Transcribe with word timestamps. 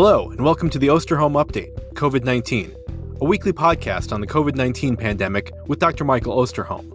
Hello, 0.00 0.30
and 0.30 0.44
welcome 0.44 0.70
to 0.70 0.78
the 0.78 0.86
Osterholm 0.86 1.44
Update, 1.44 1.74
COVID 1.94 2.22
19, 2.22 2.72
a 3.20 3.24
weekly 3.24 3.52
podcast 3.52 4.12
on 4.12 4.20
the 4.20 4.28
COVID 4.28 4.54
19 4.54 4.96
pandemic 4.96 5.50
with 5.66 5.80
Dr. 5.80 6.04
Michael 6.04 6.36
Osterholm. 6.36 6.92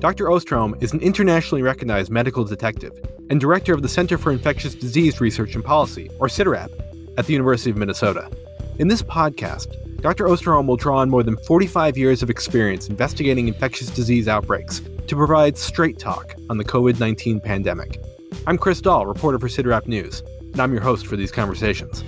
Dr. 0.00 0.26
Osterholm 0.26 0.74
is 0.82 0.92
an 0.92 1.00
internationally 1.00 1.62
recognized 1.62 2.10
medical 2.10 2.44
detective 2.44 2.92
and 3.30 3.40
director 3.40 3.72
of 3.72 3.80
the 3.80 3.88
Center 3.88 4.18
for 4.18 4.32
Infectious 4.32 4.74
Disease 4.74 5.18
Research 5.18 5.54
and 5.54 5.64
Policy, 5.64 6.10
or 6.20 6.28
CIDRAP, 6.28 6.68
at 7.16 7.24
the 7.24 7.32
University 7.32 7.70
of 7.70 7.78
Minnesota. 7.78 8.30
In 8.78 8.88
this 8.88 9.00
podcast, 9.00 10.02
Dr. 10.02 10.26
Osterholm 10.26 10.66
will 10.66 10.76
draw 10.76 10.98
on 10.98 11.08
more 11.08 11.22
than 11.22 11.38
45 11.38 11.96
years 11.96 12.22
of 12.22 12.28
experience 12.28 12.90
investigating 12.90 13.48
infectious 13.48 13.88
disease 13.88 14.28
outbreaks 14.28 14.82
to 15.06 15.16
provide 15.16 15.56
straight 15.56 15.98
talk 15.98 16.34
on 16.50 16.58
the 16.58 16.64
COVID 16.66 17.00
19 17.00 17.40
pandemic. 17.40 17.98
I'm 18.46 18.58
Chris 18.58 18.82
Dall, 18.82 19.06
reporter 19.06 19.38
for 19.38 19.48
CIDRAP 19.48 19.86
News 19.86 20.22
and 20.56 20.62
I'm 20.62 20.72
your 20.72 20.80
host 20.80 21.06
for 21.06 21.16
these 21.16 21.30
conversations. 21.30 22.02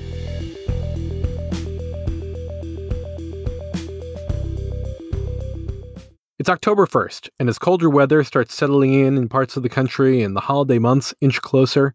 It's 6.39 6.49
October 6.49 6.87
1st, 6.87 7.29
and 7.39 7.51
as 7.51 7.59
colder 7.59 7.91
weather 7.91 8.25
starts 8.25 8.55
settling 8.55 8.95
in 8.95 9.19
in 9.19 9.29
parts 9.29 9.59
of 9.59 9.63
the 9.63 9.69
country 9.69 10.23
and 10.23 10.35
the 10.35 10.41
holiday 10.41 10.79
months 10.79 11.13
inch 11.21 11.43
closer, 11.43 11.95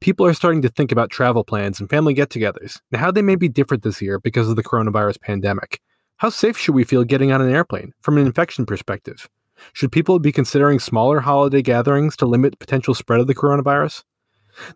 people 0.00 0.26
are 0.26 0.34
starting 0.34 0.60
to 0.60 0.68
think 0.68 0.92
about 0.92 1.08
travel 1.08 1.42
plans 1.42 1.80
and 1.80 1.88
family 1.88 2.12
get 2.12 2.28
togethers 2.28 2.82
and 2.92 3.00
how 3.00 3.10
they 3.10 3.22
may 3.22 3.36
be 3.36 3.48
different 3.48 3.82
this 3.82 4.02
year 4.02 4.18
because 4.18 4.50
of 4.50 4.56
the 4.56 4.62
coronavirus 4.62 5.22
pandemic. 5.22 5.80
How 6.18 6.28
safe 6.28 6.58
should 6.58 6.74
we 6.74 6.84
feel 6.84 7.04
getting 7.04 7.32
on 7.32 7.40
an 7.40 7.54
airplane 7.54 7.94
from 8.02 8.18
an 8.18 8.26
infection 8.26 8.66
perspective? 8.66 9.26
Should 9.72 9.90
people 9.90 10.18
be 10.18 10.32
considering 10.32 10.80
smaller 10.80 11.20
holiday 11.20 11.62
gatherings 11.62 12.14
to 12.16 12.26
limit 12.26 12.58
potential 12.58 12.92
spread 12.92 13.20
of 13.20 13.26
the 13.26 13.34
coronavirus? 13.34 14.02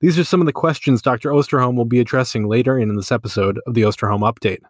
These 0.01 0.19
are 0.19 0.25
some 0.25 0.41
of 0.41 0.47
the 0.47 0.53
questions 0.53 1.03
Dr. 1.03 1.31
Osterholm 1.31 1.77
will 1.77 1.85
be 1.85 2.01
addressing 2.01 2.49
later 2.49 2.79
in 2.79 2.95
this 2.97 3.13
episode 3.13 3.61
of 3.67 3.75
the 3.75 3.83
Osterholm 3.83 4.21
Update. 4.21 4.61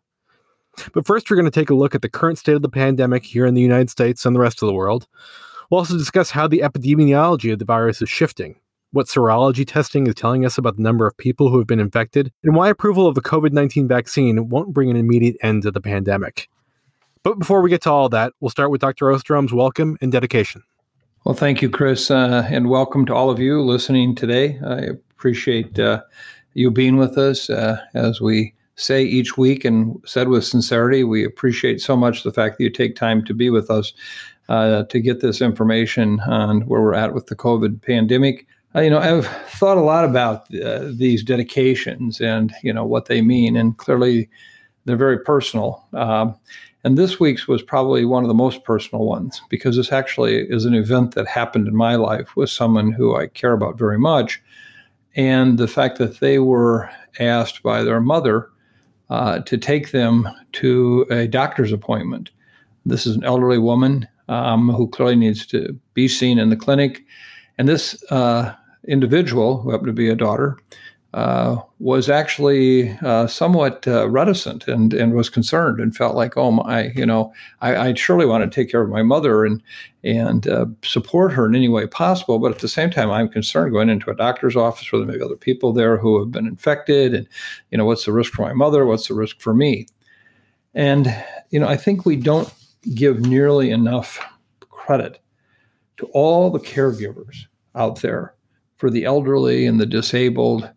But 0.93 1.07
first, 1.07 1.31
we're 1.31 1.37
going 1.37 1.51
to 1.51 1.61
take 1.61 1.71
a 1.71 1.75
look 1.75 1.95
at 1.95 2.03
the 2.03 2.09
current 2.09 2.39
state 2.39 2.55
of 2.55 2.63
the 2.63 2.69
pandemic 2.69 3.25
here 3.25 3.47
in 3.47 3.55
the 3.55 3.63
United 3.63 3.91
States 3.91 4.25
and 4.25 4.35
the 4.35 4.41
rest 4.41 4.63
of 4.63 4.67
the 4.67 4.75
world. 4.75 5.07
We'll 5.71 5.81
also 5.81 5.99
discuss 5.99 6.31
how 6.31 6.49
the 6.49 6.61
epidemiology 6.61 7.53
of 7.53 7.59
the 7.59 7.65
virus 7.65 8.01
is 8.01 8.09
shifting, 8.09 8.61
what 8.93 9.07
serology 9.07 9.67
testing 9.67 10.07
is 10.07 10.15
telling 10.15 10.47
us 10.47 10.57
about 10.57 10.77
the 10.77 10.83
number 10.83 11.07
of 11.07 11.17
people 11.17 11.51
who 11.51 11.59
have 11.59 11.67
been 11.67 11.81
infected, 11.81 12.33
and 12.43 12.55
why 12.55 12.69
approval 12.69 13.07
of 13.07 13.15
the 13.15 13.21
COVID 13.21 13.53
19 13.53 13.89
vaccine 13.89 14.49
won't 14.49 14.73
bring 14.73 14.91
an 14.91 14.97
immediate 14.97 15.37
end 15.43 15.63
to 15.65 15.71
the 15.71 15.81
pandemic. 15.81 16.49
But 17.23 17.39
before 17.39 17.61
we 17.61 17.71
get 17.71 17.83
to 17.83 17.91
all 17.91 18.09
that, 18.11 18.33
we'll 18.41 18.51
start 18.51 18.71
with 18.71 18.81
Dr. 18.81 19.07
Osterholm's 19.07 19.53
welcome 19.53 19.99
and 20.01 20.11
dedication. 20.11 20.63
Well, 21.29 21.37
thank 21.37 21.61
you, 21.61 21.69
Chris, 21.69 22.11
uh, 22.11 22.49
and 22.51 22.71
welcome 22.71 23.05
to 23.05 23.15
all 23.15 23.29
of 23.29 23.39
you 23.39 23.61
listening 23.61 24.15
today. 24.15 24.59
I 24.67 24.79
appreciate 24.79 25.79
uh, 25.79 26.01
you 26.55 26.71
being 26.71 26.97
with 26.97 27.19
us 27.19 27.51
uh, 27.51 27.77
as 27.93 28.19
we 28.19 28.55
say 28.77 29.03
each 29.03 29.37
week 29.37 29.63
and 29.63 30.03
said 30.07 30.29
with 30.29 30.47
sincerity. 30.47 31.05
We 31.05 31.27
appreciate 31.27 31.83
so 31.83 31.99
much 31.99 32.23
the 32.23 32.33
fact 32.33 32.57
that 32.57 32.65
you 32.65 32.71
take 32.71 32.97
time 32.97 33.23
to 33.27 33.35
be 33.35 33.51
with 33.51 33.71
us 33.71 33.93
uh, 34.49 34.85
to 34.85 35.01
get 35.01 35.21
this 35.21 35.43
information 35.43 36.21
on 36.21 36.63
where 36.63 36.81
we're 36.81 36.95
at 36.95 37.13
with 37.13 37.27
the 37.27 37.37
COVID 37.37 37.83
pandemic. 37.83 38.47
Uh, 38.75 38.81
you 38.81 38.89
know, 38.89 38.99
I've 38.99 39.27
thought 39.51 39.77
a 39.77 39.83
lot 39.83 40.07
about 40.07 40.47
uh, 40.55 40.89
these 40.91 41.23
dedications 41.23 42.23
and 42.23 42.55
you 42.63 42.73
know 42.73 42.87
what 42.87 43.05
they 43.05 43.21
mean, 43.21 43.55
and 43.55 43.77
clearly 43.77 44.31
they're 44.87 44.97
very 44.97 45.19
personal. 45.19 45.87
Um, 45.93 46.37
and 46.85 46.97
this 46.97 47.19
week's 47.19 47.49
was 47.49 47.63
probably 47.63 48.05
one 48.05 48.23
of 48.23 48.29
the 48.29 48.35
most 48.35 48.65
personal 48.65 49.05
ones 49.05 49.43
because 49.49 49.77
this 49.77 49.93
actually 49.93 50.49
is 50.49 50.65
an 50.65 50.75
event 50.75 51.15
that 51.15 51.27
happened 51.27 51.67
in 51.67 51.75
my 51.75 51.97
life 51.97 52.37
with 52.37 52.51
someone 52.51 52.93
who 52.93 53.17
I 53.17 53.27
care 53.27 53.53
about 53.53 53.79
very 53.79 53.99
much. 53.99 54.41
And 55.17 55.59
the 55.59 55.67
fact 55.67 55.99
that 55.99 56.21
they 56.21 56.39
were 56.39 56.89
asked 57.19 57.63
by 57.63 57.83
their 57.83 58.01
mother 58.01 58.49
uh, 59.11 59.41
to 59.41 59.59
take 59.59 59.91
them 59.91 60.29
to 60.53 61.07
a 61.11 61.27
doctor's 61.27 61.73
appointment. 61.73 62.31
This 62.87 63.07
is 63.07 63.17
an 63.17 63.25
elderly 63.25 63.59
woman 63.59 64.07
um, 64.29 64.69
who 64.69 64.87
clearly 64.89 65.17
needs 65.17 65.47
to 65.47 65.79
be 65.95 66.07
seen 66.07 66.39
in 66.39 66.51
the 66.51 66.57
clinic. 66.57 67.03
And 67.57 67.69
this 67.69 68.01
uh, 68.13 68.55
individual, 68.87 69.61
who 69.61 69.71
happened 69.71 69.89
to 69.89 69.93
be 69.93 70.11
a 70.11 70.15
daughter, 70.15 70.59
uh, 71.19 71.61
was 71.81 72.09
actually 72.09 72.97
uh, 73.03 73.27
somewhat 73.27 73.89
uh, 73.89 74.09
reticent 74.09 74.69
and, 74.69 74.95
and 74.95 75.15
was 75.15 75.29
concerned 75.29 75.81
and 75.81 75.97
felt 75.97 76.15
like, 76.15 76.37
oh 76.37 76.53
my, 76.53 76.93
you 76.95 77.05
know, 77.05 77.33
I, 77.61 77.89
I 77.89 77.95
surely 77.95 78.25
want 78.25 78.45
to 78.45 78.55
take 78.55 78.71
care 78.71 78.83
of 78.83 78.89
my 78.89 79.03
mother 79.03 79.45
and 79.45 79.61
and 80.05 80.47
uh, 80.47 80.67
support 80.85 81.33
her 81.33 81.45
in 81.47 81.57
any 81.57 81.69
way 81.69 81.89
possible. 81.89 82.39
But 82.39 82.53
at 82.53 82.61
the 82.61 82.69
same 82.69 82.91
time, 82.91 83.11
I'm 83.11 83.29
concerned 83.29 83.73
going 83.73 83.89
into 83.89 84.13
a 84.13 84.15
doctor's 84.15 84.55
office 84.55 84.93
where 84.93 85.01
there 85.01 85.09
may 85.11 85.19
be 85.19 85.25
other 85.25 85.35
people 85.35 85.73
there 85.73 85.97
who 85.97 86.21
have 86.21 86.31
been 86.31 86.47
infected, 86.47 87.15
and 87.15 87.27
you 87.73 87.79
know, 87.79 87.85
what's 87.85 88.05
the 88.05 88.13
risk 88.13 88.33
for 88.33 88.43
my 88.43 88.53
mother? 88.53 88.87
What's 88.87 89.09
the 89.09 89.15
risk 89.15 89.41
for 89.41 89.53
me? 89.53 89.89
And 90.73 91.13
you 91.51 91.59
know, 91.59 91.67
I 91.67 91.77
think 91.77 92.07
we 92.07 92.15
don't 92.15 92.55
give 92.95 93.19
nearly 93.19 93.73
enough 93.73 94.25
credit 94.71 95.19
to 95.97 96.07
all 96.13 96.49
the 96.49 96.61
caregivers 96.61 97.47
out 97.75 98.03
there 98.03 98.37
for 98.77 98.89
the 98.89 99.05
elderly 99.05 99.67
and 99.67 99.81
the 99.81 99.87
disabled 99.87 100.71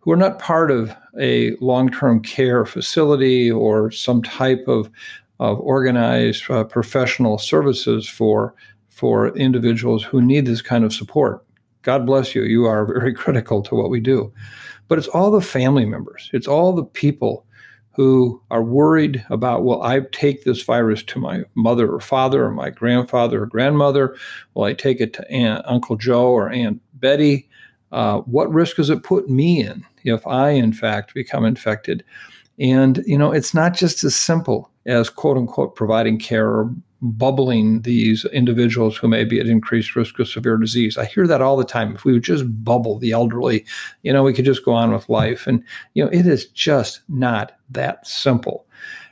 who 0.00 0.10
are 0.10 0.16
not 0.16 0.38
part 0.38 0.70
of 0.70 0.94
a 1.20 1.54
long-term 1.56 2.20
care 2.22 2.64
facility 2.64 3.50
or 3.50 3.90
some 3.90 4.22
type 4.22 4.64
of, 4.66 4.90
of 5.38 5.60
organized 5.60 6.50
uh, 6.50 6.64
professional 6.64 7.38
services 7.38 8.08
for 8.08 8.54
for 8.88 9.34
individuals 9.36 10.04
who 10.04 10.20
need 10.20 10.44
this 10.44 10.60
kind 10.60 10.84
of 10.84 10.92
support. 10.92 11.42
God 11.80 12.04
bless 12.04 12.34
you. 12.34 12.42
You 12.42 12.66
are 12.66 12.84
very 13.00 13.14
critical 13.14 13.62
to 13.62 13.74
what 13.74 13.88
we 13.88 14.00
do. 14.00 14.32
But 14.88 14.98
it's 14.98 15.08
all 15.08 15.30
the 15.30 15.40
family 15.40 15.86
members. 15.86 16.28
It's 16.32 16.48
all 16.48 16.74
the 16.74 16.84
people 16.84 17.46
who 17.92 18.40
are 18.50 18.62
worried 18.62 19.24
about, 19.30 19.64
will 19.64 19.82
I 19.82 20.00
take 20.12 20.44
this 20.44 20.62
virus 20.62 21.02
to 21.02 21.18
my 21.18 21.42
mother 21.54 21.92
or 21.92 22.00
father 22.00 22.44
or 22.44 22.50
my 22.50 22.70
grandfather 22.70 23.42
or 23.42 23.46
grandmother? 23.46 24.16
Will 24.54 24.64
I 24.64 24.74
take 24.74 25.00
it 25.00 25.12
to 25.14 25.30
Aunt, 25.30 25.64
Uncle 25.66 25.96
Joe 25.96 26.28
or 26.28 26.50
Aunt 26.50 26.80
Betty? 26.94 27.48
Uh, 27.92 28.20
what 28.20 28.52
risk 28.52 28.76
does 28.76 28.90
it 28.90 29.02
put 29.02 29.28
me 29.28 29.64
in 29.64 29.84
if 30.04 30.26
I, 30.26 30.50
in 30.50 30.72
fact, 30.72 31.14
become 31.14 31.44
infected? 31.44 32.04
And, 32.58 33.02
you 33.06 33.16
know, 33.16 33.32
it's 33.32 33.54
not 33.54 33.74
just 33.74 34.04
as 34.04 34.14
simple 34.14 34.70
as 34.86 35.08
quote 35.10 35.36
unquote 35.36 35.74
providing 35.74 36.18
care 36.18 36.48
or 36.48 36.74
bubbling 37.02 37.80
these 37.82 38.26
individuals 38.26 38.96
who 38.96 39.08
may 39.08 39.24
be 39.24 39.40
at 39.40 39.46
increased 39.46 39.96
risk 39.96 40.18
of 40.18 40.28
severe 40.28 40.58
disease. 40.58 40.98
I 40.98 41.06
hear 41.06 41.26
that 41.26 41.40
all 41.40 41.56
the 41.56 41.64
time. 41.64 41.94
If 41.94 42.04
we 42.04 42.12
would 42.12 42.22
just 42.22 42.44
bubble 42.62 42.98
the 42.98 43.12
elderly, 43.12 43.64
you 44.02 44.12
know, 44.12 44.22
we 44.22 44.34
could 44.34 44.44
just 44.44 44.64
go 44.64 44.72
on 44.72 44.92
with 44.92 45.08
life. 45.08 45.46
And, 45.46 45.64
you 45.94 46.04
know, 46.04 46.10
it 46.10 46.26
is 46.26 46.46
just 46.46 47.00
not 47.08 47.52
that 47.70 48.06
simple. 48.06 48.66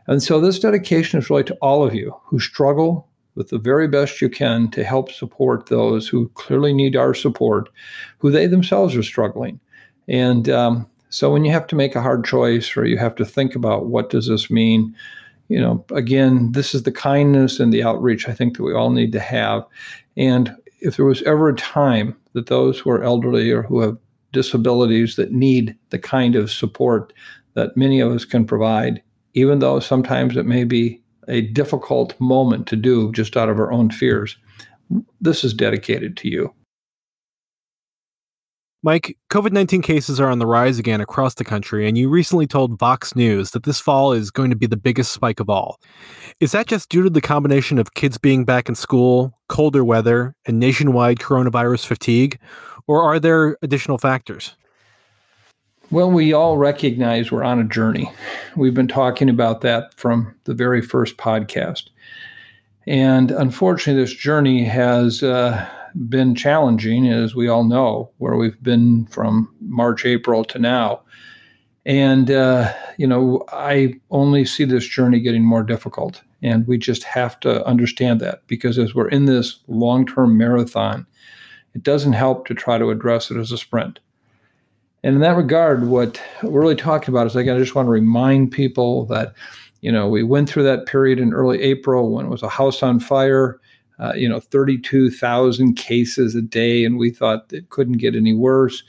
And 0.07 0.23
so 0.23 0.41
this 0.41 0.59
dedication 0.59 1.19
is 1.19 1.31
really 1.31 1.45
to 1.45 1.55
all 1.57 1.85
of 1.85 1.95
you 1.95 2.15
who 2.25 2.39
struggle 2.39 3.09
with 3.39 3.51
the 3.51 3.59
very 3.59 3.87
best 3.87 4.21
you 4.21 4.29
can 4.29 4.69
to 4.73 4.83
help 4.83 5.13
support 5.13 5.67
those 5.67 6.09
who 6.09 6.29
clearly 6.31 6.75
need 6.75 6.97
our 6.97 7.15
support, 7.15 7.69
who 8.19 8.33
they 8.33 8.49
themselves 8.49 8.97
are 8.97 9.03
struggling. 9.05 9.61
And 10.09 10.49
um, 10.49 10.91
so 11.09 11.33
when 11.33 11.45
you 11.45 11.53
have 11.53 11.69
to 11.69 11.77
make 11.77 11.95
a 11.95 12.03
hard 12.03 12.25
choice 12.25 12.77
or 12.77 12.85
you 12.85 12.99
have 12.99 13.15
to 13.15 13.25
think 13.25 13.55
about 13.55 13.87
what 13.87 14.11
does 14.11 14.27
this 14.27 14.51
mean, 14.51 14.93
you 15.47 15.61
know, 15.61 15.85
again, 15.95 16.51
this 16.51 16.75
is 16.75 16.83
the 16.83 16.91
kindness 16.91 17.61
and 17.61 17.73
the 17.73 17.85
outreach 17.85 18.29
I 18.29 18.35
think 18.35 18.57
that 18.57 18.65
we 18.65 18.75
all 18.75 18.91
need 18.91 19.13
to 19.13 19.21
have. 19.21 19.65
And 20.17 20.53
if 20.81 20.97
there 20.97 21.07
was 21.07 21.23
ever 21.23 21.49
a 21.49 21.55
time 21.55 22.17
that 22.33 22.47
those 22.47 22.81
who 22.81 22.91
are 22.91 23.05
elderly 23.05 23.53
or 23.53 23.63
who 23.63 23.81
have 23.83 23.97
disabilities 24.33 25.15
that 25.15 25.31
need 25.31 25.77
the 25.91 25.99
kind 26.01 26.35
of 26.35 26.51
support 26.51 27.13
that 27.55 27.77
many 27.77 28.01
of 28.01 28.11
us 28.11 28.25
can 28.25 28.45
provide, 28.45 29.01
even 29.35 29.61
though 29.61 29.79
sometimes 29.79 30.37
it 30.37 30.45
may 30.45 30.65
be 30.65 31.01
a 31.29 31.43
difficult 31.43 32.19
moment 32.21 32.67
to 32.69 32.77
do 32.77 33.13
just 33.13 33.37
out 33.37 33.49
of 33.49 33.59
our 33.59 33.71
own 33.73 33.91
fears. 33.91 34.37
This 35.21 35.45
is 35.45 35.53
dedicated 35.53 36.17
to 36.19 36.29
you. 36.29 36.55
Mike, 38.85 39.19
COVID 39.31 39.51
19 39.51 39.83
cases 39.83 40.21
are 40.21 40.31
on 40.31 40.39
the 40.39 40.47
rise 40.47 40.79
again 40.79 41.01
across 41.01 41.35
the 41.35 41.45
country, 41.45 41.89
and 41.89 41.99
you 41.99 42.09
recently 42.09 42.47
told 42.47 42.79
Vox 42.79 43.17
News 43.17 43.51
that 43.51 43.65
this 43.65 43.81
fall 43.81 44.13
is 44.13 44.31
going 44.31 44.51
to 44.51 44.57
be 44.57 44.69
the 44.69 44.77
biggest 44.77 45.11
spike 45.11 45.41
of 45.41 45.51
all. 45.51 45.81
Is 46.39 46.53
that 46.53 46.69
just 46.69 46.89
due 46.89 47.03
to 47.03 47.11
the 47.11 47.21
combination 47.21 47.79
of 47.79 47.95
kids 47.95 48.19
being 48.19 48.45
back 48.45 48.69
in 48.69 48.77
school, 48.77 49.35
colder 49.49 49.85
weather, 49.85 50.37
and 50.47 50.61
nationwide 50.61 51.19
coronavirus 51.19 51.87
fatigue, 51.87 52.39
or 52.87 53.03
are 53.03 53.19
there 53.19 53.57
additional 53.63 53.99
factors? 53.99 54.57
Well, 55.91 56.11
we 56.11 56.35
all 56.35 56.59
recognize 56.59 57.33
we're 57.33 57.45
on 57.45 57.61
a 57.61 57.65
journey. 57.65 58.13
We've 58.55 58.75
been 58.75 58.89
talking 58.89 59.31
about 59.31 59.63
that 59.63 59.95
from 59.95 60.35
the 60.45 60.53
very 60.53 60.83
first 60.83 61.17
podcast. 61.17 61.85
And 62.87 63.31
unfortunately, 63.31 64.03
this 64.03 64.13
journey 64.13 64.65
has 64.65 65.23
uh, 65.23 65.67
been 66.11 66.35
challenging, 66.35 67.11
as 67.11 67.35
we 67.35 67.49
all 67.49 67.65
know, 67.65 68.11
where 68.19 68.37
we've 68.37 68.63
been 68.63 69.07
from 69.07 69.51
March, 69.63 70.05
April 70.05 70.45
to 70.45 70.59
now. 70.59 71.01
And, 71.87 72.31
uh, 72.31 72.71
you 72.99 73.07
know, 73.07 73.47
I 73.51 73.95
only 74.11 74.45
see 74.45 74.65
this 74.65 74.87
journey 74.87 75.21
getting 75.21 75.43
more 75.43 75.63
difficult. 75.63 76.21
And 76.43 76.67
we 76.67 76.77
just 76.77 77.05
have 77.05 77.41
to 77.41 77.65
understand 77.67 78.21
that 78.21 78.47
because 78.47 78.79
as 78.79 78.95
we're 78.95 79.09
in 79.09 79.25
this 79.25 79.61
long 79.69 80.05
term 80.05 80.37
marathon, 80.37 81.07
it 81.75 81.83
doesn't 81.83 82.13
help 82.13 82.47
to 82.49 82.55
try 82.55 82.77
to 82.77 82.91
address 82.91 83.31
it 83.31 83.39
as 83.39 83.53
a 83.53 83.59
sprint. 83.59 84.01
And 85.05 85.15
in 85.15 85.21
that 85.21 85.37
regard, 85.37 85.87
what 85.87 86.21
we're 86.43 86.61
really 86.61 86.75
talking 86.75 87.15
about 87.15 87.27
is 87.27 87.35
like, 87.35 87.49
I 87.49 87.59
just 87.59 87.75
want 87.75 87.87
to 87.87 87.91
remind 87.91 88.51
people 88.51 89.07
that, 89.07 89.33
you 89.81 89.93
know, 89.93 90.09
we 90.09 90.25
went 90.25 90.49
through 90.49 90.65
that 90.65 90.87
period 90.87 91.21
in 91.21 91.33
early 91.33 91.63
April 91.63 92.11
when 92.11 92.27
it 92.27 92.31
was 92.31 92.43
a 92.43 92.49
house 92.49 92.83
on 92.83 92.99
fire, 92.99 93.61
uh, 94.01 94.13
you 94.15 94.29
know, 94.29 94.41
32,000 94.41 95.75
cases 95.75 96.35
a 96.35 96.43
day, 96.43 96.85
and 96.85 96.99
we 96.99 97.11
thought 97.11 97.53
it 97.53 97.71
couldn't 97.71 97.99
get 97.99 98.17
any 98.17 98.33
worse. 98.33 98.83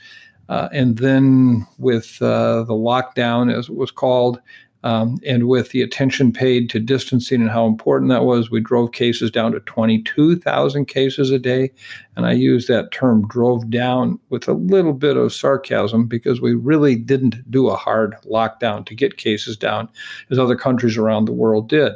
Uh, 0.48 0.68
and 0.72 0.98
then 0.98 1.64
with 1.78 2.20
uh, 2.20 2.64
the 2.64 2.74
lockdown, 2.74 3.56
as 3.56 3.68
it 3.68 3.76
was 3.76 3.92
called, 3.92 4.40
um, 4.82 5.18
and 5.26 5.46
with 5.46 5.70
the 5.70 5.82
attention 5.82 6.32
paid 6.32 6.70
to 6.70 6.80
distancing 6.80 7.42
and 7.42 7.50
how 7.50 7.66
important 7.66 8.10
that 8.10 8.24
was, 8.24 8.50
we 8.50 8.60
drove 8.60 8.92
cases 8.92 9.30
down 9.30 9.52
to 9.52 9.60
22,000 9.60 10.86
cases 10.86 11.30
a 11.30 11.38
day. 11.38 11.70
And 12.16 12.26
I 12.26 12.32
use 12.32 12.66
that 12.66 12.90
term 12.90 13.26
drove 13.28 13.68
down 13.68 14.18
with 14.30 14.48
a 14.48 14.54
little 14.54 14.94
bit 14.94 15.16
of 15.16 15.32
sarcasm 15.32 16.06
because 16.06 16.40
we 16.40 16.54
really 16.54 16.96
didn't 16.96 17.50
do 17.50 17.68
a 17.68 17.76
hard 17.76 18.16
lockdown 18.24 18.86
to 18.86 18.94
get 18.94 19.18
cases 19.18 19.56
down 19.56 19.88
as 20.30 20.38
other 20.38 20.56
countries 20.56 20.96
around 20.96 21.26
the 21.26 21.32
world 21.32 21.68
did. 21.68 21.92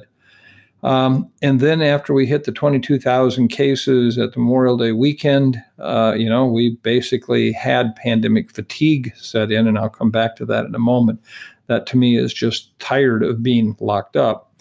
Um, 0.82 1.30
and 1.40 1.60
then 1.60 1.80
after 1.80 2.12
we 2.12 2.26
hit 2.26 2.44
the 2.44 2.52
22,000 2.52 3.48
cases 3.48 4.18
at 4.18 4.34
the 4.34 4.38
Memorial 4.38 4.76
Day 4.76 4.92
weekend, 4.92 5.56
uh, 5.78 6.12
you 6.14 6.28
know, 6.28 6.44
we 6.44 6.76
basically 6.82 7.52
had 7.52 7.96
pandemic 7.96 8.50
fatigue 8.50 9.10
set 9.16 9.50
in, 9.50 9.66
and 9.66 9.78
I'll 9.78 9.88
come 9.88 10.10
back 10.10 10.36
to 10.36 10.44
that 10.44 10.66
in 10.66 10.74
a 10.74 10.78
moment 10.78 11.20
that 11.66 11.86
to 11.86 11.96
me 11.96 12.16
is 12.16 12.32
just 12.32 12.78
tired 12.78 13.22
of 13.22 13.42
being 13.42 13.76
locked 13.80 14.16
up. 14.16 14.52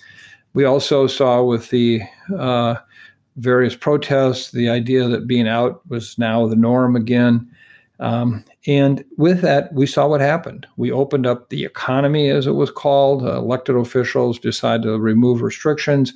We 0.54 0.66
also 0.66 1.08
saw 1.08 1.44
with 1.44 1.70
the 1.70 2.02
uh, 2.38 2.76
various 3.38 3.76
protests 3.76 4.52
the 4.52 4.70
idea 4.70 5.08
that 5.08 5.28
being 5.28 5.48
out 5.48 5.82
was 5.90 6.18
now 6.18 6.48
the 6.48 6.56
norm 6.56 6.96
again. 6.96 7.50
Um, 8.00 8.44
and 8.68 9.04
with 9.18 9.42
that, 9.42 9.74
we 9.74 9.86
saw 9.86 10.08
what 10.08 10.22
happened. 10.22 10.68
We 10.78 10.92
opened 10.92 11.26
up 11.26 11.50
the 11.50 11.64
economy, 11.64 12.30
as 12.30 12.48
it 12.48 12.52
was 12.52 12.72
called. 12.72 13.24
Uh, 13.24 13.38
elected 13.38 13.76
officials 13.76 14.40
decided 14.40 14.84
to 14.84 15.00
remove 15.00 15.42
restrictions. 15.42 16.14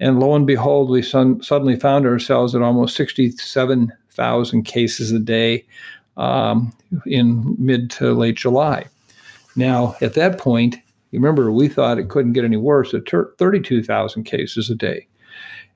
And 0.00 0.20
lo 0.20 0.34
and 0.34 0.46
behold, 0.46 0.90
we 0.90 1.02
son- 1.02 1.42
suddenly 1.42 1.76
found 1.76 2.06
ourselves 2.06 2.54
at 2.54 2.62
almost 2.62 2.96
67,000 2.96 4.62
cases 4.64 5.12
a 5.12 5.18
day 5.18 5.64
um, 6.16 6.72
in 7.06 7.56
mid 7.58 7.90
to 7.92 8.12
late 8.12 8.36
July. 8.36 8.86
Now, 9.56 9.96
at 10.00 10.14
that 10.14 10.38
point, 10.38 10.76
you 11.10 11.20
remember 11.20 11.50
we 11.52 11.68
thought 11.68 11.98
it 11.98 12.08
couldn't 12.08 12.32
get 12.32 12.44
any 12.44 12.56
worse 12.56 12.92
at 12.92 13.08
32,000 13.08 14.24
cases 14.24 14.68
a 14.68 14.74
day. 14.74 15.06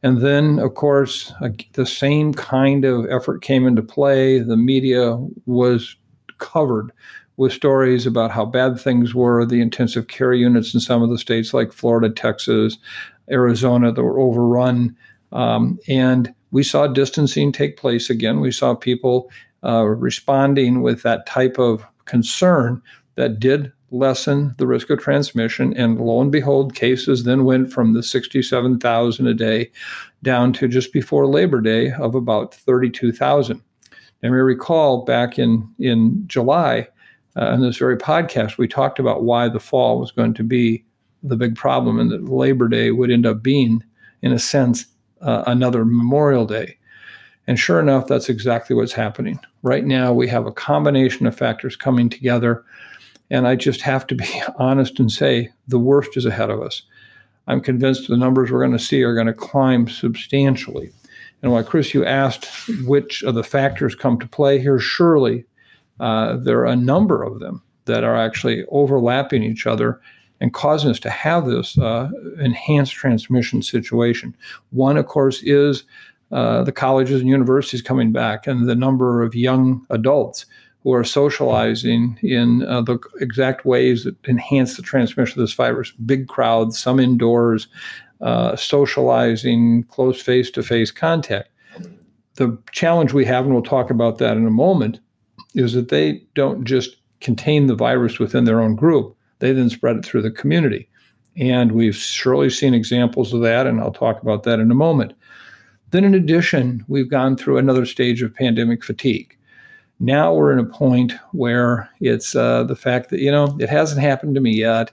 And 0.03 0.21
then, 0.21 0.59
of 0.59 0.75
course, 0.75 1.33
the 1.73 1.87
same 1.87 2.33
kind 2.33 2.85
of 2.85 3.07
effort 3.11 3.43
came 3.43 3.67
into 3.67 3.83
play. 3.83 4.39
The 4.39 4.57
media 4.57 5.17
was 5.47 5.97
covered 6.39 6.93
with 7.37 7.53
stories 7.53 8.07
about 8.07 8.31
how 8.31 8.45
bad 8.45 8.81
things 8.81 9.15
were, 9.15 9.45
the 9.45 9.61
intensive 9.61 10.09
care 10.09 10.33
units 10.33 10.75
in 10.75 10.81
some 10.81 11.03
of 11.03 11.11
the 11.11 11.19
states 11.19 11.55
like 11.55 11.73
Florida, 11.73 12.11
Texas, 12.11 12.77
Arizona 13.31 13.93
that 13.93 14.03
were 14.03 14.19
overrun. 14.19 14.97
Um, 15.33 15.79
and 15.89 16.33
we 16.51 16.63
saw 16.63 16.87
distancing 16.87 17.53
take 17.53 17.77
place 17.77 18.11
again. 18.11 18.41
We 18.41 18.53
saw 18.53 18.75
people 18.75 19.31
uh, 19.65 19.85
responding 19.85 20.83
with 20.83 21.03
that 21.03 21.27
type 21.27 21.59
of 21.59 21.85
concern 22.07 22.83
that 23.19 23.41
did 23.41 23.73
lessen 23.91 24.55
the 24.59 24.67
risk 24.67 24.91
of 24.91 25.01
transmission. 25.01 25.77
And 25.77 26.01
lo 26.01 26.21
and 26.21 26.31
behold, 26.31 26.77
cases 26.77 27.25
then 27.25 27.45
went 27.45 27.73
from 27.73 27.93
the 27.93 28.03
67,000 28.03 29.27
a 29.27 29.35
day 29.35 29.73
down 30.23 30.53
to 30.53 30.69
just 30.69 30.93
before 30.93 31.27
Labor 31.27 31.61
Day 31.61 31.91
of 31.93 32.15
about 32.15 32.55
32,000. 32.55 33.61
And 34.23 34.33
we 34.33 34.39
recall 34.39 35.05
back 35.05 35.37
in, 35.37 35.69
in 35.81 36.23
July, 36.29 36.87
uh, 37.37 37.51
in 37.51 37.61
this 37.61 37.79
very 37.79 37.97
podcast, 37.97 38.57
we 38.57 38.69
talked 38.69 39.01
about 39.01 39.25
why 39.25 39.49
the 39.49 39.59
fall 39.59 39.99
was 39.99 40.13
going 40.13 40.35
to 40.35 40.45
be 40.45 40.85
the 41.25 41.37
big 41.37 41.57
problem 41.57 41.99
and 41.99 42.13
that 42.13 42.29
Labor 42.29 42.69
Day 42.69 42.93
would 42.93 43.11
end 43.11 43.27
up 43.27 43.43
being, 43.43 43.83
in 44.23 44.31
a 44.31 44.39
sense, 44.39 44.87
uh, 45.23 45.43
another 45.49 45.85
Memorial 45.85 46.47
Day. 46.47 46.79
And 47.49 47.59
sure 47.59 47.81
enough, 47.81 48.07
that's 48.07 48.29
exactly 48.29 48.77
what's 48.77 48.93
happening. 48.93 49.41
Right 49.63 49.85
now, 49.85 50.13
we 50.13 50.29
have 50.29 50.47
a 50.47 50.53
combination 50.53 51.27
of 51.27 51.37
factors 51.37 51.75
coming 51.75 52.09
together 52.09 52.65
and 53.31 53.47
I 53.47 53.57
just 53.57 53.83
have 53.83 54.07
to 54.09 54.15
be 54.15 54.43
honest 54.59 54.99
and 54.99 55.11
say 55.11 55.51
the 55.67 55.79
worst 55.79 56.17
is 56.17 56.27
ahead 56.27 56.51
of 56.51 56.61
us. 56.63 56.83
I'm 57.47 57.61
convinced 57.61 58.09
the 58.09 58.17
numbers 58.17 58.51
we're 58.51 58.61
going 58.61 58.77
to 58.77 58.79
see 58.79 59.03
are 59.03 59.15
going 59.15 59.27
to 59.27 59.33
climb 59.33 59.89
substantially. 59.89 60.93
And 61.43 61.53
why, 61.53 61.63
Chris, 61.63 61.95
you 61.95 62.05
asked 62.05 62.49
which 62.85 63.23
of 63.23 63.35
the 63.35 63.45
factors 63.45 63.95
come 63.95 64.19
to 64.19 64.29
play 64.29 64.59
here, 64.59 64.79
surely 64.79 65.45
uh, 66.01 66.37
there 66.37 66.59
are 66.61 66.67
a 66.67 66.77
number 66.77 67.23
of 67.23 67.41
them 67.41 67.63
that 67.87 68.05
are 68.05 68.17
actually 68.17 68.65
overlapping 68.71 69.43
each 69.43 69.67
other 69.67 70.01
and 70.41 70.53
causing 70.53 70.91
us 70.91 71.01
to 71.01 71.11
have 71.11 71.47
this 71.47 71.79
uh, 71.79 72.11
enhanced 72.39 72.93
transmission 72.93 73.63
situation. 73.63 74.37
One, 74.71 74.97
of 74.97 75.07
course, 75.07 75.43
is 75.43 75.85
uh, 76.31 76.63
the 76.65 76.73
colleges 76.73 77.21
and 77.21 77.29
universities 77.29 77.83
coming 77.83 78.13
back 78.13 78.47
and 78.47 78.69
the 78.69 78.75
number 78.75 79.23
of 79.23 79.35
young 79.35 79.87
adults 79.91 80.45
who 80.89 80.95
are 80.95 81.05
socializing 81.05 82.19
in 82.23 82.63
uh, 82.63 82.81
the 82.81 82.99
exact 83.21 83.67
ways 83.67 84.05
that 84.05 84.17
enhance 84.27 84.75
the 84.75 84.83
transmission 84.83 85.39
of 85.39 85.47
this 85.47 85.53
virus. 85.53 85.91
Big 86.07 86.29
crowds, 86.29 86.79
some 86.79 86.99
indoors, 86.99 87.69
uh, 88.23 88.57
socializing, 88.57 89.85
close 89.91 90.19
face 90.19 90.51
to 90.51 90.63
face 90.63 90.91
contact. 90.91 91.51
The 92.37 92.57
challenge 92.73 93.13
we 93.13 93.27
have, 93.27 93.45
and 93.45 93.53
we'll 93.53 93.63
talk 93.63 93.91
about 93.91 94.17
that 94.17 94.39
in 94.39 94.47
a 94.47 94.51
moment, 94.51 94.99
is 95.55 95.75
that 95.75 95.91
they 95.91 96.23
don't 96.35 96.65
just 96.65 96.97
contain 97.21 97.67
the 97.67 97.75
virus 97.75 98.19
within 98.19 98.45
their 98.45 98.63
own 98.63 98.75
group, 98.75 99.15
they 99.41 99.53
then 99.53 99.69
spread 99.69 99.97
it 99.97 100.07
through 100.07 100.23
the 100.23 100.31
community. 100.31 100.89
And 101.37 101.73
we've 101.73 101.97
surely 101.97 102.49
seen 102.49 102.73
examples 102.73 103.35
of 103.35 103.43
that, 103.43 103.67
and 103.67 103.79
I'll 103.79 103.93
talk 103.93 104.23
about 104.23 104.45
that 104.45 104.59
in 104.59 104.71
a 104.71 104.75
moment. 104.75 105.13
Then, 105.91 106.05
in 106.05 106.15
addition, 106.15 106.83
we've 106.89 107.11
gone 107.11 107.37
through 107.37 107.59
another 107.59 107.85
stage 107.85 108.23
of 108.23 108.35
pandemic 108.35 108.83
fatigue. 108.83 109.38
Now 110.01 110.33
we're 110.33 110.53
in 110.53 110.61
a 110.61 110.65
point 110.65 111.13
where 111.33 111.91
it's 112.01 112.37
uh, 112.37 112.65
the 112.65 112.77
fact 112.77 113.11
that, 113.11 113.21
you 113.21 113.33
know, 113.33 113.57
it 113.59 113.69
hasn't 113.69 114.01
happened 114.01 114.37
to 114.37 114.41
me 114.41 114.55
yet. 114.55 114.93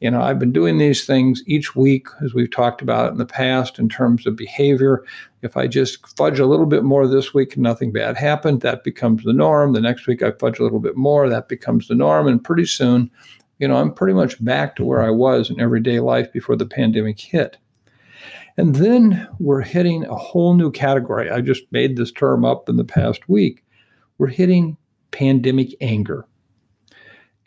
You 0.00 0.10
know, 0.10 0.22
I've 0.22 0.38
been 0.38 0.52
doing 0.52 0.78
these 0.78 1.04
things 1.04 1.42
each 1.46 1.76
week, 1.76 2.08
as 2.24 2.34
we've 2.34 2.50
talked 2.50 2.80
about 2.80 3.12
in 3.12 3.18
the 3.18 3.26
past, 3.26 3.78
in 3.78 3.88
terms 3.88 4.26
of 4.26 4.34
behavior. 4.34 5.04
If 5.42 5.56
I 5.56 5.66
just 5.66 6.04
fudge 6.16 6.40
a 6.40 6.46
little 6.46 6.66
bit 6.66 6.82
more 6.82 7.06
this 7.06 7.34
week 7.34 7.54
and 7.54 7.62
nothing 7.62 7.92
bad 7.92 8.16
happened, 8.16 8.62
that 8.62 8.82
becomes 8.82 9.22
the 9.22 9.34
norm. 9.34 9.72
The 9.72 9.80
next 9.80 10.06
week 10.06 10.22
I 10.22 10.32
fudge 10.32 10.58
a 10.58 10.62
little 10.62 10.80
bit 10.80 10.96
more, 10.96 11.28
that 11.28 11.48
becomes 11.48 11.86
the 11.86 11.94
norm. 11.94 12.26
And 12.26 12.42
pretty 12.42 12.66
soon, 12.66 13.10
you 13.58 13.68
know, 13.68 13.76
I'm 13.76 13.92
pretty 13.92 14.14
much 14.14 14.42
back 14.42 14.74
to 14.76 14.84
where 14.84 15.02
I 15.02 15.10
was 15.10 15.50
in 15.50 15.60
everyday 15.60 16.00
life 16.00 16.32
before 16.32 16.56
the 16.56 16.66
pandemic 16.66 17.20
hit. 17.20 17.58
And 18.56 18.74
then 18.76 19.28
we're 19.38 19.60
hitting 19.60 20.04
a 20.06 20.16
whole 20.16 20.54
new 20.54 20.72
category. 20.72 21.30
I 21.30 21.40
just 21.40 21.70
made 21.70 21.96
this 21.96 22.10
term 22.10 22.44
up 22.44 22.68
in 22.68 22.76
the 22.76 22.84
past 22.84 23.28
week 23.28 23.62
we're 24.20 24.28
hitting 24.28 24.76
pandemic 25.12 25.74
anger. 25.80 26.26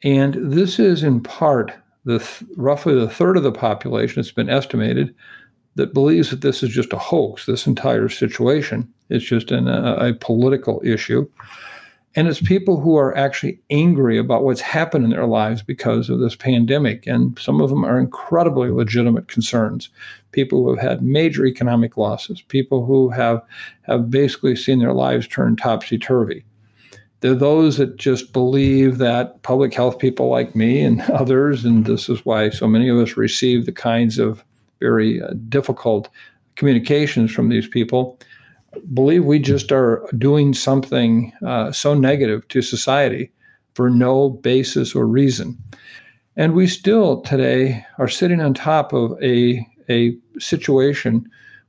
And 0.03 0.33
this 0.33 0.79
is 0.79 1.03
in 1.03 1.21
part 1.21 1.71
the 2.03 2.17
th- 2.17 2.43
roughly 2.57 2.95
the 2.95 3.07
third 3.07 3.37
of 3.37 3.43
the 3.43 3.51
population, 3.51 4.19
it's 4.19 4.31
been 4.31 4.49
estimated, 4.49 5.13
that 5.75 5.93
believes 5.93 6.31
that 6.31 6.41
this 6.41 6.63
is 6.63 6.69
just 6.69 6.91
a 6.91 6.97
hoax, 6.97 7.45
this 7.45 7.67
entire 7.67 8.09
situation. 8.09 8.91
It's 9.09 9.23
just 9.23 9.51
an, 9.51 9.67
a, 9.67 10.09
a 10.09 10.13
political 10.15 10.81
issue. 10.83 11.29
And 12.15 12.27
it's 12.27 12.41
people 12.41 12.79
who 12.79 12.95
are 12.95 13.15
actually 13.15 13.59
angry 13.69 14.17
about 14.17 14.43
what's 14.43 14.61
happened 14.61 15.03
in 15.05 15.11
their 15.11 15.27
lives 15.27 15.61
because 15.61 16.09
of 16.09 16.19
this 16.19 16.35
pandemic. 16.35 17.05
And 17.05 17.37
some 17.39 17.61
of 17.61 17.69
them 17.69 17.85
are 17.85 17.99
incredibly 17.99 18.71
legitimate 18.71 19.27
concerns. 19.27 19.89
People 20.31 20.63
who 20.63 20.75
have 20.75 20.89
had 20.89 21.03
major 21.03 21.45
economic 21.45 21.97
losses, 21.97 22.41
people 22.41 22.85
who 22.85 23.09
have, 23.09 23.41
have 23.83 24.09
basically 24.09 24.55
seen 24.55 24.79
their 24.79 24.93
lives 24.93 25.27
turn 25.27 25.55
topsy 25.55 25.99
turvy. 25.99 26.43
There 27.23 27.31
are 27.31 27.35
those 27.35 27.77
that 27.77 27.95
just 27.95 28.33
believe 28.33 28.97
that 28.97 29.41
public 29.43 29.73
health 29.73 29.97
people 29.97 30.27
like 30.27 30.57
me 30.57 30.81
and 30.81 30.99
others, 31.13 31.63
and 31.63 31.85
this 31.85 32.09
is 32.09 32.25
why 32.25 32.49
so 32.49 32.67
many 32.67 32.89
of 32.89 32.97
us 32.97 33.15
receive 33.15 33.65
the 33.65 33.71
kinds 33.71 34.19
of 34.19 34.43
very 34.81 35.21
uh, 35.21 35.29
difficult 35.47 36.09
communications 36.57 37.31
from 37.31 37.47
these 37.47 37.65
people, 37.65 38.19
believe 38.93 39.23
we 39.23 39.39
just 39.39 39.71
are 39.71 40.05
doing 40.17 40.53
something 40.53 41.31
uh, 41.45 41.71
so 41.71 41.93
negative 41.93 42.45
to 42.49 42.61
society 42.61 43.31
for 43.73 43.89
no 43.89 44.31
basis 44.31 44.93
or 44.93 45.07
reason. 45.07 45.57
And 46.35 46.53
we 46.53 46.67
still 46.67 47.21
today 47.21 47.85
are 47.99 48.09
sitting 48.09 48.41
on 48.41 48.53
top 48.53 48.91
of 48.91 49.13
a, 49.23 49.65
a 49.89 50.13
situation 50.39 51.25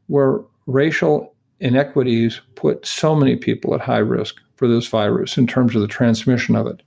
where 0.08 0.40
racial 0.66 1.32
inequities 1.60 2.40
put 2.56 2.84
so 2.84 3.14
many 3.14 3.36
people 3.36 3.72
at 3.72 3.80
high 3.80 3.98
risk 3.98 4.40
for 4.64 4.68
this 4.68 4.86
virus 4.86 5.36
in 5.36 5.46
terms 5.46 5.74
of 5.74 5.82
the 5.82 5.88
transmission 5.88 6.56
of 6.56 6.66
it. 6.66 6.80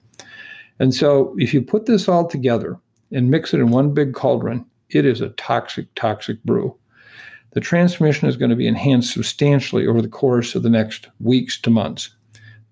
And 0.79 0.95
so, 0.95 1.35
if 1.37 1.53
you 1.53 1.61
put 1.61 1.85
this 1.85 2.07
all 2.07 2.27
together 2.27 2.75
and 3.11 3.29
mix 3.29 3.53
it 3.53 3.59
in 3.59 3.69
one 3.69 3.93
big 3.93 4.15
cauldron, 4.15 4.65
it 4.89 5.05
is 5.05 5.21
a 5.21 5.29
toxic, 5.29 5.93
toxic 5.93 6.41
brew. 6.43 6.75
The 7.51 7.59
transmission 7.59 8.27
is 8.27 8.35
going 8.35 8.49
to 8.49 8.55
be 8.55 8.67
enhanced 8.67 9.13
substantially 9.13 9.85
over 9.85 10.01
the 10.01 10.07
course 10.07 10.55
of 10.55 10.63
the 10.63 10.71
next 10.71 11.07
weeks 11.19 11.61
to 11.61 11.69
months. 11.69 12.09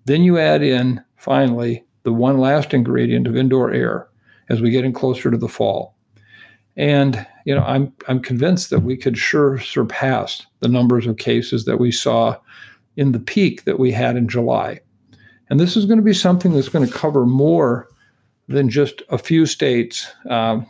Then 0.06 0.22
you 0.22 0.38
add 0.38 0.60
in, 0.60 1.00
finally, 1.14 1.84
the 2.02 2.12
one 2.12 2.38
last 2.38 2.74
ingredient 2.74 3.28
of 3.28 3.36
indoor 3.36 3.72
air 3.72 4.08
as 4.48 4.60
we 4.60 4.70
get 4.70 4.84
in 4.84 4.92
closer 4.92 5.30
to 5.30 5.38
the 5.38 5.48
fall. 5.48 5.94
And 6.76 7.24
you 7.44 7.54
know, 7.54 7.62
I'm 7.62 7.92
I'm 8.08 8.20
convinced 8.20 8.70
that 8.70 8.80
we 8.80 8.96
could 8.96 9.16
sure 9.16 9.60
surpass 9.60 10.44
the 10.58 10.68
numbers 10.68 11.06
of 11.06 11.16
cases 11.16 11.64
that 11.64 11.78
we 11.78 11.92
saw 11.92 12.38
in 12.96 13.12
the 13.12 13.20
peak 13.20 13.64
that 13.64 13.78
we 13.78 13.92
had 13.92 14.16
in 14.16 14.28
July. 14.28 14.80
And 15.48 15.60
this 15.60 15.76
is 15.76 15.86
going 15.86 15.98
to 15.98 16.04
be 16.04 16.14
something 16.14 16.52
that's 16.52 16.68
going 16.68 16.86
to 16.86 16.92
cover 16.92 17.24
more 17.24 17.88
than 18.48 18.68
just 18.68 19.02
a 19.08 19.18
few 19.18 19.46
states 19.46 20.12
um, 20.28 20.66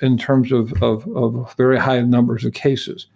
in 0.00 0.16
terms 0.16 0.50
of, 0.52 0.72
of, 0.82 1.06
of 1.16 1.54
very 1.56 1.78
high 1.78 2.00
numbers 2.00 2.44
of 2.44 2.54
cases. 2.54 3.06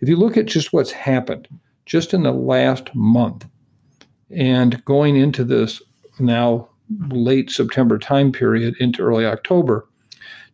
If 0.00 0.08
you 0.08 0.16
look 0.16 0.36
at 0.36 0.46
just 0.46 0.72
what's 0.72 0.92
happened 0.92 1.46
just 1.84 2.14
in 2.14 2.22
the 2.22 2.32
last 2.32 2.94
month 2.94 3.46
and 4.30 4.82
going 4.84 5.16
into 5.16 5.44
this 5.44 5.82
now 6.18 6.68
late 7.08 7.50
September 7.50 7.98
time 7.98 8.32
period 8.32 8.76
into 8.80 9.02
early 9.02 9.26
October, 9.26 9.86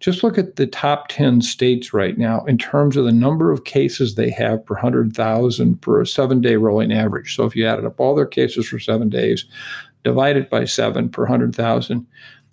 just 0.00 0.22
look 0.22 0.36
at 0.36 0.56
the 0.56 0.66
top 0.66 1.08
10 1.08 1.40
states 1.40 1.94
right 1.94 2.18
now 2.18 2.44
in 2.44 2.58
terms 2.58 2.96
of 2.96 3.04
the 3.04 3.12
number 3.12 3.50
of 3.50 3.64
cases 3.64 4.14
they 4.14 4.30
have 4.30 4.64
per 4.66 4.74
100,000 4.74 5.80
per 5.80 6.04
seven 6.04 6.40
day 6.40 6.56
rolling 6.56 6.92
average. 6.92 7.34
So 7.34 7.44
if 7.44 7.56
you 7.56 7.66
added 7.66 7.86
up 7.86 7.98
all 7.98 8.14
their 8.14 8.26
cases 8.26 8.68
for 8.68 8.78
seven 8.78 9.08
days, 9.08 9.46
divide 10.06 10.36
it 10.36 10.48
by 10.48 10.64
seven 10.64 11.08
per 11.08 11.22
100,000, 11.22 12.06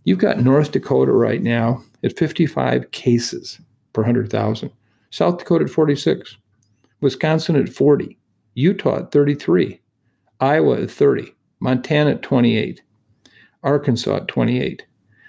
you've 0.06 0.18
got 0.18 0.40
North 0.40 0.72
Dakota 0.72 1.12
right 1.12 1.44
now 1.44 1.84
at 2.04 2.18
55 2.18 2.90
cases 2.90 3.60
per 3.94 4.02
100,000, 4.02 4.72
South 5.12 5.38
Dakota 5.38 5.66
at 5.66 5.70
46, 5.70 6.36
Wisconsin 7.02 7.56
at 7.56 7.70
40, 7.70 8.18
Utah 8.56 8.98
at 8.98 9.12
33, 9.12 9.80
Iowa 10.40 10.82
at 10.82 10.90
30, 10.90 11.32
Montana 11.60 12.12
at 12.12 12.24
28, 12.24 12.82
Arkansas 13.62 14.16
at 14.16 14.28
28. 14.28 14.84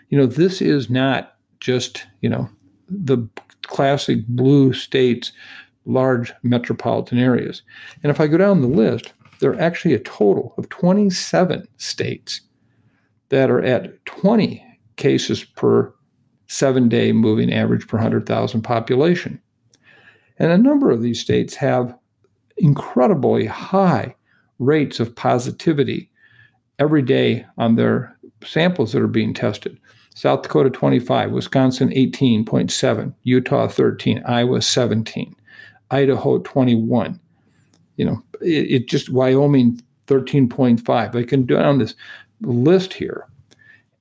You 0.09 0.17
know, 0.17 0.27
this 0.27 0.63
is 0.63 0.89
not 0.89 1.37
just, 1.61 2.07
you 2.23 2.31
know, 2.31 2.49
the 2.89 3.19
classic 3.67 4.27
blue 4.29 4.73
states, 4.73 5.31
large 5.85 6.33
metropolitan 6.43 7.19
areas. 7.19 7.61
And 8.03 8.11
if 8.11 8.19
I 8.19 8.29
go 8.29 8.39
down 8.39 8.63
the 8.63 8.67
list, 8.67 9.13
there 9.41 9.53
are 9.53 9.61
actually 9.61 9.95
a 9.95 10.01
total 10.01 10.55
of 10.57 10.69
27 10.69 11.67
states 11.77 12.41
that 13.29 13.51
are 13.51 13.63
at 13.63 14.05
20 14.07 14.65
cases 14.97 15.45
per 15.45 15.93
seven 16.47 16.89
day 16.89 17.13
moving 17.13 17.53
average 17.53 17.87
per 17.89 17.97
100,000 17.97 18.63
population. 18.63 19.41
And 20.39 20.53
a 20.53 20.59
number 20.59 20.91
of 20.91 21.03
these 21.03 21.21
states 21.21 21.55
have 21.57 21.97
incredibly 22.57 23.47
high 23.47 24.15
rates 24.59 25.01
of 25.01 25.17
positivity 25.17 26.11
every 26.79 27.03
day 27.03 27.47
on 27.59 27.77
their 27.77 28.17
samples 28.45 28.93
that 28.93 29.03
are 29.03 29.09
being 29.09 29.35
tested. 29.35 29.79
South 30.15 30.43
Dakota 30.43 30.71
25, 30.71 31.33
Wisconsin 31.33 31.91
18.7, 31.91 33.15
Utah 33.25 33.67
13, 33.67 34.23
Iowa 34.27 34.63
17, 34.63 35.35
Idaho 35.91 36.39
21. 36.39 37.21
You 37.97 38.07
know, 38.07 38.23
it, 38.41 38.71
it 38.71 38.89
just 38.89 39.11
Wyoming 39.11 39.81
13.5. 40.07 41.15
I 41.15 41.25
can 41.25 41.47
do 41.47 41.57
on 41.57 41.79
this 41.79 41.95
list 42.41 42.93
here, 42.93 43.27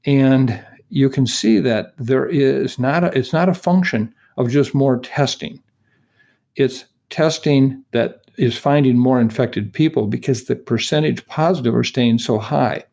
and 0.05 0.63
you 0.89 1.09
can 1.09 1.25
see 1.25 1.59
that 1.59 1.93
there 1.97 2.25
is 2.25 2.77
not 2.77 3.03
a, 3.03 3.17
it's 3.17 3.33
not 3.33 3.49
a 3.49 3.53
function 3.53 4.13
of 4.37 4.49
just 4.49 4.73
more 4.73 4.99
testing. 4.99 5.61
It's 6.55 6.85
testing 7.09 7.83
that 7.91 8.23
is 8.37 8.57
finding 8.57 8.97
more 8.97 9.19
infected 9.21 9.71
people 9.71 10.07
because 10.07 10.45
the 10.45 10.55
percentage 10.55 11.25
positive 11.27 11.75
are 11.75 11.83
staying 11.83 12.19
so 12.19 12.39
high. 12.39 12.83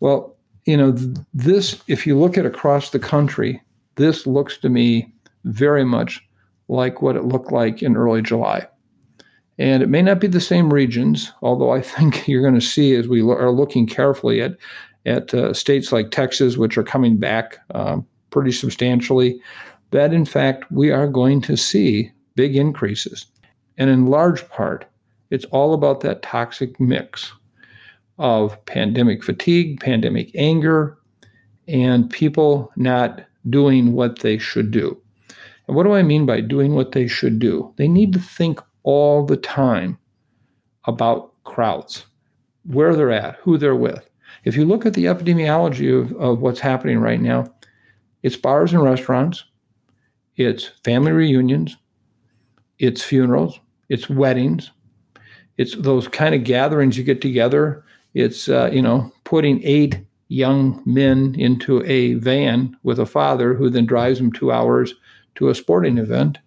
Well, 0.00 0.36
you 0.66 0.76
know, 0.76 0.94
this, 1.32 1.82
if 1.88 2.06
you 2.06 2.18
look 2.18 2.36
at 2.36 2.44
across 2.44 2.90
the 2.90 2.98
country, 2.98 3.60
this 3.94 4.26
looks 4.26 4.58
to 4.58 4.68
me 4.68 5.12
very 5.44 5.84
much 5.84 6.22
like 6.68 7.00
what 7.00 7.16
it 7.16 7.24
looked 7.24 7.50
like 7.50 7.82
in 7.82 7.96
early 7.96 8.22
July. 8.22 8.66
And 9.58 9.82
it 9.82 9.88
may 9.88 10.02
not 10.02 10.20
be 10.20 10.28
the 10.28 10.40
same 10.40 10.72
regions, 10.72 11.32
although 11.42 11.70
I 11.70 11.82
think 11.82 12.28
you're 12.28 12.42
going 12.42 12.54
to 12.54 12.60
see 12.60 12.94
as 12.94 13.08
we 13.08 13.20
are 13.22 13.50
looking 13.50 13.86
carefully 13.86 14.40
at, 14.40 14.56
at 15.06 15.34
uh, 15.34 15.52
states 15.52 15.92
like 15.92 16.10
Texas, 16.10 16.56
which 16.56 16.78
are 16.78 16.84
coming 16.84 17.16
back 17.16 17.58
um, 17.74 18.06
pretty 18.30 18.52
substantially, 18.52 19.40
that 19.90 20.12
in 20.12 20.24
fact 20.24 20.70
we 20.70 20.90
are 20.90 21.08
going 21.08 21.40
to 21.42 21.56
see 21.56 22.12
big 22.34 22.56
increases. 22.56 23.26
And 23.78 23.90
in 23.90 24.06
large 24.06 24.48
part, 24.48 24.84
it's 25.30 25.44
all 25.46 25.74
about 25.74 26.00
that 26.00 26.22
toxic 26.22 26.78
mix 26.80 27.32
of 28.18 28.64
pandemic 28.66 29.22
fatigue, 29.22 29.80
pandemic 29.80 30.30
anger, 30.34 30.98
and 31.66 32.10
people 32.10 32.72
not 32.76 33.24
doing 33.48 33.92
what 33.92 34.20
they 34.20 34.38
should 34.38 34.70
do. 34.70 35.00
And 35.66 35.76
what 35.76 35.84
do 35.84 35.92
I 35.92 36.02
mean 36.02 36.26
by 36.26 36.40
doing 36.40 36.74
what 36.74 36.92
they 36.92 37.06
should 37.06 37.38
do? 37.38 37.72
They 37.76 37.88
need 37.88 38.12
to 38.14 38.18
think 38.18 38.60
all 38.82 39.24
the 39.24 39.36
time 39.36 39.98
about 40.84 41.32
crowds, 41.44 42.06
where 42.64 42.94
they're 42.94 43.10
at, 43.10 43.36
who 43.36 43.58
they're 43.58 43.76
with. 43.76 44.08
If 44.44 44.56
you 44.56 44.64
look 44.64 44.86
at 44.86 44.94
the 44.94 45.06
epidemiology 45.06 45.98
of, 45.98 46.12
of 46.16 46.40
what's 46.40 46.60
happening 46.60 46.98
right 46.98 47.20
now, 47.20 47.52
it's 48.22 48.36
bars 48.36 48.72
and 48.72 48.82
restaurants, 48.82 49.44
it's 50.36 50.64
family 50.84 51.12
reunions, 51.12 51.76
it's 52.78 53.02
funerals, 53.02 53.58
it's 53.88 54.08
weddings, 54.08 54.70
it's 55.56 55.74
those 55.76 56.08
kind 56.08 56.34
of 56.34 56.44
gatherings 56.44 56.96
you 56.96 57.04
get 57.04 57.20
together 57.20 57.84
it's 58.14 58.48
uh, 58.48 58.70
you 58.72 58.82
know 58.82 59.12
putting 59.24 59.62
eight 59.62 60.00
young 60.28 60.82
men 60.84 61.34
into 61.38 61.84
a 61.84 62.14
van 62.14 62.76
with 62.82 62.98
a 62.98 63.06
father 63.06 63.54
who 63.54 63.70
then 63.70 63.86
drives 63.86 64.18
them 64.18 64.32
two 64.32 64.52
hours 64.52 64.94
to 65.36 65.48
a 65.48 65.54
sporting 65.54 65.98
event. 65.98 66.38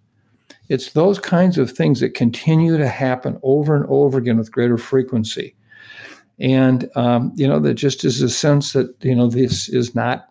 It's 0.72 0.94
those 0.94 1.20
kinds 1.20 1.58
of 1.58 1.70
things 1.70 2.00
that 2.00 2.14
continue 2.14 2.78
to 2.78 2.88
happen 2.88 3.38
over 3.44 3.76
and 3.76 3.86
over 3.90 4.18
again 4.18 4.38
with 4.38 4.54
greater 4.54 4.78
frequency. 4.78 5.54
And, 6.40 6.90
um, 6.96 7.34
you 7.36 7.46
know, 7.46 7.60
that 7.60 7.74
just 7.74 8.06
is 8.06 8.22
a 8.22 8.30
sense 8.30 8.72
that, 8.72 8.96
you 9.04 9.14
know, 9.14 9.28
this 9.28 9.68
is 9.68 9.94
not 9.94 10.30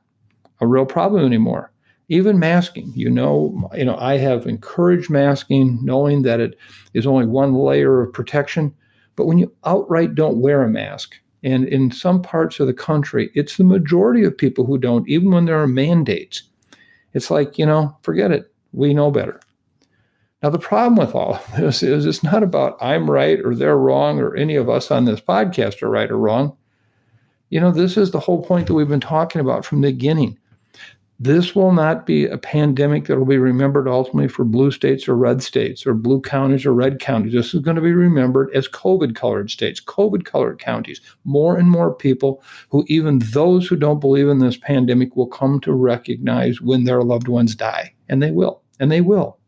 a 0.62 0.66
real 0.66 0.86
problem 0.86 1.26
anymore. 1.26 1.70
Even 2.08 2.38
masking, 2.38 2.90
you 2.96 3.10
know, 3.10 3.68
you 3.76 3.84
know, 3.84 3.98
I 3.98 4.16
have 4.16 4.46
encouraged 4.46 5.10
masking, 5.10 5.78
knowing 5.82 6.22
that 6.22 6.40
it 6.40 6.56
is 6.94 7.06
only 7.06 7.26
one 7.26 7.52
layer 7.52 8.00
of 8.00 8.14
protection. 8.14 8.74
But 9.16 9.26
when 9.26 9.36
you 9.36 9.52
outright 9.66 10.14
don't 10.14 10.40
wear 10.40 10.62
a 10.62 10.70
mask, 10.70 11.16
and 11.44 11.68
in 11.68 11.92
some 11.92 12.22
parts 12.22 12.58
of 12.60 12.66
the 12.66 12.72
country, 12.72 13.30
it's 13.34 13.58
the 13.58 13.64
majority 13.64 14.24
of 14.24 14.38
people 14.38 14.64
who 14.64 14.78
don't, 14.78 15.06
even 15.06 15.32
when 15.32 15.44
there 15.44 15.60
are 15.60 15.66
mandates. 15.66 16.44
It's 17.12 17.30
like, 17.30 17.58
you 17.58 17.66
know, 17.66 17.94
forget 18.02 18.32
it. 18.32 18.50
We 18.72 18.94
know 18.94 19.10
better. 19.10 19.38
Now, 20.42 20.48
the 20.48 20.58
problem 20.58 20.96
with 20.96 21.14
all 21.14 21.34
of 21.34 21.56
this 21.56 21.82
is 21.82 22.06
it's 22.06 22.22
not 22.22 22.42
about 22.42 22.78
I'm 22.80 23.10
right 23.10 23.38
or 23.44 23.54
they're 23.54 23.76
wrong 23.76 24.20
or 24.20 24.34
any 24.34 24.56
of 24.56 24.70
us 24.70 24.90
on 24.90 25.04
this 25.04 25.20
podcast 25.20 25.82
are 25.82 25.90
right 25.90 26.10
or 26.10 26.16
wrong. 26.16 26.56
You 27.50 27.60
know, 27.60 27.72
this 27.72 27.96
is 27.96 28.10
the 28.10 28.20
whole 28.20 28.42
point 28.42 28.66
that 28.66 28.74
we've 28.74 28.88
been 28.88 29.00
talking 29.00 29.40
about 29.40 29.64
from 29.64 29.80
the 29.80 29.90
beginning. 29.90 30.38
This 31.22 31.54
will 31.54 31.72
not 31.72 32.06
be 32.06 32.24
a 32.24 32.38
pandemic 32.38 33.04
that 33.04 33.18
will 33.18 33.26
be 33.26 33.36
remembered 33.36 33.86
ultimately 33.86 34.28
for 34.28 34.42
blue 34.42 34.70
states 34.70 35.06
or 35.06 35.14
red 35.14 35.42
states 35.42 35.86
or 35.86 35.92
blue 35.92 36.22
counties 36.22 36.64
or 36.64 36.72
red 36.72 36.98
counties. 36.98 37.34
This 37.34 37.52
is 37.52 37.60
going 37.60 37.74
to 37.74 37.82
be 37.82 37.92
remembered 37.92 38.50
as 38.54 38.66
COVID 38.68 39.14
colored 39.14 39.50
states, 39.50 39.82
COVID 39.82 40.24
colored 40.24 40.58
counties. 40.58 41.02
More 41.24 41.58
and 41.58 41.70
more 41.70 41.94
people 41.94 42.42
who, 42.70 42.86
even 42.88 43.18
those 43.18 43.66
who 43.66 43.76
don't 43.76 44.00
believe 44.00 44.28
in 44.28 44.38
this 44.38 44.56
pandemic, 44.56 45.14
will 45.14 45.26
come 45.26 45.60
to 45.60 45.74
recognize 45.74 46.62
when 46.62 46.84
their 46.84 47.02
loved 47.02 47.28
ones 47.28 47.54
die. 47.54 47.92
And 48.08 48.22
they 48.22 48.30
will. 48.30 48.62
And 48.78 48.90
they 48.90 49.02
will. 49.02 49.39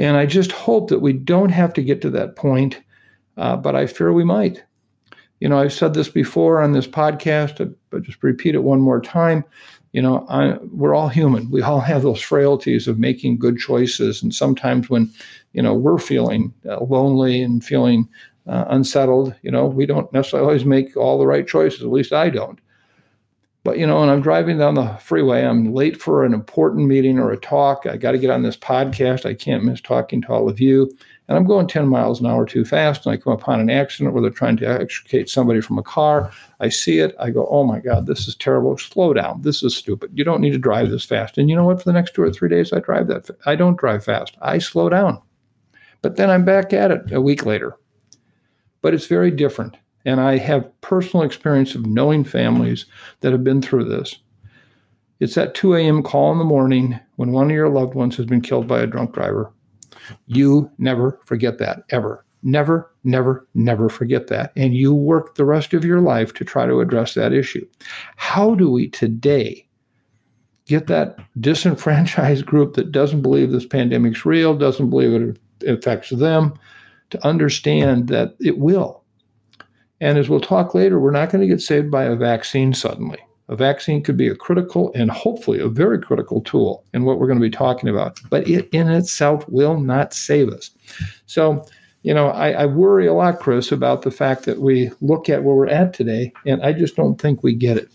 And 0.00 0.16
I 0.16 0.24
just 0.24 0.50
hope 0.50 0.88
that 0.88 1.00
we 1.00 1.12
don't 1.12 1.50
have 1.50 1.74
to 1.74 1.82
get 1.82 2.00
to 2.00 2.10
that 2.10 2.34
point, 2.34 2.80
uh, 3.36 3.58
but 3.58 3.76
I 3.76 3.86
fear 3.86 4.14
we 4.14 4.24
might. 4.24 4.64
You 5.40 5.48
know, 5.50 5.58
I've 5.58 5.74
said 5.74 5.92
this 5.92 6.08
before 6.08 6.62
on 6.62 6.72
this 6.72 6.86
podcast, 6.86 7.74
but 7.90 8.02
just 8.02 8.22
repeat 8.22 8.54
it 8.54 8.62
one 8.62 8.80
more 8.80 9.02
time. 9.02 9.44
You 9.92 10.00
know 10.00 10.24
I, 10.30 10.56
we're 10.72 10.94
all 10.94 11.08
human. 11.08 11.50
We 11.50 11.60
all 11.60 11.80
have 11.80 12.00
those 12.00 12.22
frailties 12.22 12.88
of 12.88 12.98
making 12.98 13.40
good 13.40 13.58
choices. 13.58 14.22
And 14.22 14.34
sometimes 14.34 14.88
when 14.88 15.12
you 15.52 15.60
know 15.60 15.74
we're 15.74 15.98
feeling 15.98 16.54
uh, 16.66 16.82
lonely 16.82 17.42
and 17.42 17.62
feeling 17.62 18.08
uh, 18.46 18.64
unsettled 18.68 19.34
you 19.42 19.50
know 19.50 19.66
we 19.66 19.84
don't 19.84 20.10
necessarily 20.14 20.46
always 20.46 20.64
make 20.64 20.96
all 20.96 21.18
the 21.18 21.26
right 21.26 21.46
choices. 21.46 21.82
At 21.82 21.90
least 21.90 22.12
i 22.12 22.30
don't 22.30 22.58
but 23.64 23.78
you 23.78 23.86
know 23.86 24.02
and 24.02 24.10
i'm 24.10 24.22
driving 24.22 24.58
down 24.58 24.74
the 24.74 24.88
freeway 25.00 25.44
i'm 25.44 25.72
late 25.72 26.00
for 26.00 26.24
an 26.24 26.34
important 26.34 26.86
meeting 26.86 27.18
or 27.18 27.30
a 27.30 27.36
talk 27.36 27.86
i 27.86 27.96
got 27.96 28.12
to 28.12 28.18
get 28.18 28.30
on 28.30 28.42
this 28.42 28.56
podcast 28.56 29.26
i 29.26 29.34
can't 29.34 29.64
miss 29.64 29.80
talking 29.80 30.20
to 30.20 30.28
all 30.28 30.48
of 30.48 30.60
you 30.60 30.90
and 31.30 31.36
I'm 31.36 31.44
going 31.44 31.68
10 31.68 31.86
miles 31.86 32.18
an 32.18 32.26
hour 32.26 32.44
too 32.44 32.64
fast, 32.64 33.06
and 33.06 33.12
I 33.12 33.16
come 33.16 33.32
upon 33.32 33.60
an 33.60 33.70
accident 33.70 34.12
where 34.12 34.20
they're 34.20 34.32
trying 34.32 34.56
to 34.56 34.66
extricate 34.66 35.30
somebody 35.30 35.60
from 35.60 35.78
a 35.78 35.82
car. 35.82 36.32
I 36.58 36.70
see 36.70 36.98
it. 36.98 37.14
I 37.20 37.30
go, 37.30 37.46
oh 37.46 37.62
my 37.62 37.78
God, 37.78 38.06
this 38.06 38.26
is 38.26 38.34
terrible. 38.34 38.76
Slow 38.76 39.14
down. 39.14 39.42
This 39.42 39.62
is 39.62 39.76
stupid. 39.76 40.10
You 40.12 40.24
don't 40.24 40.40
need 40.40 40.50
to 40.50 40.58
drive 40.58 40.90
this 40.90 41.04
fast. 41.04 41.38
And 41.38 41.48
you 41.48 41.54
know 41.54 41.64
what? 41.64 41.78
For 41.78 41.84
the 41.84 41.92
next 41.92 42.16
two 42.16 42.22
or 42.22 42.32
three 42.32 42.48
days, 42.48 42.72
I 42.72 42.80
drive 42.80 43.06
that. 43.06 43.30
I 43.46 43.54
don't 43.54 43.78
drive 43.78 44.04
fast. 44.04 44.36
I 44.42 44.58
slow 44.58 44.88
down. 44.88 45.22
But 46.02 46.16
then 46.16 46.30
I'm 46.30 46.44
back 46.44 46.72
at 46.72 46.90
it 46.90 47.12
a 47.12 47.20
week 47.20 47.46
later. 47.46 47.76
But 48.82 48.92
it's 48.92 49.06
very 49.06 49.30
different. 49.30 49.76
And 50.04 50.20
I 50.20 50.38
have 50.38 50.80
personal 50.80 51.24
experience 51.24 51.74
of 51.74 51.86
knowing 51.86 52.24
families 52.24 52.86
that 53.20 53.32
have 53.32 53.44
been 53.44 53.62
through 53.62 53.84
this. 53.84 54.16
It's 55.20 55.34
that 55.34 55.54
2 55.54 55.74
a.m. 55.74 56.02
call 56.02 56.32
in 56.32 56.38
the 56.38 56.44
morning 56.44 56.98
when 57.16 57.32
one 57.32 57.46
of 57.46 57.52
your 57.52 57.68
loved 57.68 57.94
ones 57.94 58.16
has 58.16 58.26
been 58.26 58.40
killed 58.40 58.66
by 58.66 58.80
a 58.80 58.86
drunk 58.86 59.12
driver. 59.12 59.52
You 60.26 60.70
never 60.78 61.20
forget 61.26 61.58
that, 61.58 61.84
ever. 61.90 62.24
Never, 62.42 62.90
never, 63.04 63.46
never 63.54 63.90
forget 63.90 64.28
that. 64.28 64.52
And 64.56 64.74
you 64.74 64.94
work 64.94 65.34
the 65.34 65.44
rest 65.44 65.74
of 65.74 65.84
your 65.84 66.00
life 66.00 66.32
to 66.34 66.44
try 66.44 66.64
to 66.64 66.80
address 66.80 67.12
that 67.14 67.34
issue. 67.34 67.66
How 68.16 68.54
do 68.54 68.70
we 68.70 68.88
today 68.88 69.66
get 70.64 70.86
that 70.86 71.18
disenfranchised 71.38 72.46
group 72.46 72.74
that 72.74 72.92
doesn't 72.92 73.20
believe 73.20 73.50
this 73.50 73.66
pandemic's 73.66 74.24
real, 74.24 74.56
doesn't 74.56 74.88
believe 74.88 75.12
it 75.60 75.68
affects 75.68 76.10
them, 76.10 76.54
to 77.10 77.26
understand 77.26 78.08
that 78.08 78.36
it 78.40 78.56
will? 78.56 78.99
And 80.00 80.16
as 80.16 80.28
we'll 80.28 80.40
talk 80.40 80.74
later, 80.74 80.98
we're 80.98 81.10
not 81.10 81.30
going 81.30 81.42
to 81.42 81.46
get 81.46 81.60
saved 81.60 81.90
by 81.90 82.04
a 82.04 82.16
vaccine 82.16 82.72
suddenly. 82.72 83.18
A 83.48 83.56
vaccine 83.56 84.02
could 84.02 84.16
be 84.16 84.28
a 84.28 84.36
critical 84.36 84.92
and 84.94 85.10
hopefully 85.10 85.58
a 85.58 85.68
very 85.68 85.98
critical 85.98 86.40
tool 86.40 86.84
in 86.94 87.04
what 87.04 87.18
we're 87.18 87.26
going 87.26 87.40
to 87.40 87.44
be 87.44 87.50
talking 87.50 87.88
about, 87.88 88.18
but 88.30 88.48
it 88.48 88.68
in 88.72 88.88
itself 88.88 89.46
will 89.48 89.78
not 89.80 90.14
save 90.14 90.50
us. 90.50 90.70
So, 91.26 91.66
you 92.02 92.14
know, 92.14 92.28
I, 92.28 92.50
I, 92.52 92.66
worry 92.66 93.08
a 93.08 93.12
lot, 93.12 93.40
Chris, 93.40 93.72
about 93.72 94.02
the 94.02 94.10
fact 94.12 94.44
that 94.44 94.60
we 94.60 94.92
look 95.00 95.28
at 95.28 95.42
where 95.42 95.56
we're 95.56 95.66
at 95.66 95.92
today, 95.92 96.32
and 96.46 96.62
I 96.62 96.72
just 96.72 96.94
don't 96.94 97.20
think 97.20 97.42
we 97.42 97.54
get 97.54 97.76
it. 97.76 97.90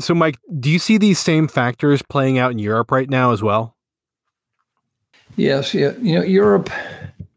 So, 0.00 0.14
Mike, 0.14 0.36
do 0.58 0.68
you 0.68 0.80
see 0.80 0.98
these 0.98 1.20
same 1.20 1.46
factors 1.46 2.02
playing 2.02 2.38
out 2.38 2.50
in 2.50 2.58
Europe 2.58 2.90
right 2.90 3.08
now 3.08 3.32
as 3.32 3.42
well? 3.42 3.76
Yes, 5.36 5.72
yeah, 5.74 5.92
you 6.02 6.16
know, 6.16 6.22
Europe, 6.22 6.70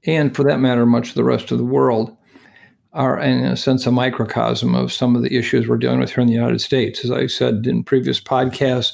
and 0.06 0.36
for 0.36 0.44
that 0.46 0.60
matter, 0.60 0.86
much 0.86 1.10
of 1.10 1.16
the 1.16 1.24
rest 1.24 1.52
of 1.52 1.60
the 1.60 1.63
world 1.63 2.18
are, 2.94 3.20
in 3.20 3.44
a 3.46 3.58
sense, 3.58 3.86
a 3.86 3.92
microcosm 3.92 4.76
of 4.76 4.94
some 4.94 5.16
of 5.16 5.24
the 5.24 5.36
issues 5.36 5.68
we're 5.68 5.78
dealing 5.78 6.00
with 6.00 6.12
here 6.12 6.22
in 6.22 6.28
the 6.28 6.34
United 6.34 6.62
States. 6.62 7.04
As 7.04 7.12
I 7.12 7.28
said 7.28 7.66
in 7.66 7.84
previous 7.84 8.20
podcasts, 8.20 8.94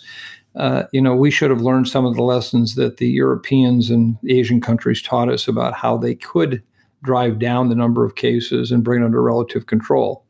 uh, 0.56 0.84
you 0.92 1.02
know, 1.02 1.16
we 1.16 1.32
should 1.32 1.50
have 1.50 1.62
learned 1.62 1.88
some 1.88 2.06
of 2.06 2.16
the 2.16 2.24
lessons 2.24 2.76
that 2.76 2.98
the 2.98 3.10
Europeans 3.10 3.90
and 3.90 4.18
Asian 4.28 4.62
countries 4.62 5.02
taught 5.02 5.30
us 5.30 5.48
about 5.48 5.74
how 5.74 5.98
they 5.98 6.16
could 6.16 6.64
drive 7.04 7.40
down 7.40 7.70
the 7.70 7.76
number 7.76 8.04
of 8.04 8.16
cases 8.16 8.72
and 8.72 8.84
bring 8.84 9.02
it 9.02 9.06
under 9.06 9.22
relative 9.22 9.68
control. 9.68 10.26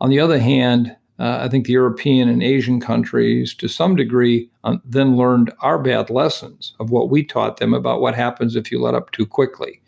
On 0.00 0.10
the 0.10 0.20
other 0.20 0.38
hand, 0.38 0.94
uh, 1.18 1.38
I 1.40 1.48
think 1.48 1.66
the 1.66 1.72
European 1.72 2.28
and 2.28 2.42
Asian 2.42 2.80
countries, 2.80 3.54
to 3.54 3.68
some 3.68 3.96
degree, 3.96 4.50
um, 4.64 4.82
then 4.84 5.16
learned 5.16 5.52
our 5.60 5.78
bad 5.78 6.10
lessons 6.10 6.74
of 6.78 6.90
what 6.90 7.08
we 7.08 7.24
taught 7.24 7.56
them 7.56 7.72
about 7.72 8.00
what 8.00 8.14
happens 8.14 8.54
if 8.54 8.70
you 8.70 8.80
let 8.80 8.94
up 8.94 9.10
too 9.12 9.24
quickly. 9.24 9.80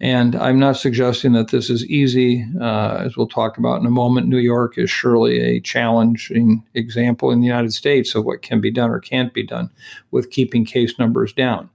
And 0.00 0.34
I'm 0.34 0.58
not 0.58 0.78
suggesting 0.78 1.32
that 1.32 1.50
this 1.50 1.68
is 1.68 1.84
easy. 1.84 2.46
Uh, 2.58 3.02
as 3.04 3.16
we'll 3.16 3.28
talk 3.28 3.58
about 3.58 3.80
in 3.80 3.86
a 3.86 3.90
moment, 3.90 4.28
New 4.28 4.38
York 4.38 4.78
is 4.78 4.90
surely 4.90 5.38
a 5.40 5.60
challenging 5.60 6.64
example 6.72 7.30
in 7.30 7.40
the 7.40 7.46
United 7.46 7.74
States 7.74 8.14
of 8.14 8.24
what 8.24 8.40
can 8.40 8.62
be 8.62 8.70
done 8.70 8.90
or 8.90 8.98
can't 8.98 9.34
be 9.34 9.42
done 9.42 9.68
with 10.10 10.30
keeping 10.30 10.64
case 10.64 10.98
numbers 10.98 11.34
down. 11.34 11.68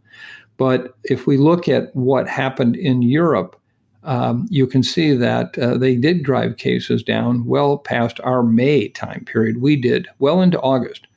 But 0.58 0.96
if 1.04 1.28
we 1.28 1.38
look 1.38 1.68
at 1.68 1.96
what 1.96 2.28
happened 2.28 2.76
in 2.78 3.04
Europe, 3.04 3.60
um, 4.04 4.48
you 4.50 4.66
can 4.66 4.82
see 4.82 5.14
that 5.16 5.58
uh, 5.60 5.78
they 5.78 5.96
did 5.96 6.24
drive 6.24 6.58
cases 6.58 7.04
down 7.04 7.46
well 7.46 7.78
past 7.78 8.20
our 8.24 8.42
May 8.42 8.88
time 8.90 9.24
period. 9.26 9.62
We 9.62 9.76
did 9.76 10.08
well 10.18 10.42
into 10.42 10.60
August, 10.62 11.08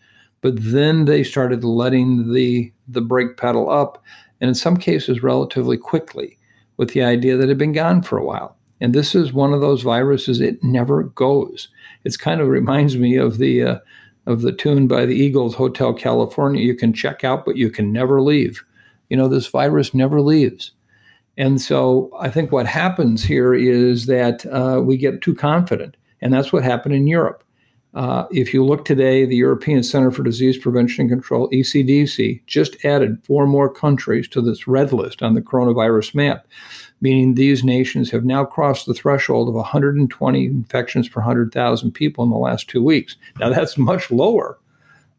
but 0.43 0.55
then 0.59 1.07
they 1.07 1.23
started 1.23 1.65
letting 1.65 2.33
the 2.33 2.73
the 2.87 3.03
brake 3.03 3.37
pedal 3.37 3.71
up, 3.71 4.03
and 4.41 4.49
in 4.49 4.55
some 4.55 4.79
cases 4.79 5.23
relatively 5.23 5.77
quickly 5.77 6.38
with 6.79 6.91
the 6.91 7.03
idea 7.03 7.37
that 7.37 7.45
it 7.45 7.49
had 7.51 7.59
been 7.59 7.73
gone 7.73 8.01
for 8.01 8.17
a 8.17 8.25
while. 8.25 8.57
And 8.81 8.95
this 8.95 9.15
is 9.15 9.33
one 9.33 9.53
of 9.53 9.61
those 9.61 9.83
viruses, 9.83 10.41
it 10.41 10.63
never 10.63 11.03
goes. 11.03 11.69
It's 12.05 12.17
kind 12.17 12.41
of 12.41 12.49
reminds 12.49 12.97
me 12.97 13.17
of 13.17 13.39
the 13.39 13.63
uh, 13.63 13.79
of 14.27 14.43
the 14.43 14.53
tune 14.53 14.87
by 14.87 15.07
the 15.07 15.15
Eagles, 15.15 15.55
Hotel 15.55 15.93
California. 15.95 16.63
You 16.63 16.75
can 16.75 16.93
check 16.93 17.25
out, 17.25 17.45
but 17.45 17.57
you 17.57 17.71
can 17.71 17.93
never 17.93 18.21
leave. 18.21 18.63
You 19.09 19.17
know, 19.17 19.27
this 19.27 19.47
virus 19.47 19.95
never 19.95 20.21
leaves. 20.21 20.73
And 21.39 21.61
so 21.61 22.11
I 22.19 22.29
think 22.29 22.53
what 22.53 22.67
happens 22.67 23.25
here 23.25 23.55
is 23.55 24.07
that 24.07 24.45
uh, 24.47 24.83
we 24.83 24.97
get 24.97 25.23
too 25.23 25.35
confident. 25.35 25.97
And 26.21 26.33
that's 26.33 26.53
what 26.53 26.63
happened 26.63 26.95
in 26.95 27.07
Europe. 27.07 27.43
Uh, 27.99 28.29
if 28.31 28.55
you 28.55 28.65
look 28.65 28.85
today, 28.85 29.25
the 29.25 29.35
European 29.35 29.83
Center 29.83 30.13
for 30.13 30.23
Disease 30.23 30.57
Prevention 30.57 31.03
and 31.03 31.11
Control, 31.11 31.51
ECDC, 31.51 32.41
just 32.47 32.85
added 32.85 33.21
four 33.25 33.45
more 33.45 33.69
countries 33.69 34.29
to 34.29 34.41
this 34.41 34.69
red 34.69 34.93
list 34.93 35.21
on 35.21 35.35
the 35.35 35.43
coronavirus 35.43 36.15
map, 36.15 36.47
meaning 37.01 37.35
these 37.35 37.65
nations 37.65 38.09
have 38.13 38.25
now 38.25 38.45
crossed 38.45 38.87
the 38.87 38.95
threshold 38.95 39.49
of 39.49 39.57
120 39.57 40.47
infections 40.47 41.09
per 41.09 41.21
100,000 41.21 41.91
people 41.91 42.23
in 42.23 42.31
the 42.31 42.37
last 42.37 42.69
two 42.69 42.85
weeks. 42.85 43.17
Now, 43.41 43.51
that's 43.51 43.77
much 43.77 44.13
lower 44.13 44.61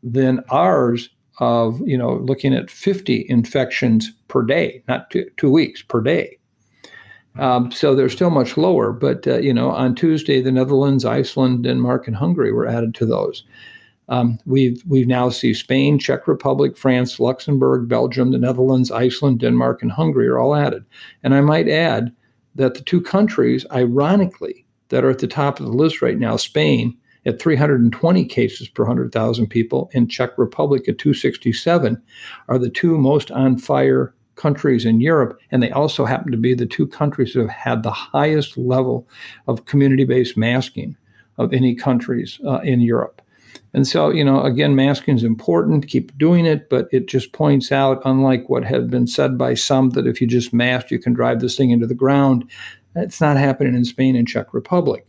than 0.02 0.42
ours 0.50 1.10
of, 1.40 1.82
you 1.86 1.98
know, 1.98 2.14
looking 2.14 2.54
at 2.54 2.72
50 2.72 3.26
infections 3.28 4.10
per 4.30 4.42
day, 4.42 4.82
not 4.88 5.10
two, 5.10 5.30
two 5.36 5.52
weeks 5.52 5.82
per 5.82 6.00
day. 6.00 6.39
Um, 7.38 7.72
so 7.72 7.96
they're 7.96 8.10
still 8.10 8.32
much 8.32 8.58
lower. 8.58 8.92
But 8.92 9.28
uh, 9.28 9.38
you 9.38 9.54
know, 9.54 9.70
on 9.72 9.96
Tuesday, 9.96 10.42
the 10.42 10.52
Netherlands, 10.52 11.06
Iceland, 11.06 11.64
Denmark, 11.64 12.08
and 12.08 12.16
Hungary 12.16 12.52
were 12.52 12.68
added 12.68 12.96
to 12.96 13.06
those. 13.06 13.44
Um, 14.10 14.40
we've 14.46 14.82
we've 14.88 15.08
now 15.08 15.30
see 15.30 15.54
Spain, 15.54 16.00
Czech 16.00 16.28
Republic, 16.28 16.76
France, 16.76 17.20
Luxembourg, 17.20 17.88
Belgium, 17.88 18.32
the 18.32 18.40
Netherlands, 18.40 18.92
Iceland, 18.92 19.40
Denmark, 19.40 19.84
and 19.84 19.92
Hungary 19.92 20.28
are 20.28 20.40
all 20.40 20.56
added. 20.56 20.84
And 21.24 21.36
I 21.36 21.42
might 21.42 21.70
add 21.70 22.12
that 22.56 22.74
the 22.74 22.82
two 22.82 23.02
countries, 23.02 23.66
ironically, 23.72 24.66
that 24.90 25.04
are 25.06 25.12
at 25.12 25.20
the 25.20 25.28
top 25.28 25.60
of 25.60 25.68
the 25.68 25.72
list 25.72 26.02
right 26.02 26.18
now, 26.18 26.36
Spain 26.36 26.98
at 27.26 27.40
320 27.40 28.26
cases 28.26 28.68
per 28.68 28.84
100,000 28.84 29.48
people 29.48 29.92
and 29.94 30.10
Czech 30.10 30.32
Republic 30.38 30.88
at 30.90 30.98
267, 30.98 32.02
are 32.48 32.58
the 32.58 32.70
two 32.70 32.98
most 32.98 33.30
on 33.32 33.58
fire 33.58 34.16
countries 34.40 34.86
in 34.86 35.02
Europe, 35.02 35.40
and 35.52 35.62
they 35.62 35.72
also 35.72 36.06
happen 36.06 36.32
to 36.32 36.38
be 36.38 36.54
the 36.54 36.66
two 36.66 36.88
countries 36.88 37.34
that 37.34 37.42
have 37.42 37.50
had 37.50 37.84
the 37.84 37.92
highest 37.92 38.58
level 38.58 39.08
of 39.48 39.66
community 39.66 40.06
based 40.06 40.38
masking 40.38 40.96
of 41.38 41.54
any 41.54 41.76
countries 41.76 42.40
uh, 42.48 42.60
in 42.60 42.82
Europe. 42.82 43.22
And 43.74 43.88
so, 43.88 44.10
you 44.10 44.24
know, 44.24 44.42
again, 44.44 44.76
masking 44.76 45.16
is 45.16 45.24
important, 45.24 45.88
keep 45.88 46.18
doing 46.18 46.46
it, 46.46 46.70
but 46.70 46.88
it 46.92 47.08
just 47.08 47.34
points 47.34 47.72
out, 47.72 48.02
unlike 48.04 48.50
what 48.50 48.64
had 48.64 48.90
been 48.90 49.08
said 49.08 49.38
by 49.38 49.54
some, 49.54 49.92
that 49.92 50.08
if 50.08 50.20
you 50.22 50.28
just 50.28 50.54
mask, 50.54 50.90
you 50.90 51.00
can 51.00 51.14
drive 51.14 51.40
this 51.40 51.56
thing 51.56 51.70
into 51.70 51.86
the 51.86 51.94
ground. 51.94 52.50
It's 52.96 53.22
not 53.22 53.38
happening 53.38 53.76
in 53.76 53.86
Spain 53.86 54.16
and 54.16 54.28
Czech 54.28 54.54
Republic. 54.54 55.06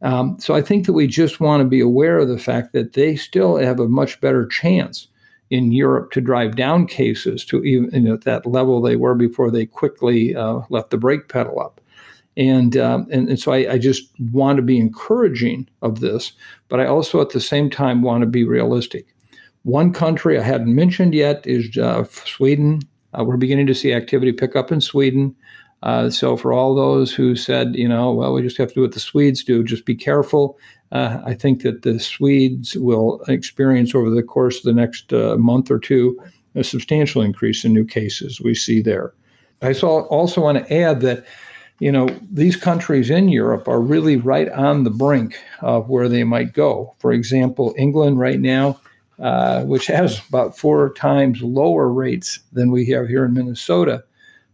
Um, 0.00 0.36
so 0.38 0.54
I 0.54 0.62
think 0.62 0.86
that 0.86 0.92
we 0.92 1.06
just 1.06 1.40
want 1.40 1.60
to 1.60 1.68
be 1.68 1.80
aware 1.80 2.18
of 2.18 2.28
the 2.28 2.38
fact 2.38 2.72
that 2.72 2.92
they 2.92 3.16
still 3.16 3.56
have 3.56 3.80
a 3.80 3.88
much 3.88 4.20
better 4.20 4.46
chance 4.46 5.08
in 5.54 5.70
Europe 5.70 6.10
to 6.10 6.20
drive 6.20 6.56
down 6.56 6.84
cases 6.84 7.44
to 7.44 7.62
even 7.62 7.88
you 7.92 8.00
know, 8.00 8.16
that 8.16 8.44
level 8.44 8.82
they 8.82 8.96
were 8.96 9.14
before 9.14 9.52
they 9.52 9.64
quickly 9.64 10.34
uh, 10.34 10.60
left 10.68 10.90
the 10.90 10.98
brake 10.98 11.28
pedal 11.28 11.60
up. 11.60 11.80
And, 12.36 12.76
um, 12.76 13.06
and, 13.12 13.28
and 13.28 13.38
so 13.38 13.52
I, 13.52 13.74
I, 13.74 13.78
just 13.78 14.10
want 14.32 14.56
to 14.56 14.62
be 14.62 14.76
encouraging 14.76 15.68
of 15.82 16.00
this, 16.00 16.32
but 16.68 16.80
I 16.80 16.86
also 16.86 17.20
at 17.20 17.30
the 17.30 17.40
same 17.40 17.70
time 17.70 18.02
want 18.02 18.22
to 18.22 18.26
be 18.26 18.42
realistic. 18.42 19.06
One 19.62 19.92
country 19.92 20.36
I 20.36 20.42
hadn't 20.42 20.74
mentioned 20.74 21.14
yet 21.14 21.46
is 21.46 21.78
uh, 21.78 22.02
Sweden. 22.02 22.82
Uh, 23.16 23.22
we're 23.22 23.36
beginning 23.36 23.68
to 23.68 23.74
see 23.74 23.92
activity 23.92 24.32
pick 24.32 24.56
up 24.56 24.72
in 24.72 24.80
Sweden. 24.80 25.36
Uh, 25.84 26.10
so 26.10 26.36
for 26.36 26.52
all 26.52 26.74
those 26.74 27.14
who 27.14 27.36
said, 27.36 27.76
you 27.76 27.88
know, 27.88 28.12
well, 28.12 28.32
we 28.32 28.42
just 28.42 28.56
have 28.56 28.70
to 28.70 28.74
do 28.74 28.82
what 28.82 28.92
the 28.92 29.00
Swedes 29.00 29.44
do, 29.44 29.62
just 29.62 29.84
be 29.84 29.94
careful. 29.94 30.58
Uh, 30.94 31.20
I 31.26 31.34
think 31.34 31.62
that 31.62 31.82
the 31.82 31.98
Swedes 31.98 32.76
will 32.76 33.20
experience 33.26 33.94
over 33.94 34.08
the 34.08 34.22
course 34.22 34.58
of 34.58 34.62
the 34.62 34.72
next 34.72 35.12
uh, 35.12 35.36
month 35.36 35.70
or 35.70 35.78
two 35.78 36.16
a 36.54 36.62
substantial 36.62 37.20
increase 37.20 37.64
in 37.64 37.72
new 37.72 37.84
cases 37.84 38.40
we 38.40 38.54
see 38.54 38.80
there. 38.80 39.12
I 39.60 39.72
saw, 39.72 40.02
also 40.02 40.40
want 40.40 40.58
to 40.58 40.72
add 40.72 41.00
that, 41.00 41.26
you 41.80 41.90
know, 41.90 42.08
these 42.30 42.54
countries 42.54 43.10
in 43.10 43.28
Europe 43.28 43.66
are 43.66 43.80
really 43.80 44.16
right 44.16 44.48
on 44.50 44.84
the 44.84 44.90
brink 44.90 45.36
of 45.62 45.88
where 45.88 46.08
they 46.08 46.22
might 46.22 46.52
go. 46.52 46.94
For 46.98 47.12
example, 47.12 47.74
England 47.76 48.20
right 48.20 48.38
now, 48.38 48.80
uh, 49.18 49.64
which 49.64 49.88
has 49.88 50.20
about 50.28 50.56
four 50.56 50.92
times 50.94 51.42
lower 51.42 51.88
rates 51.88 52.38
than 52.52 52.70
we 52.70 52.86
have 52.90 53.08
here 53.08 53.24
in 53.24 53.34
Minnesota, 53.34 54.04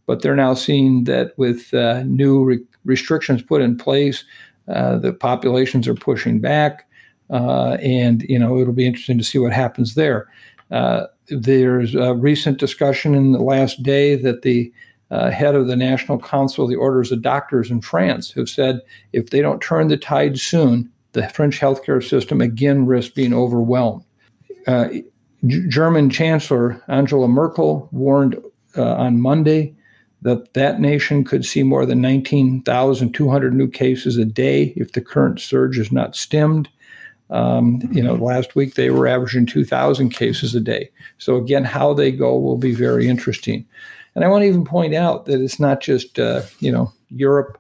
but 0.07 0.23
they're 0.23 0.37
now 0.37 0.55
seeing 0.55 1.05
that 1.05 1.37
with 1.37 1.75
uh, 1.75 2.03
new 2.05 2.43
re- 2.45 2.65
restrictions 2.85 3.43
put 3.43 3.61
in 3.61 3.77
place, 3.77 4.25
uh, 4.69 4.99
the 4.99 5.13
populations 5.13 5.89
are 5.89 5.95
pushing 5.95 6.41
back, 6.41 6.89
uh, 7.31 7.77
and 7.81 8.23
you 8.23 8.39
know 8.39 8.59
it'll 8.59 8.73
be 8.73 8.87
interesting 8.87 9.19
to 9.19 9.25
see 9.25 9.39
what 9.39 9.53
happens 9.53 9.95
there. 9.95 10.29
Uh, 10.71 11.07
there's 11.29 11.95
a 11.95 12.15
recent 12.15 12.59
discussion 12.59 13.15
in 13.15 13.33
the 13.33 13.43
last 13.43 13.83
day 13.83 14.15
that 14.17 14.43
the 14.43 14.73
uh, 15.11 15.31
head 15.31 15.57
of 15.57 15.67
the 15.67 15.77
National 15.77 16.19
Council 16.19 16.65
of 16.65 16.71
the 16.71 16.77
Orders 16.77 17.11
of 17.11 17.23
Doctors 17.23 17.71
in 17.71 17.81
France 17.81 18.33
have 18.33 18.49
said 18.49 18.81
if 19.13 19.31
they 19.31 19.41
don't 19.41 19.61
turn 19.61 19.89
the 19.89 19.97
tide 19.97 20.39
soon, 20.39 20.91
the 21.13 21.29
French 21.31 21.59
healthcare 21.59 22.07
system 22.07 22.41
again 22.41 22.87
risks 22.87 23.13
being 23.13 23.35
overwhelmed. 23.35 24.05
Uh, 24.69 24.89
G- 25.47 25.67
German 25.69 26.11
Chancellor 26.11 26.81
Angela 26.87 27.27
Merkel 27.27 27.89
warned 27.91 28.37
on 28.77 29.21
Monday 29.21 29.75
that 30.23 30.53
that 30.55 30.81
nation 30.81 31.25
could 31.25 31.45
see 31.45 31.63
more 31.63 31.87
than 31.87 32.01
19,200 32.01 33.55
new 33.55 33.69
cases 33.69 34.17
a 34.17 34.25
day 34.25 34.73
if 34.77 34.93
the 34.93 35.01
current 35.01 35.41
surge 35.41 35.79
is 35.79 35.91
not 35.91 36.15
stemmed. 36.15 36.69
Um, 37.31 37.81
you 37.93 38.03
know, 38.03 38.15
last 38.15 38.57
week 38.57 38.75
they 38.75 38.91
were 38.91 39.07
averaging 39.07 39.47
2,000 39.47 40.11
cases 40.11 40.55
a 40.55 40.61
day. 40.61 40.91
So 41.19 41.37
again, 41.37 41.65
how 41.65 41.95
they 41.95 42.11
go 42.11 42.37
will 42.39 42.59
be 42.59 42.75
very 42.75 43.09
interesting. 43.09 43.67
And 44.15 44.25
I 44.25 44.29
want 44.29 44.43
to 44.43 44.49
even 44.49 44.65
point 44.65 44.95
out 44.95 45.27
that 45.27 45.41
it's 45.41 45.61
not 45.61 45.81
just 45.81 46.19
uh, 46.19 46.43
you 46.59 46.73
know 46.73 46.93
Europe. 47.11 47.57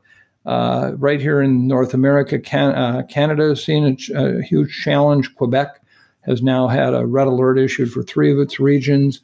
Uh, 0.46 0.92
right 0.96 1.20
here 1.20 1.42
in 1.42 1.68
North 1.68 1.92
America, 1.92 2.38
Can- 2.38 2.74
uh, 2.74 3.02
Canada 3.10 3.50
has 3.50 3.62
seen 3.62 3.84
a, 4.14 4.38
a, 4.38 4.42
huge 4.42 4.80
challenge. 4.82 5.34
Quebec 5.34 5.82
has 6.22 6.42
now 6.42 6.66
had 6.66 6.94
a 6.94 7.06
red 7.06 7.26
alert 7.26 7.58
issued 7.58 7.92
for 7.92 8.02
three 8.02 8.32
of 8.32 8.38
its 8.38 8.58
regions. 8.58 9.20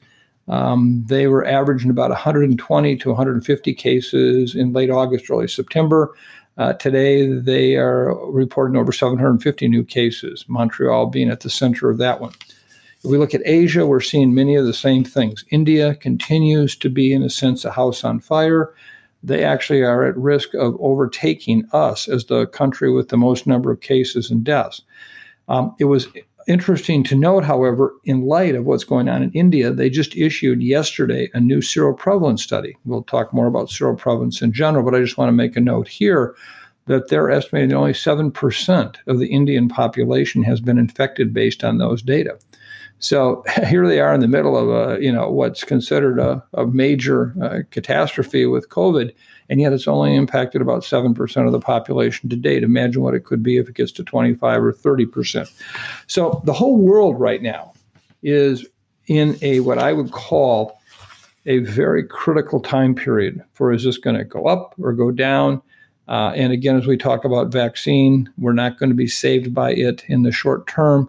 Um, 0.48 1.04
they 1.06 1.26
were 1.26 1.46
averaging 1.46 1.90
about 1.90 2.10
120 2.10 2.96
to 2.96 3.08
150 3.08 3.74
cases 3.74 4.54
in 4.54 4.72
late 4.72 4.90
August, 4.90 5.30
early 5.30 5.48
September. 5.48 6.14
Uh, 6.58 6.72
today, 6.74 7.26
they 7.26 7.76
are 7.76 8.14
reporting 8.30 8.76
over 8.76 8.92
750 8.92 9.68
new 9.68 9.84
cases, 9.84 10.44
Montreal 10.48 11.06
being 11.06 11.28
at 11.28 11.40
the 11.40 11.50
center 11.50 11.90
of 11.90 11.98
that 11.98 12.20
one. 12.20 12.32
If 13.04 13.10
we 13.10 13.18
look 13.18 13.34
at 13.34 13.42
Asia, 13.44 13.86
we're 13.86 14.00
seeing 14.00 14.34
many 14.34 14.56
of 14.56 14.64
the 14.64 14.72
same 14.72 15.04
things. 15.04 15.44
India 15.50 15.94
continues 15.96 16.74
to 16.76 16.88
be, 16.88 17.12
in 17.12 17.22
a 17.22 17.30
sense, 17.30 17.64
a 17.64 17.70
house 17.70 18.04
on 18.04 18.20
fire. 18.20 18.72
They 19.22 19.44
actually 19.44 19.82
are 19.82 20.04
at 20.04 20.16
risk 20.16 20.54
of 20.54 20.76
overtaking 20.80 21.68
us 21.72 22.08
as 22.08 22.26
the 22.26 22.46
country 22.46 22.90
with 22.90 23.08
the 23.08 23.16
most 23.16 23.46
number 23.46 23.70
of 23.70 23.80
cases 23.80 24.30
and 24.30 24.42
deaths. 24.42 24.82
Um, 25.48 25.74
it 25.78 25.84
was 25.84 26.08
interesting 26.46 27.02
to 27.04 27.14
note, 27.14 27.44
however, 27.44 27.94
in 28.04 28.26
light 28.26 28.54
of 28.54 28.64
what's 28.64 28.84
going 28.84 29.08
on 29.08 29.22
in 29.22 29.32
India, 29.32 29.72
they 29.72 29.90
just 29.90 30.16
issued 30.16 30.62
yesterday 30.62 31.30
a 31.34 31.40
new 31.40 31.58
seroprevalence 31.58 32.40
study. 32.40 32.76
We'll 32.84 33.02
talk 33.02 33.32
more 33.32 33.46
about 33.46 33.68
seroprevalence 33.68 34.42
in 34.42 34.52
general, 34.52 34.84
but 34.84 34.94
I 34.94 35.00
just 35.00 35.18
want 35.18 35.28
to 35.28 35.32
make 35.32 35.56
a 35.56 35.60
note 35.60 35.88
here 35.88 36.34
that 36.86 37.08
they're 37.08 37.30
estimating 37.30 37.70
that 37.70 37.76
only 37.76 37.92
7% 37.92 38.96
of 39.06 39.18
the 39.18 39.26
Indian 39.26 39.68
population 39.68 40.42
has 40.44 40.60
been 40.60 40.78
infected 40.78 41.34
based 41.34 41.64
on 41.64 41.78
those 41.78 42.00
data. 42.00 42.38
So 42.98 43.42
here 43.68 43.86
they 43.86 44.00
are 44.00 44.14
in 44.14 44.20
the 44.20 44.28
middle 44.28 44.56
of 44.56 44.68
a, 44.68 45.02
you 45.02 45.12
know, 45.12 45.30
what's 45.30 45.64
considered 45.64 46.18
a, 46.18 46.42
a 46.54 46.66
major 46.66 47.34
uh, 47.42 47.58
catastrophe 47.70 48.46
with 48.46 48.68
COVID 48.68 49.12
and 49.48 49.60
yet 49.60 49.72
it's 49.72 49.88
only 49.88 50.14
impacted 50.14 50.60
about 50.60 50.82
7% 50.82 51.46
of 51.46 51.52
the 51.52 51.60
population 51.60 52.28
to 52.28 52.36
date. 52.36 52.62
Imagine 52.62 53.02
what 53.02 53.14
it 53.14 53.24
could 53.24 53.42
be 53.42 53.58
if 53.58 53.68
it 53.68 53.74
gets 53.74 53.92
to 53.92 54.04
25 54.04 54.62
or 54.62 54.72
30%. 54.72 55.50
So 56.06 56.42
the 56.44 56.52
whole 56.52 56.78
world 56.78 57.18
right 57.20 57.42
now 57.42 57.72
is 58.22 58.66
in 59.06 59.38
a 59.42 59.60
what 59.60 59.78
I 59.78 59.92
would 59.92 60.10
call 60.10 60.80
a 61.46 61.58
very 61.58 62.04
critical 62.04 62.60
time 62.60 62.94
period 62.94 63.40
for 63.52 63.72
is 63.72 63.84
this 63.84 63.98
going 63.98 64.16
to 64.16 64.24
go 64.24 64.46
up 64.46 64.74
or 64.80 64.92
go 64.92 65.10
down? 65.10 65.62
Uh, 66.08 66.32
and 66.34 66.52
again, 66.52 66.76
as 66.76 66.86
we 66.86 66.96
talk 66.96 67.24
about 67.24 67.52
vaccine, 67.52 68.30
we're 68.38 68.52
not 68.52 68.78
going 68.78 68.90
to 68.90 68.96
be 68.96 69.08
saved 69.08 69.54
by 69.54 69.72
it 69.72 70.04
in 70.08 70.22
the 70.22 70.32
short 70.32 70.66
term. 70.66 71.08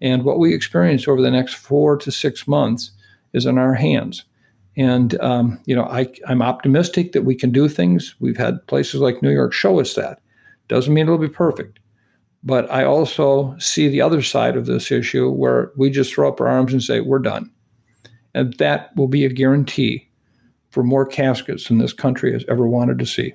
And 0.00 0.24
what 0.24 0.38
we 0.38 0.54
experience 0.54 1.08
over 1.08 1.22
the 1.22 1.30
next 1.30 1.54
four 1.54 1.96
to 1.98 2.12
six 2.12 2.46
months 2.46 2.90
is 3.32 3.46
in 3.46 3.58
our 3.58 3.74
hands. 3.74 4.24
And 4.76 5.18
um, 5.20 5.60
you 5.64 5.74
know, 5.74 5.84
I, 5.84 6.08
I'm 6.26 6.42
optimistic 6.42 7.12
that 7.12 7.22
we 7.22 7.34
can 7.34 7.50
do 7.50 7.68
things. 7.68 8.14
We've 8.20 8.36
had 8.36 8.66
places 8.66 9.00
like 9.00 9.22
New 9.22 9.30
York 9.30 9.52
show 9.52 9.80
us 9.80 9.94
that. 9.94 10.20
Doesn't 10.68 10.92
mean 10.92 11.06
it'll 11.06 11.18
be 11.18 11.28
perfect, 11.28 11.78
but 12.42 12.70
I 12.70 12.84
also 12.84 13.56
see 13.58 13.88
the 13.88 14.00
other 14.02 14.20
side 14.20 14.56
of 14.56 14.66
this 14.66 14.90
issue 14.90 15.30
where 15.30 15.70
we 15.76 15.90
just 15.90 16.12
throw 16.12 16.28
up 16.28 16.40
our 16.40 16.48
arms 16.48 16.72
and 16.72 16.82
say 16.82 17.00
we're 17.00 17.20
done, 17.20 17.50
and 18.34 18.52
that 18.54 18.94
will 18.96 19.08
be 19.08 19.24
a 19.24 19.30
guarantee 19.30 20.08
for 20.70 20.82
more 20.82 21.06
caskets 21.06 21.68
than 21.68 21.78
this 21.78 21.92
country 21.92 22.32
has 22.32 22.44
ever 22.48 22.66
wanted 22.66 22.98
to 22.98 23.06
see. 23.06 23.32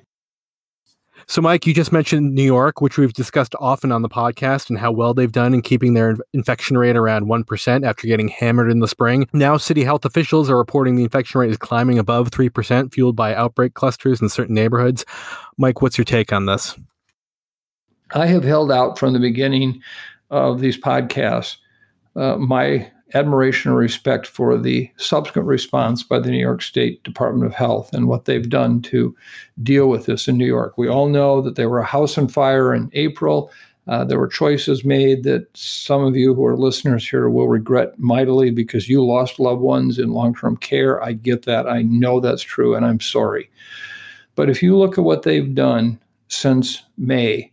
So, 1.26 1.40
Mike, 1.40 1.66
you 1.66 1.74
just 1.74 1.92
mentioned 1.92 2.34
New 2.34 2.42
York, 2.42 2.80
which 2.80 2.98
we've 2.98 3.12
discussed 3.12 3.54
often 3.60 3.92
on 3.92 4.02
the 4.02 4.08
podcast 4.08 4.68
and 4.68 4.78
how 4.78 4.92
well 4.92 5.14
they've 5.14 5.30
done 5.30 5.54
in 5.54 5.62
keeping 5.62 5.94
their 5.94 6.16
infection 6.32 6.76
rate 6.76 6.96
around 6.96 7.26
1% 7.26 7.86
after 7.86 8.06
getting 8.06 8.28
hammered 8.28 8.70
in 8.70 8.80
the 8.80 8.88
spring. 8.88 9.28
Now, 9.32 9.56
city 9.56 9.84
health 9.84 10.04
officials 10.04 10.50
are 10.50 10.56
reporting 10.56 10.96
the 10.96 11.04
infection 11.04 11.40
rate 11.40 11.50
is 11.50 11.56
climbing 11.56 11.98
above 11.98 12.30
3%, 12.30 12.92
fueled 12.92 13.16
by 13.16 13.34
outbreak 13.34 13.74
clusters 13.74 14.20
in 14.20 14.28
certain 14.28 14.54
neighborhoods. 14.54 15.04
Mike, 15.58 15.80
what's 15.80 15.96
your 15.96 16.04
take 16.04 16.32
on 16.32 16.46
this? 16.46 16.76
I 18.14 18.26
have 18.26 18.44
held 18.44 18.70
out 18.70 18.98
from 18.98 19.12
the 19.12 19.18
beginning 19.18 19.82
of 20.30 20.60
these 20.60 20.78
podcasts 20.78 21.56
uh, 22.16 22.36
my 22.36 22.90
admiration 23.14 23.70
and 23.70 23.78
respect 23.78 24.26
for 24.26 24.58
the 24.58 24.90
subsequent 24.96 25.46
response 25.46 26.02
by 26.02 26.18
the 26.18 26.30
New 26.30 26.38
York 26.38 26.62
State 26.62 27.02
Department 27.02 27.46
of 27.46 27.54
Health 27.54 27.92
and 27.92 28.08
what 28.08 28.24
they've 28.24 28.48
done 28.48 28.82
to 28.82 29.14
deal 29.62 29.88
with 29.88 30.06
this 30.06 30.28
in 30.28 30.36
New 30.36 30.46
York. 30.46 30.78
We 30.78 30.88
all 30.88 31.08
know 31.08 31.40
that 31.42 31.56
there 31.56 31.68
were 31.68 31.80
a 31.80 31.84
house 31.84 32.16
on 32.18 32.28
fire 32.28 32.74
in 32.74 32.90
April. 32.94 33.50
Uh, 33.88 34.04
there 34.04 34.18
were 34.18 34.28
choices 34.28 34.84
made 34.84 35.24
that 35.24 35.46
some 35.56 36.04
of 36.04 36.16
you 36.16 36.34
who 36.34 36.44
are 36.46 36.56
listeners 36.56 37.08
here 37.08 37.28
will 37.28 37.48
regret 37.48 37.98
mightily 37.98 38.50
because 38.50 38.88
you 38.88 39.04
lost 39.04 39.40
loved 39.40 39.60
ones 39.60 39.98
in 39.98 40.12
long 40.12 40.34
term 40.34 40.56
care. 40.56 41.02
I 41.02 41.12
get 41.12 41.44
that. 41.46 41.68
I 41.68 41.82
know 41.82 42.20
that's 42.20 42.42
true, 42.42 42.74
and 42.76 42.86
I'm 42.86 43.00
sorry. 43.00 43.50
But 44.34 44.48
if 44.48 44.62
you 44.62 44.78
look 44.78 44.98
at 44.98 45.04
what 45.04 45.22
they've 45.22 45.54
done 45.54 45.98
since 46.28 46.82
May, 46.96 47.51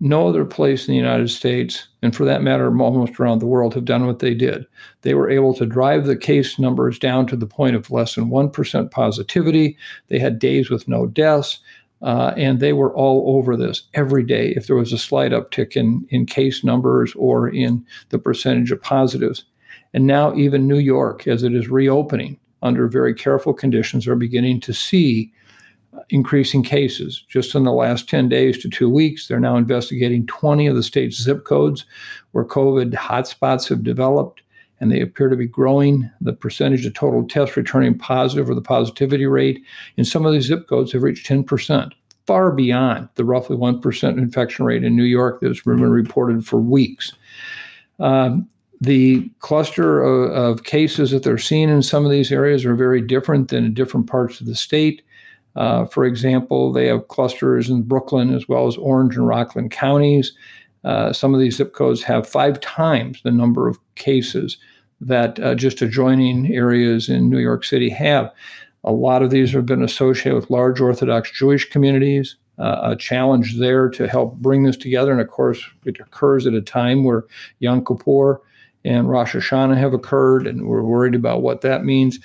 no 0.00 0.28
other 0.28 0.44
place 0.44 0.86
in 0.86 0.92
the 0.92 0.98
United 0.98 1.30
States, 1.30 1.88
and 2.02 2.14
for 2.14 2.24
that 2.26 2.42
matter, 2.42 2.66
almost 2.80 3.18
around 3.18 3.38
the 3.38 3.46
world, 3.46 3.72
have 3.74 3.86
done 3.86 4.06
what 4.06 4.18
they 4.18 4.34
did. 4.34 4.66
They 5.02 5.14
were 5.14 5.30
able 5.30 5.54
to 5.54 5.64
drive 5.64 6.04
the 6.04 6.16
case 6.16 6.58
numbers 6.58 6.98
down 6.98 7.26
to 7.28 7.36
the 7.36 7.46
point 7.46 7.76
of 7.76 7.90
less 7.90 8.14
than 8.14 8.28
1% 8.28 8.90
positivity. 8.90 9.78
They 10.08 10.18
had 10.18 10.38
days 10.38 10.68
with 10.68 10.86
no 10.86 11.06
deaths, 11.06 11.60
uh, 12.02 12.34
and 12.36 12.60
they 12.60 12.74
were 12.74 12.94
all 12.94 13.38
over 13.38 13.56
this 13.56 13.84
every 13.94 14.22
day 14.22 14.52
if 14.54 14.66
there 14.66 14.76
was 14.76 14.92
a 14.92 14.98
slight 14.98 15.32
uptick 15.32 15.76
in, 15.76 16.06
in 16.10 16.26
case 16.26 16.62
numbers 16.62 17.14
or 17.14 17.48
in 17.48 17.84
the 18.10 18.18
percentage 18.18 18.70
of 18.70 18.82
positives. 18.82 19.44
And 19.94 20.06
now, 20.06 20.34
even 20.34 20.68
New 20.68 20.78
York, 20.78 21.26
as 21.26 21.42
it 21.42 21.54
is 21.54 21.68
reopening 21.68 22.38
under 22.62 22.86
very 22.86 23.14
careful 23.14 23.54
conditions, 23.54 24.06
are 24.06 24.16
beginning 24.16 24.60
to 24.60 24.74
see 24.74 25.32
increasing 26.10 26.62
cases. 26.62 27.24
Just 27.28 27.54
in 27.54 27.64
the 27.64 27.72
last 27.72 28.08
10 28.08 28.28
days 28.28 28.58
to 28.58 28.68
two 28.68 28.88
weeks, 28.88 29.26
they're 29.26 29.40
now 29.40 29.56
investigating 29.56 30.26
20 30.26 30.66
of 30.66 30.76
the 30.76 30.82
state's 30.82 31.20
zip 31.20 31.44
codes 31.44 31.84
where 32.32 32.44
COVID 32.44 32.92
hotspots 32.94 33.68
have 33.68 33.82
developed, 33.82 34.42
and 34.80 34.90
they 34.90 35.00
appear 35.00 35.28
to 35.28 35.36
be 35.36 35.46
growing. 35.46 36.10
The 36.20 36.32
percentage 36.32 36.86
of 36.86 36.94
total 36.94 37.26
tests 37.26 37.56
returning 37.56 37.98
positive 37.98 38.48
or 38.48 38.54
the 38.54 38.60
positivity 38.60 39.26
rate 39.26 39.62
in 39.96 40.04
some 40.04 40.26
of 40.26 40.32
these 40.32 40.46
zip 40.46 40.68
codes 40.68 40.92
have 40.92 41.02
reached 41.02 41.26
10%, 41.26 41.92
far 42.26 42.52
beyond 42.52 43.08
the 43.14 43.24
roughly 43.24 43.56
1% 43.56 44.18
infection 44.18 44.64
rate 44.64 44.84
in 44.84 44.96
New 44.96 45.04
York 45.04 45.40
that's 45.40 45.62
been 45.62 45.80
reported 45.80 46.46
for 46.46 46.60
weeks. 46.60 47.12
Um, 47.98 48.48
the 48.80 49.30
cluster 49.38 50.02
of, 50.02 50.30
of, 50.30 50.64
cases 50.64 51.10
that 51.10 51.22
they're 51.22 51.38
seeing 51.38 51.70
in 51.70 51.82
some 51.82 52.04
of 52.04 52.10
these 52.10 52.30
areas 52.30 52.64
are 52.64 52.74
very 52.74 53.00
different 53.00 53.48
than 53.48 53.64
in 53.64 53.74
different 53.74 54.06
parts 54.06 54.40
of 54.40 54.46
the 54.46 54.54
state. 54.54 55.02
Uh, 55.56 55.86
for 55.86 56.04
example, 56.04 56.72
they 56.72 56.86
have 56.86 57.08
clusters 57.08 57.68
in 57.68 57.82
Brooklyn 57.82 58.32
as 58.34 58.48
well 58.48 58.66
as 58.66 58.76
Orange 58.76 59.16
and 59.16 59.26
Rockland 59.26 59.70
counties. 59.70 60.32
Uh, 60.84 61.12
some 61.12 61.34
of 61.34 61.40
these 61.40 61.56
zip 61.56 61.72
codes 61.72 62.02
have 62.02 62.28
five 62.28 62.60
times 62.60 63.20
the 63.22 63.32
number 63.32 63.66
of 63.66 63.78
cases 63.96 64.58
that 65.00 65.38
uh, 65.40 65.54
just 65.54 65.82
adjoining 65.82 66.54
areas 66.54 67.08
in 67.08 67.28
New 67.28 67.38
York 67.38 67.64
City 67.64 67.88
have. 67.88 68.32
A 68.84 68.92
lot 68.92 69.22
of 69.22 69.30
these 69.30 69.52
have 69.52 69.66
been 69.66 69.82
associated 69.82 70.34
with 70.34 70.50
large 70.50 70.80
Orthodox 70.80 71.30
Jewish 71.30 71.68
communities. 71.68 72.36
Uh, 72.58 72.80
a 72.84 72.96
challenge 72.96 73.58
there 73.58 73.90
to 73.90 74.08
help 74.08 74.36
bring 74.36 74.62
this 74.62 74.78
together. 74.78 75.12
And 75.12 75.20
of 75.20 75.28
course, 75.28 75.62
it 75.84 76.00
occurs 76.00 76.46
at 76.46 76.54
a 76.54 76.62
time 76.62 77.04
where 77.04 77.24
Yom 77.58 77.84
Kippur 77.84 78.40
and 78.82 79.10
Rosh 79.10 79.34
Hashanah 79.34 79.76
have 79.76 79.92
occurred, 79.92 80.46
and 80.46 80.66
we're 80.66 80.82
worried 80.82 81.14
about 81.14 81.42
what 81.42 81.60
that 81.62 81.84
means. 81.84 82.20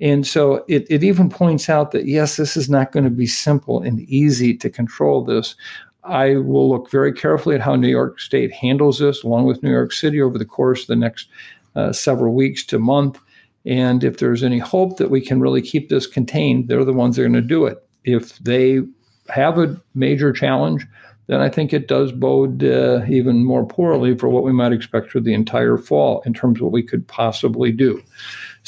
And 0.00 0.26
so 0.26 0.64
it, 0.68 0.86
it 0.88 1.02
even 1.02 1.28
points 1.28 1.68
out 1.68 1.90
that, 1.90 2.06
yes, 2.06 2.36
this 2.36 2.56
is 2.56 2.70
not 2.70 2.92
going 2.92 3.04
to 3.04 3.10
be 3.10 3.26
simple 3.26 3.82
and 3.82 4.00
easy 4.02 4.56
to 4.56 4.70
control 4.70 5.24
this. 5.24 5.56
I 6.04 6.36
will 6.36 6.68
look 6.70 6.90
very 6.90 7.12
carefully 7.12 7.56
at 7.56 7.60
how 7.60 7.74
New 7.74 7.88
York 7.88 8.20
State 8.20 8.52
handles 8.52 8.98
this, 8.98 9.22
along 9.22 9.44
with 9.44 9.62
New 9.62 9.70
York 9.70 9.92
City, 9.92 10.22
over 10.22 10.38
the 10.38 10.44
course 10.44 10.82
of 10.82 10.86
the 10.86 10.96
next 10.96 11.28
uh, 11.74 11.92
several 11.92 12.34
weeks 12.34 12.64
to 12.66 12.78
month. 12.78 13.18
And 13.66 14.04
if 14.04 14.18
there's 14.18 14.42
any 14.42 14.58
hope 14.58 14.96
that 14.96 15.10
we 15.10 15.20
can 15.20 15.40
really 15.40 15.60
keep 15.60 15.88
this 15.88 16.06
contained, 16.06 16.68
they're 16.68 16.84
the 16.84 16.92
ones 16.92 17.16
that 17.16 17.22
are 17.22 17.28
going 17.28 17.34
to 17.34 17.42
do 17.42 17.66
it. 17.66 17.84
If 18.04 18.38
they 18.38 18.80
have 19.28 19.58
a 19.58 19.78
major 19.94 20.32
challenge, 20.32 20.86
then 21.26 21.40
I 21.40 21.50
think 21.50 21.72
it 21.72 21.88
does 21.88 22.10
bode 22.10 22.64
uh, 22.64 23.02
even 23.08 23.44
more 23.44 23.66
poorly 23.66 24.16
for 24.16 24.28
what 24.30 24.44
we 24.44 24.52
might 24.52 24.72
expect 24.72 25.10
for 25.10 25.20
the 25.20 25.34
entire 25.34 25.76
fall 25.76 26.22
in 26.24 26.32
terms 26.32 26.58
of 26.58 26.62
what 26.62 26.72
we 26.72 26.82
could 26.82 27.06
possibly 27.06 27.70
do. 27.70 28.02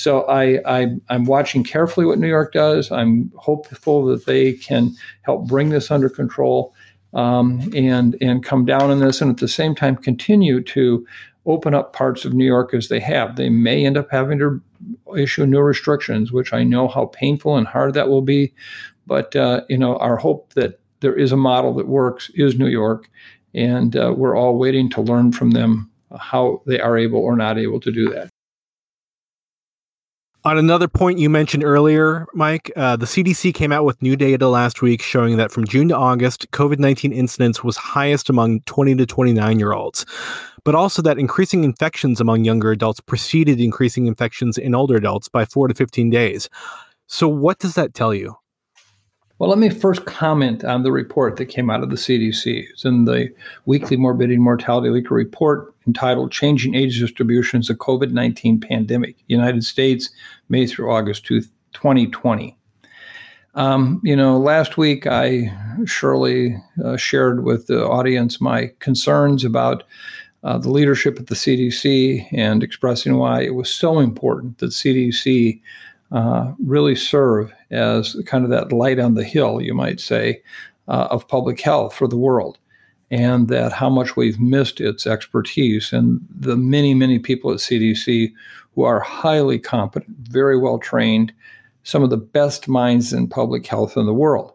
So 0.02 0.22
I, 0.22 0.60
I 0.66 0.96
I'm 1.10 1.24
watching 1.26 1.62
carefully 1.62 2.06
what 2.06 2.18
New 2.18 2.28
York 2.28 2.52
does. 2.54 2.90
I'm 2.90 3.30
hopeful 3.36 4.06
that 4.06 4.24
they 4.24 4.54
can 4.54 4.94
help 5.22 5.46
bring 5.46 5.68
this 5.68 5.90
under 5.90 6.08
control. 6.08 6.74
um, 7.12 7.70
and 7.74 8.16
and 8.20 8.44
come 8.44 8.64
down 8.64 8.90
on 8.90 9.00
this, 9.00 9.20
and 9.20 9.30
at 9.30 9.38
the 9.38 9.48
same 9.48 9.74
time 9.74 9.96
continue 9.96 10.62
to 10.62 11.06
open 11.46 11.74
up 11.74 11.92
parts 11.92 12.24
of 12.24 12.34
New 12.34 12.44
York 12.44 12.74
as 12.74 12.88
they 12.88 13.00
have. 13.00 13.36
They 13.36 13.48
may 13.48 13.84
end 13.84 13.96
up 13.96 14.08
having 14.10 14.38
to 14.38 14.60
issue 15.16 15.46
new 15.46 15.60
restrictions, 15.60 16.32
which 16.32 16.52
I 16.52 16.62
know 16.64 16.88
how 16.88 17.06
painful 17.06 17.56
and 17.56 17.66
hard 17.66 17.94
that 17.94 18.08
will 18.08 18.22
be. 18.22 18.52
But 19.06 19.34
uh, 19.34 19.62
you 19.68 19.78
know, 19.78 19.96
our 19.96 20.16
hope 20.16 20.52
that 20.54 20.80
there 21.00 21.16
is 21.16 21.32
a 21.32 21.36
model 21.36 21.74
that 21.74 21.88
works 21.88 22.30
is 22.34 22.58
New 22.58 22.68
York, 22.68 23.08
and 23.54 23.96
uh, 23.96 24.14
we're 24.16 24.36
all 24.36 24.58
waiting 24.58 24.88
to 24.90 25.00
learn 25.00 25.32
from 25.32 25.50
them 25.52 25.90
how 26.18 26.62
they 26.66 26.80
are 26.80 26.98
able 26.98 27.20
or 27.20 27.36
not 27.36 27.58
able 27.58 27.80
to 27.80 27.92
do 27.92 28.08
that. 28.10 28.30
On 30.42 30.56
another 30.56 30.88
point 30.88 31.18
you 31.18 31.28
mentioned 31.28 31.62
earlier, 31.62 32.26
Mike, 32.32 32.72
uh, 32.74 32.96
the 32.96 33.04
CDC 33.04 33.52
came 33.52 33.72
out 33.72 33.84
with 33.84 34.00
new 34.00 34.16
data 34.16 34.48
last 34.48 34.80
week 34.80 35.02
showing 35.02 35.36
that 35.36 35.52
from 35.52 35.66
June 35.66 35.88
to 35.88 35.96
August, 35.96 36.50
COVID 36.50 36.78
19 36.78 37.12
incidence 37.12 37.62
was 37.62 37.76
highest 37.76 38.30
among 38.30 38.62
20 38.62 38.94
to 38.94 39.04
29 39.04 39.58
year 39.58 39.74
olds, 39.74 40.06
but 40.64 40.74
also 40.74 41.02
that 41.02 41.18
increasing 41.18 41.62
infections 41.62 42.22
among 42.22 42.44
younger 42.44 42.70
adults 42.70 43.00
preceded 43.00 43.60
increasing 43.60 44.06
infections 44.06 44.56
in 44.56 44.74
older 44.74 44.96
adults 44.96 45.28
by 45.28 45.44
4 45.44 45.68
to 45.68 45.74
15 45.74 46.08
days. 46.08 46.48
So, 47.06 47.28
what 47.28 47.58
does 47.58 47.74
that 47.74 47.92
tell 47.92 48.14
you? 48.14 48.39
Well, 49.40 49.48
let 49.48 49.58
me 49.58 49.70
first 49.70 50.04
comment 50.04 50.64
on 50.64 50.82
the 50.82 50.92
report 50.92 51.36
that 51.36 51.46
came 51.46 51.70
out 51.70 51.82
of 51.82 51.88
the 51.88 51.96
CDC. 51.96 52.68
It's 52.68 52.84
in 52.84 53.06
the 53.06 53.32
weekly 53.64 53.96
morbidity 53.96 54.34
and 54.34 54.44
mortality 54.44 54.90
weekly 54.90 55.16
report 55.16 55.74
entitled 55.86 56.30
Changing 56.30 56.74
Age 56.74 57.00
Distributions 57.00 57.70
of 57.70 57.78
COVID 57.78 58.12
19 58.12 58.60
Pandemic, 58.60 59.16
United 59.28 59.64
States, 59.64 60.10
May 60.50 60.66
through 60.66 60.92
August 60.92 61.24
2020. 61.24 62.54
Um, 63.54 64.02
you 64.04 64.14
know, 64.14 64.36
last 64.38 64.76
week 64.76 65.06
I 65.06 65.50
surely 65.86 66.62
uh, 66.84 66.98
shared 66.98 67.42
with 67.42 67.66
the 67.66 67.82
audience 67.82 68.42
my 68.42 68.70
concerns 68.78 69.42
about 69.42 69.84
uh, 70.44 70.58
the 70.58 70.68
leadership 70.68 71.18
at 71.18 71.28
the 71.28 71.34
CDC 71.34 72.28
and 72.30 72.62
expressing 72.62 73.16
why 73.16 73.40
it 73.40 73.54
was 73.54 73.74
so 73.74 74.00
important 74.00 74.58
that 74.58 74.72
CDC 74.72 75.62
uh, 76.12 76.52
really 76.58 76.94
serve 76.94 77.54
as 77.70 78.16
kind 78.26 78.44
of 78.44 78.50
that 78.50 78.72
light 78.72 78.98
on 78.98 79.14
the 79.14 79.24
hill, 79.24 79.60
you 79.60 79.74
might 79.74 80.00
say, 80.00 80.42
uh, 80.88 81.08
of 81.10 81.28
public 81.28 81.60
health 81.60 81.94
for 81.94 82.08
the 82.08 82.16
world, 82.16 82.58
and 83.10 83.48
that 83.48 83.72
how 83.72 83.88
much 83.88 84.16
we've 84.16 84.40
missed 84.40 84.80
its 84.80 85.06
expertise 85.06 85.92
and 85.92 86.20
the 86.28 86.56
many, 86.56 86.94
many 86.94 87.18
people 87.18 87.50
at 87.52 87.58
CDC 87.58 88.32
who 88.74 88.82
are 88.82 89.00
highly 89.00 89.58
competent, 89.58 90.16
very 90.18 90.58
well 90.58 90.78
trained, 90.78 91.32
some 91.82 92.02
of 92.02 92.10
the 92.10 92.16
best 92.16 92.68
minds 92.68 93.12
in 93.12 93.28
public 93.28 93.66
health 93.66 93.96
in 93.96 94.06
the 94.06 94.14
world. 94.14 94.52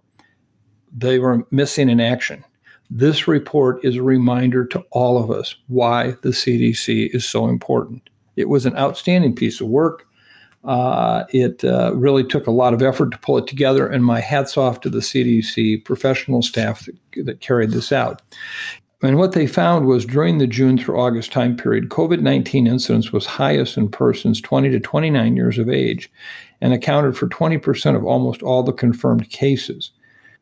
They 0.95 1.19
were 1.19 1.45
missing 1.51 1.89
in 1.89 1.99
action. 1.99 2.43
This 2.89 3.28
report 3.28 3.84
is 3.84 3.95
a 3.95 4.04
reminder 4.04 4.65
to 4.67 4.86
all 4.91 5.21
of 5.21 5.32
us 5.32 5.56
why 5.67 6.12
the 6.21 6.30
CDC 6.30 7.13
is 7.15 7.25
so 7.25 7.47
important. 7.47 8.10
It 8.36 8.47
was 8.47 8.65
an 8.65 8.78
outstanding 8.78 9.36
piece 9.36 9.60
of 9.60 9.67
work. 9.67 10.08
Uh, 10.65 11.25
it 11.30 11.63
uh, 11.63 11.93
really 11.93 12.23
took 12.23 12.47
a 12.47 12.51
lot 12.51 12.73
of 12.73 12.82
effort 12.82 13.12
to 13.12 13.17
pull 13.19 13.38
it 13.38 13.47
together, 13.47 13.88
and 13.88 14.04
my 14.04 14.19
hats 14.19 14.58
off 14.58 14.82
to 14.82 14.89
the 14.89 14.99
CDC 14.99 15.86
professional 15.86 16.41
staff 16.41 16.86
that, 16.86 17.25
that 17.25 17.39
carried 17.41 17.71
this 17.71 17.91
out. 17.91 18.21
And 19.04 19.17
what 19.17 19.34
they 19.34 19.45
found 19.45 19.86
was 19.86 20.06
during 20.06 20.38
the 20.38 20.47
June 20.47 20.78
through 20.78 20.99
August 20.99 21.32
time 21.32 21.56
period, 21.56 21.89
COVID 21.89 22.21
19 22.21 22.65
incidence 22.65 23.12
was 23.12 23.25
highest 23.25 23.78
in 23.78 23.89
persons 23.89 24.41
20 24.41 24.69
to 24.69 24.80
29 24.80 25.36
years 25.36 25.60
of 25.60 25.69
age 25.69 26.12
and 26.62 26.73
accounted 26.73 27.15
for 27.15 27.28
20% 27.28 27.95
of 27.95 28.06
almost 28.06 28.41
all 28.41 28.63
the 28.63 28.73
confirmed 28.73 29.30
cases. 29.30 29.91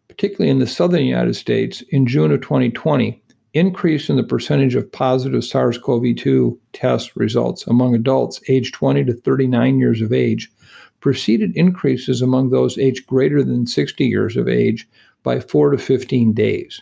Particularly 0.07 0.51
in 0.51 0.59
the 0.59 0.67
southern 0.67 1.03
United 1.03 1.35
States, 1.35 1.81
in 1.89 2.05
June 2.05 2.31
of 2.31 2.41
2020, 2.41 3.22
increase 3.53 4.09
in 4.09 4.15
the 4.15 4.23
percentage 4.23 4.75
of 4.75 4.91
positive 4.91 5.43
SARS 5.43 5.77
CoV 5.77 6.15
2 6.15 6.59
test 6.73 7.15
results 7.15 7.65
among 7.67 7.95
adults 7.95 8.41
aged 8.47 8.73
20 8.73 9.05
to 9.05 9.13
39 9.13 9.79
years 9.79 10.01
of 10.01 10.11
age 10.11 10.51
preceded 10.99 11.55
increases 11.55 12.21
among 12.21 12.49
those 12.49 12.77
aged 12.77 13.05
greater 13.05 13.43
than 13.43 13.67
60 13.67 14.05
years 14.05 14.37
of 14.37 14.47
age 14.47 14.87
by 15.21 15.39
4 15.39 15.71
to 15.71 15.77
15 15.77 16.33
days. 16.33 16.81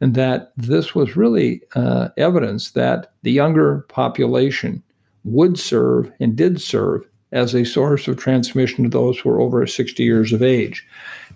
And 0.00 0.14
that 0.14 0.52
this 0.56 0.94
was 0.94 1.16
really 1.16 1.62
uh, 1.74 2.08
evidence 2.16 2.70
that 2.72 3.12
the 3.22 3.32
younger 3.32 3.84
population 3.88 4.82
would 5.24 5.58
serve 5.58 6.10
and 6.18 6.34
did 6.34 6.60
serve 6.60 7.06
as 7.32 7.54
a 7.54 7.64
source 7.64 8.08
of 8.08 8.16
transmission 8.16 8.84
to 8.84 8.90
those 8.90 9.18
who 9.18 9.28
are 9.28 9.40
over 9.40 9.66
60 9.66 10.02
years 10.02 10.32
of 10.32 10.42
age. 10.42 10.86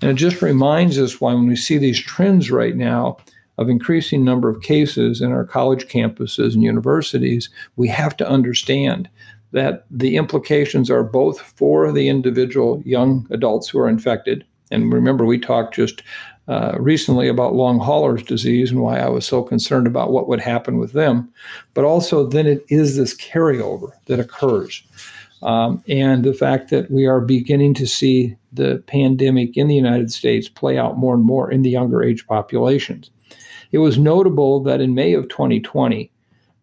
And 0.00 0.10
it 0.10 0.14
just 0.14 0.40
reminds 0.40 0.98
us 0.98 1.20
why, 1.20 1.34
when 1.34 1.48
we 1.48 1.56
see 1.56 1.78
these 1.78 2.00
trends 2.00 2.50
right 2.50 2.76
now, 2.76 3.18
of 3.60 3.68
increasing 3.68 4.24
number 4.24 4.48
of 4.48 4.62
cases 4.62 5.20
in 5.20 5.30
our 5.30 5.44
college 5.44 5.86
campuses 5.86 6.54
and 6.54 6.62
universities, 6.62 7.50
we 7.76 7.88
have 7.88 8.16
to 8.16 8.28
understand 8.28 9.08
that 9.52 9.84
the 9.90 10.16
implications 10.16 10.90
are 10.90 11.04
both 11.04 11.40
for 11.40 11.92
the 11.92 12.08
individual 12.08 12.82
young 12.86 13.26
adults 13.30 13.68
who 13.68 13.78
are 13.78 13.88
infected. 13.88 14.44
And 14.70 14.90
remember, 14.90 15.26
we 15.26 15.38
talked 15.38 15.74
just 15.74 16.02
uh, 16.48 16.76
recently 16.80 17.28
about 17.28 17.54
long 17.54 17.78
haulers 17.78 18.22
disease 18.22 18.70
and 18.70 18.80
why 18.80 18.98
I 18.98 19.10
was 19.10 19.26
so 19.26 19.42
concerned 19.42 19.86
about 19.86 20.10
what 20.10 20.26
would 20.26 20.40
happen 20.40 20.78
with 20.78 20.92
them. 20.94 21.30
But 21.74 21.84
also, 21.84 22.26
then 22.26 22.46
it 22.46 22.64
is 22.68 22.96
this 22.96 23.14
carryover 23.14 23.90
that 24.06 24.20
occurs. 24.20 24.82
Um, 25.42 25.82
and 25.86 26.24
the 26.24 26.34
fact 26.34 26.70
that 26.70 26.90
we 26.90 27.06
are 27.06 27.20
beginning 27.20 27.74
to 27.74 27.86
see 27.86 28.36
the 28.52 28.82
pandemic 28.86 29.56
in 29.56 29.68
the 29.68 29.74
United 29.74 30.12
States 30.12 30.48
play 30.48 30.78
out 30.78 30.96
more 30.96 31.14
and 31.14 31.24
more 31.24 31.50
in 31.50 31.62
the 31.62 31.70
younger 31.70 32.02
age 32.02 32.26
populations. 32.26 33.10
It 33.72 33.78
was 33.78 33.98
notable 33.98 34.62
that 34.64 34.80
in 34.80 34.94
May 34.94 35.14
of 35.14 35.28
2020, 35.28 36.10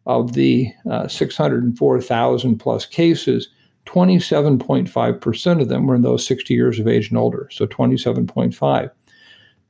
of 0.07 0.33
the 0.33 0.73
uh, 0.89 1.07
604,000 1.07 2.57
plus 2.57 2.85
cases, 2.85 3.49
27.5% 3.85 5.61
of 5.61 5.67
them 5.69 5.85
were 5.85 5.95
in 5.95 6.01
those 6.01 6.25
60 6.25 6.53
years 6.53 6.79
of 6.79 6.87
age 6.87 7.09
and 7.09 7.17
older, 7.17 7.47
so 7.51 7.67
27.5. 7.67 8.89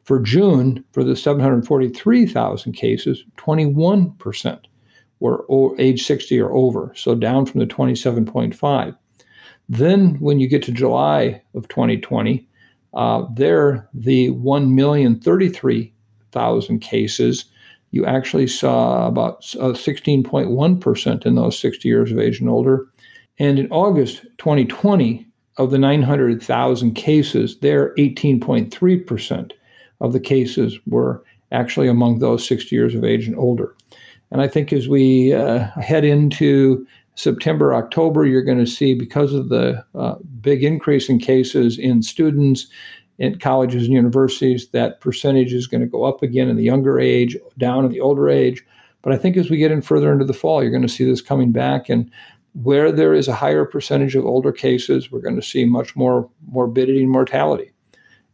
For 0.04 0.20
June, 0.20 0.84
for 0.92 1.04
the 1.04 1.16
743,000 1.16 2.72
cases, 2.74 3.26
21% 3.38 4.60
were 5.20 5.46
o- 5.50 5.76
age 5.80 6.06
60 6.06 6.40
or 6.40 6.54
over, 6.54 6.94
so 6.96 7.16
down 7.16 7.46
from 7.46 7.60
the 7.60 7.68
27.5. 7.68 8.96
Then, 9.70 10.20
when 10.20 10.40
you 10.40 10.48
get 10.48 10.64
to 10.64 10.72
July 10.72 11.42
of 11.56 11.68
2020, 11.68 12.48
uh, 12.94 13.26
there 13.34 13.90
the 13.94 14.30
1,033 14.30 15.94
thousand 16.32 16.80
cases, 16.80 17.46
you 17.92 18.06
actually 18.06 18.48
saw 18.48 19.08
about 19.08 19.42
16.1% 19.42 21.08
uh, 21.08 21.20
in 21.30 21.36
those 21.36 21.58
60 21.60 21.88
years 21.88 22.12
of 22.12 22.20
age 22.20 22.40
and 22.40 22.50
older. 22.50 22.88
And 23.40 23.60
in 23.60 23.72
August 23.72 24.24
2020, 24.40 25.28
of 25.58 25.72
the 25.72 25.78
900,000 25.78 26.94
cases, 26.94 27.58
there 27.60 27.94
18.3% 27.96 29.52
of 30.00 30.14
the 30.14 30.20
cases 30.20 30.78
were 30.86 31.24
actually 31.52 31.88
among 31.88 32.20
those 32.20 32.48
60 32.48 32.76
years 32.76 32.94
of 32.94 33.04
age 33.04 33.28
and 33.28 33.38
older. 33.38 33.76
And 34.32 34.42
I 34.42 34.48
think 34.48 34.72
as 34.72 34.88
we 34.88 35.34
uh, 35.34 35.66
head 35.82 36.04
into 36.04 36.86
September, 37.16 37.74
October, 37.74 38.26
you're 38.26 38.44
going 38.44 38.60
to 38.60 38.68
see, 38.68 38.94
because 38.94 39.34
of 39.34 39.50
the 39.50 39.84
uh, 39.96 40.16
big 40.42 40.64
increase 40.64 41.10
in 41.10 41.18
cases 41.18 41.80
in 41.80 42.04
students 42.04 42.68
in 43.18 43.40
colleges 43.40 43.86
and 43.86 43.94
universities, 43.94 44.70
that 44.70 45.02
percentage 45.02 45.54
is 45.54 45.68
going 45.68 45.82
to 45.82 45.88
go 45.88 46.04
up 46.04 46.22
again 46.22 46.50
in 46.50 46.56
the 46.56 46.64
younger 46.64 47.00
age, 47.00 47.36
down 47.58 47.86
in 47.86 47.92
the 47.92 48.00
older 48.00 48.30
age. 48.30 48.64
But 49.02 49.14
I 49.14 49.18
think 49.18 49.38
as 49.38 49.50
we 49.50 49.58
get 49.58 49.72
in 49.72 49.82
further 49.82 50.12
into 50.12 50.26
the 50.26 50.34
fall, 50.34 50.62
you're 50.62 50.72
going 50.72 50.82
to 50.82 50.90
see 50.90 51.06
this 51.06 51.22
coming 51.22 51.52
back. 51.52 51.90
And 51.90 52.12
where 52.64 52.92
there 52.92 53.14
is 53.14 53.28
a 53.28 53.36
higher 53.36 53.66
percentage 53.66 54.16
of 54.16 54.26
older 54.26 54.52
cases, 54.52 55.12
we're 55.12 55.22
going 55.22 55.36
to 55.36 55.42
see 55.42 55.66
much 55.66 55.96
more 55.96 56.30
morbidity 56.52 57.04
and 57.04 57.12
mortality. 57.12 57.72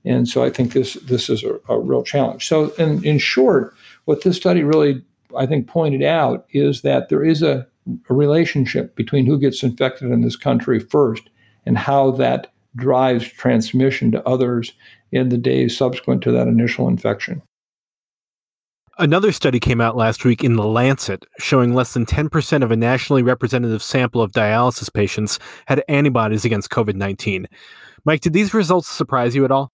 And 0.05 0.27
so 0.27 0.43
I 0.43 0.49
think 0.49 0.73
this 0.73 0.93
this 0.95 1.29
is 1.29 1.43
a, 1.43 1.59
a 1.69 1.79
real 1.79 2.03
challenge. 2.03 2.47
So 2.47 2.69
in, 2.71 3.03
in 3.05 3.19
short, 3.19 3.73
what 4.05 4.23
this 4.23 4.37
study 4.37 4.63
really 4.63 5.03
I 5.37 5.45
think 5.45 5.67
pointed 5.67 6.03
out 6.03 6.45
is 6.51 6.81
that 6.81 7.09
there 7.09 7.23
is 7.23 7.41
a, 7.41 7.65
a 8.09 8.13
relationship 8.13 8.95
between 8.95 9.25
who 9.25 9.39
gets 9.39 9.63
infected 9.63 10.11
in 10.11 10.21
this 10.21 10.35
country 10.35 10.79
first 10.79 11.29
and 11.65 11.77
how 11.77 12.11
that 12.11 12.52
drives 12.75 13.27
transmission 13.27 14.11
to 14.11 14.27
others 14.27 14.73
in 15.11 15.29
the 15.29 15.37
days 15.37 15.77
subsequent 15.77 16.21
to 16.23 16.31
that 16.31 16.47
initial 16.47 16.87
infection. 16.87 17.41
Another 18.99 19.31
study 19.31 19.59
came 19.59 19.81
out 19.81 19.97
last 19.97 20.23
week 20.23 20.43
in 20.43 20.55
The 20.55 20.67
Lancet 20.67 21.25
showing 21.39 21.73
less 21.73 21.93
than 21.93 22.05
10% 22.05 22.63
of 22.63 22.71
a 22.71 22.75
nationally 22.75 23.23
representative 23.23 23.81
sample 23.81 24.21
of 24.21 24.31
dialysis 24.31 24.93
patients 24.93 25.39
had 25.65 25.83
antibodies 25.87 26.45
against 26.45 26.69
COVID 26.69 26.93
19. 26.93 27.47
Mike, 28.05 28.21
did 28.21 28.33
these 28.33 28.53
results 28.53 28.87
surprise 28.87 29.35
you 29.35 29.45
at 29.45 29.51
all? 29.51 29.71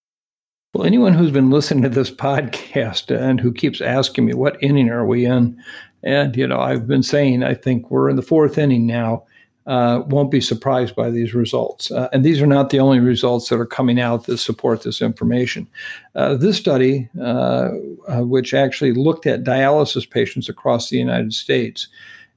Well, 0.73 0.85
anyone 0.85 1.13
who's 1.13 1.31
been 1.31 1.49
listening 1.49 1.83
to 1.83 1.89
this 1.89 2.11
podcast 2.15 3.13
and 3.13 3.41
who 3.41 3.51
keeps 3.51 3.81
asking 3.81 4.25
me, 4.25 4.33
what 4.33 4.61
inning 4.63 4.89
are 4.89 5.05
we 5.05 5.25
in? 5.25 5.61
And, 6.03 6.35
you 6.37 6.47
know, 6.47 6.61
I've 6.61 6.87
been 6.87 7.03
saying, 7.03 7.43
I 7.43 7.55
think 7.55 7.91
we're 7.91 8.09
in 8.09 8.15
the 8.15 8.21
fourth 8.21 8.57
inning 8.57 8.87
now. 8.87 9.25
Uh, 9.67 10.03
won't 10.07 10.31
be 10.31 10.41
surprised 10.41 10.95
by 10.95 11.09
these 11.09 11.33
results. 11.33 11.91
Uh, 11.91 12.09
and 12.11 12.23
these 12.23 12.41
are 12.41 12.47
not 12.47 12.69
the 12.69 12.79
only 12.79 12.99
results 12.99 13.49
that 13.49 13.59
are 13.59 13.65
coming 13.65 13.99
out 13.99 14.25
that 14.25 14.37
support 14.37 14.83
this 14.83 15.01
information. 15.01 15.67
Uh, 16.15 16.35
this 16.35 16.57
study, 16.57 17.09
uh, 17.19 17.69
uh, 18.07 18.21
which 18.21 18.53
actually 18.53 18.93
looked 18.93 19.25
at 19.25 19.43
dialysis 19.43 20.09
patients 20.09 20.49
across 20.49 20.89
the 20.89 20.97
United 20.97 21.33
States 21.33 21.87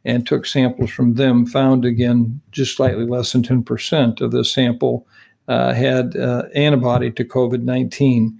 and 0.04 0.26
took 0.26 0.44
samples 0.44 0.90
from 0.90 1.14
them, 1.14 1.46
found 1.46 1.84
again 1.84 2.40
just 2.50 2.76
slightly 2.76 3.06
less 3.06 3.32
than 3.32 3.42
10% 3.42 4.20
of 4.20 4.30
the 4.32 4.44
sample 4.44 5.06
uh, 5.48 5.72
had 5.72 6.14
antibody 6.54 7.10
to 7.10 7.24
COVID 7.24 7.62
19. 7.62 8.38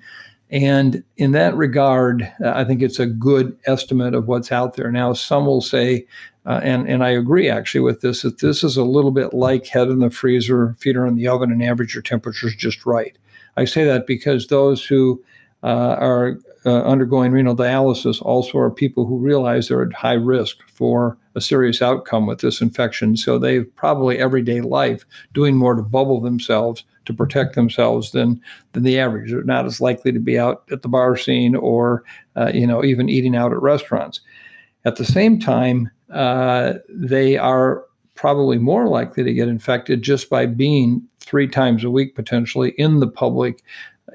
And 0.53 1.03
in 1.17 1.33
that 1.33 1.57
regard, 1.57 2.31
I 2.45 2.63
think 2.65 2.83
it's 2.83 2.99
a 2.99 3.07
good 3.07 3.57
estimate 3.67 4.15
of 4.15 4.29
what's 4.29 4.53
out 4.53 4.77
there. 4.77 4.93
Now, 4.93 5.15
some 5.15 5.47
will 5.47 5.63
say 5.63 6.07
uh, 6.45 6.61
and 6.63 6.89
and 6.89 7.05
I 7.05 7.11
agree 7.11 7.49
actually 7.49 7.83
with 7.83 8.01
this 8.01 8.23
that 8.23 8.41
this 8.41 8.65
is 8.65 8.77
a 8.77 8.85
little 8.85 9.13
bit 9.13 9.33
like 9.33 9.67
head 9.67 9.89
in 9.89 10.01
the 10.01 10.11
freezer, 10.11 10.75
feet 10.79 10.97
are 10.97 11.07
in 11.07 11.15
the 11.15 11.29
oven, 11.29 11.53
and 11.53 11.63
average 11.63 11.95
your 11.95 12.03
temperatures 12.03 12.55
just 12.57 12.85
right. 12.85 13.17
I 13.57 13.65
say 13.65 13.85
that 13.85 14.07
because 14.07 14.47
those 14.47 14.85
who 14.85 15.23
uh, 15.63 15.97
are 16.01 16.39
uh, 16.67 16.83
undergoing 16.83 17.33
renal 17.33 17.57
dialysis 17.57 18.21
also 18.23 18.59
are 18.59 18.71
people 18.71 19.07
who 19.07 19.19
realize 19.19 19.69
they're 19.69 19.83
at 19.83 19.93
high 19.93 20.13
risk 20.15 20.59
for 20.69 21.17
a 21.35 21.41
serious 21.41 21.81
outcome 21.81 22.27
with 22.27 22.41
this 22.41 22.61
infection. 22.61 23.17
So 23.17 23.39
they've 23.39 23.67
probably 23.77 24.19
everyday 24.19 24.61
life 24.61 25.05
doing 25.33 25.57
more 25.57 25.75
to 25.75 25.83
bubble 25.83 26.21
themselves 26.21 26.85
to 27.05 27.15
protect 27.15 27.55
themselves 27.55 28.13
than 28.13 28.41
than 28.73 28.83
the 28.83 28.99
average. 28.99 29.31
They're 29.31 29.45
not 29.45 29.67
as 29.67 29.81
likely 29.81 30.13
to 30.13 30.21
be 30.21 30.39
out 30.39 30.65
at 30.71 30.83
the 30.83 30.89
bar 30.89 31.17
scene 31.17 31.55
or 31.55 32.05
uh, 32.37 32.51
you 32.53 32.67
know 32.67 32.85
even 32.85 33.09
eating 33.09 33.37
out 33.37 33.53
at 33.53 33.63
restaurants. 33.63 34.21
At 34.85 34.97
the 34.97 35.05
same 35.05 35.39
time, 35.39 35.91
uh, 36.13 36.75
they 36.89 37.37
are 37.37 37.85
probably 38.15 38.59
more 38.59 38.89
likely 38.89 39.25
to 39.25 39.33
get 39.33 39.49
infected 39.49 40.03
just 40.03 40.29
by 40.29 40.47
being 40.47 41.03
three 41.21 41.49
times 41.49 41.85
a 41.85 41.91
week 41.91 42.15
potentially 42.15 42.71
in 42.79 43.01
the 43.01 43.07
public 43.07 43.63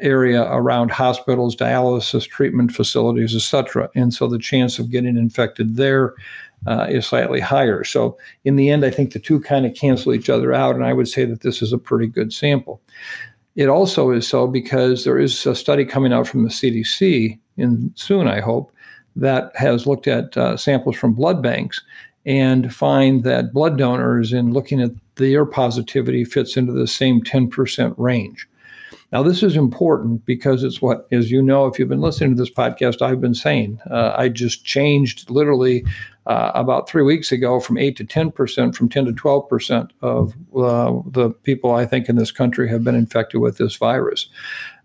area 0.01 0.43
around 0.43 0.91
hospitals, 0.91 1.55
dialysis 1.55 2.27
treatment 2.27 2.71
facilities, 2.71 3.35
etc. 3.35 3.89
And 3.95 4.13
so 4.13 4.27
the 4.27 4.37
chance 4.37 4.79
of 4.79 4.91
getting 4.91 5.17
infected 5.17 5.75
there 5.75 6.13
uh, 6.65 6.87
is 6.89 7.05
slightly 7.05 7.39
higher. 7.39 7.83
So 7.83 8.17
in 8.43 8.55
the 8.55 8.69
end, 8.69 8.83
I 8.83 8.89
think 8.89 9.13
the 9.13 9.19
two 9.19 9.39
kind 9.39 9.65
of 9.65 9.75
cancel 9.75 10.13
each 10.13 10.29
other 10.29 10.53
out, 10.53 10.75
and 10.75 10.83
I 10.83 10.93
would 10.93 11.07
say 11.07 11.25
that 11.25 11.41
this 11.41 11.61
is 11.61 11.71
a 11.71 11.77
pretty 11.77 12.07
good 12.07 12.33
sample. 12.33 12.81
It 13.55 13.69
also 13.69 14.11
is 14.11 14.27
so 14.27 14.47
because 14.47 15.03
there 15.03 15.17
is 15.17 15.45
a 15.45 15.55
study 15.55 15.85
coming 15.85 16.13
out 16.13 16.27
from 16.27 16.43
the 16.43 16.49
CDC 16.49 17.39
in 17.57 17.91
soon, 17.95 18.27
I 18.27 18.39
hope, 18.39 18.71
that 19.15 19.51
has 19.55 19.87
looked 19.87 20.07
at 20.07 20.37
uh, 20.37 20.57
samples 20.57 20.95
from 20.95 21.13
blood 21.13 21.41
banks 21.41 21.81
and 22.25 22.73
find 22.73 23.23
that 23.23 23.53
blood 23.53 23.77
donors, 23.77 24.33
in 24.33 24.51
looking 24.51 24.81
at 24.81 24.91
their 25.15 25.45
positivity, 25.45 26.25
fits 26.25 26.57
into 26.57 26.73
the 26.73 26.85
same 26.85 27.23
10% 27.23 27.95
range. 27.97 28.47
Now, 29.13 29.23
this 29.23 29.41
is 29.41 29.55
important 29.55 30.25
because 30.25 30.63
it's 30.63 30.81
what, 30.81 31.07
as 31.11 31.31
you 31.31 31.41
know, 31.41 31.65
if 31.65 31.79
you've 31.79 31.87
been 31.87 32.01
listening 32.01 32.35
to 32.35 32.41
this 32.41 32.51
podcast, 32.51 33.01
I've 33.01 33.21
been 33.21 33.33
saying. 33.33 33.79
Uh, 33.89 34.13
I 34.17 34.27
just 34.27 34.65
changed 34.65 35.29
literally 35.29 35.85
uh, 36.27 36.51
about 36.55 36.89
three 36.89 37.03
weeks 37.03 37.31
ago 37.31 37.59
from 37.59 37.77
8 37.77 37.95
to 37.97 38.05
10%, 38.05 38.75
from 38.75 38.89
10 38.89 39.05
to 39.05 39.13
12% 39.13 39.89
of 40.01 40.33
uh, 40.55 41.01
the 41.09 41.31
people 41.43 41.73
I 41.73 41.85
think 41.85 42.09
in 42.09 42.17
this 42.17 42.31
country 42.31 42.67
have 42.69 42.83
been 42.83 42.95
infected 42.95 43.39
with 43.39 43.57
this 43.57 43.77
virus. 43.77 44.27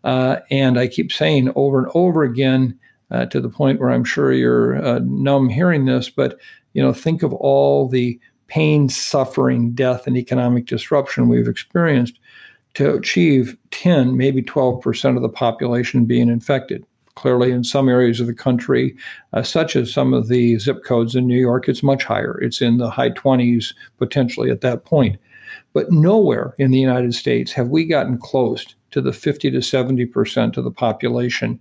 Uh, 0.04 0.36
and 0.50 0.78
I 0.78 0.86
keep 0.86 1.10
saying 1.10 1.52
over 1.56 1.78
and 1.78 1.90
over 1.94 2.22
again 2.22 2.78
uh, 3.10 3.26
to 3.26 3.40
the 3.40 3.48
point 3.48 3.80
where 3.80 3.90
I'm 3.90 4.04
sure 4.04 4.32
you're 4.32 4.82
uh, 4.84 5.00
numb 5.02 5.48
hearing 5.48 5.84
this, 5.84 6.08
but 6.08 6.38
you 6.74 6.82
know, 6.82 6.92
think 6.92 7.24
of 7.24 7.32
all 7.34 7.88
the 7.88 8.18
pain, 8.46 8.88
suffering, 8.88 9.72
death, 9.72 10.06
and 10.06 10.16
economic 10.16 10.66
disruption 10.66 11.28
we've 11.28 11.48
experienced 11.48 12.20
to 12.74 12.94
achieve 12.94 13.56
10, 13.72 14.16
maybe 14.16 14.42
12% 14.42 15.16
of 15.16 15.22
the 15.22 15.28
population 15.28 16.04
being 16.04 16.28
infected. 16.28 16.86
Clearly, 17.14 17.52
in 17.52 17.62
some 17.62 17.88
areas 17.88 18.20
of 18.20 18.26
the 18.26 18.34
country, 18.34 18.96
uh, 19.32 19.42
such 19.42 19.76
as 19.76 19.92
some 19.92 20.14
of 20.14 20.28
the 20.28 20.58
zip 20.58 20.82
codes 20.84 21.14
in 21.14 21.26
New 21.26 21.38
York, 21.38 21.68
it's 21.68 21.82
much 21.82 22.04
higher. 22.04 22.38
It's 22.40 22.62
in 22.62 22.78
the 22.78 22.90
high 22.90 23.10
20s 23.10 23.74
potentially 23.98 24.50
at 24.50 24.62
that 24.62 24.84
point. 24.84 25.18
But 25.74 25.90
nowhere 25.90 26.54
in 26.58 26.70
the 26.70 26.78
United 26.78 27.14
States 27.14 27.52
have 27.52 27.68
we 27.68 27.84
gotten 27.84 28.18
close 28.18 28.74
to 28.92 29.00
the 29.00 29.12
50 29.12 29.50
to 29.50 29.58
70% 29.58 30.56
of 30.56 30.64
the 30.64 30.70
population 30.70 31.60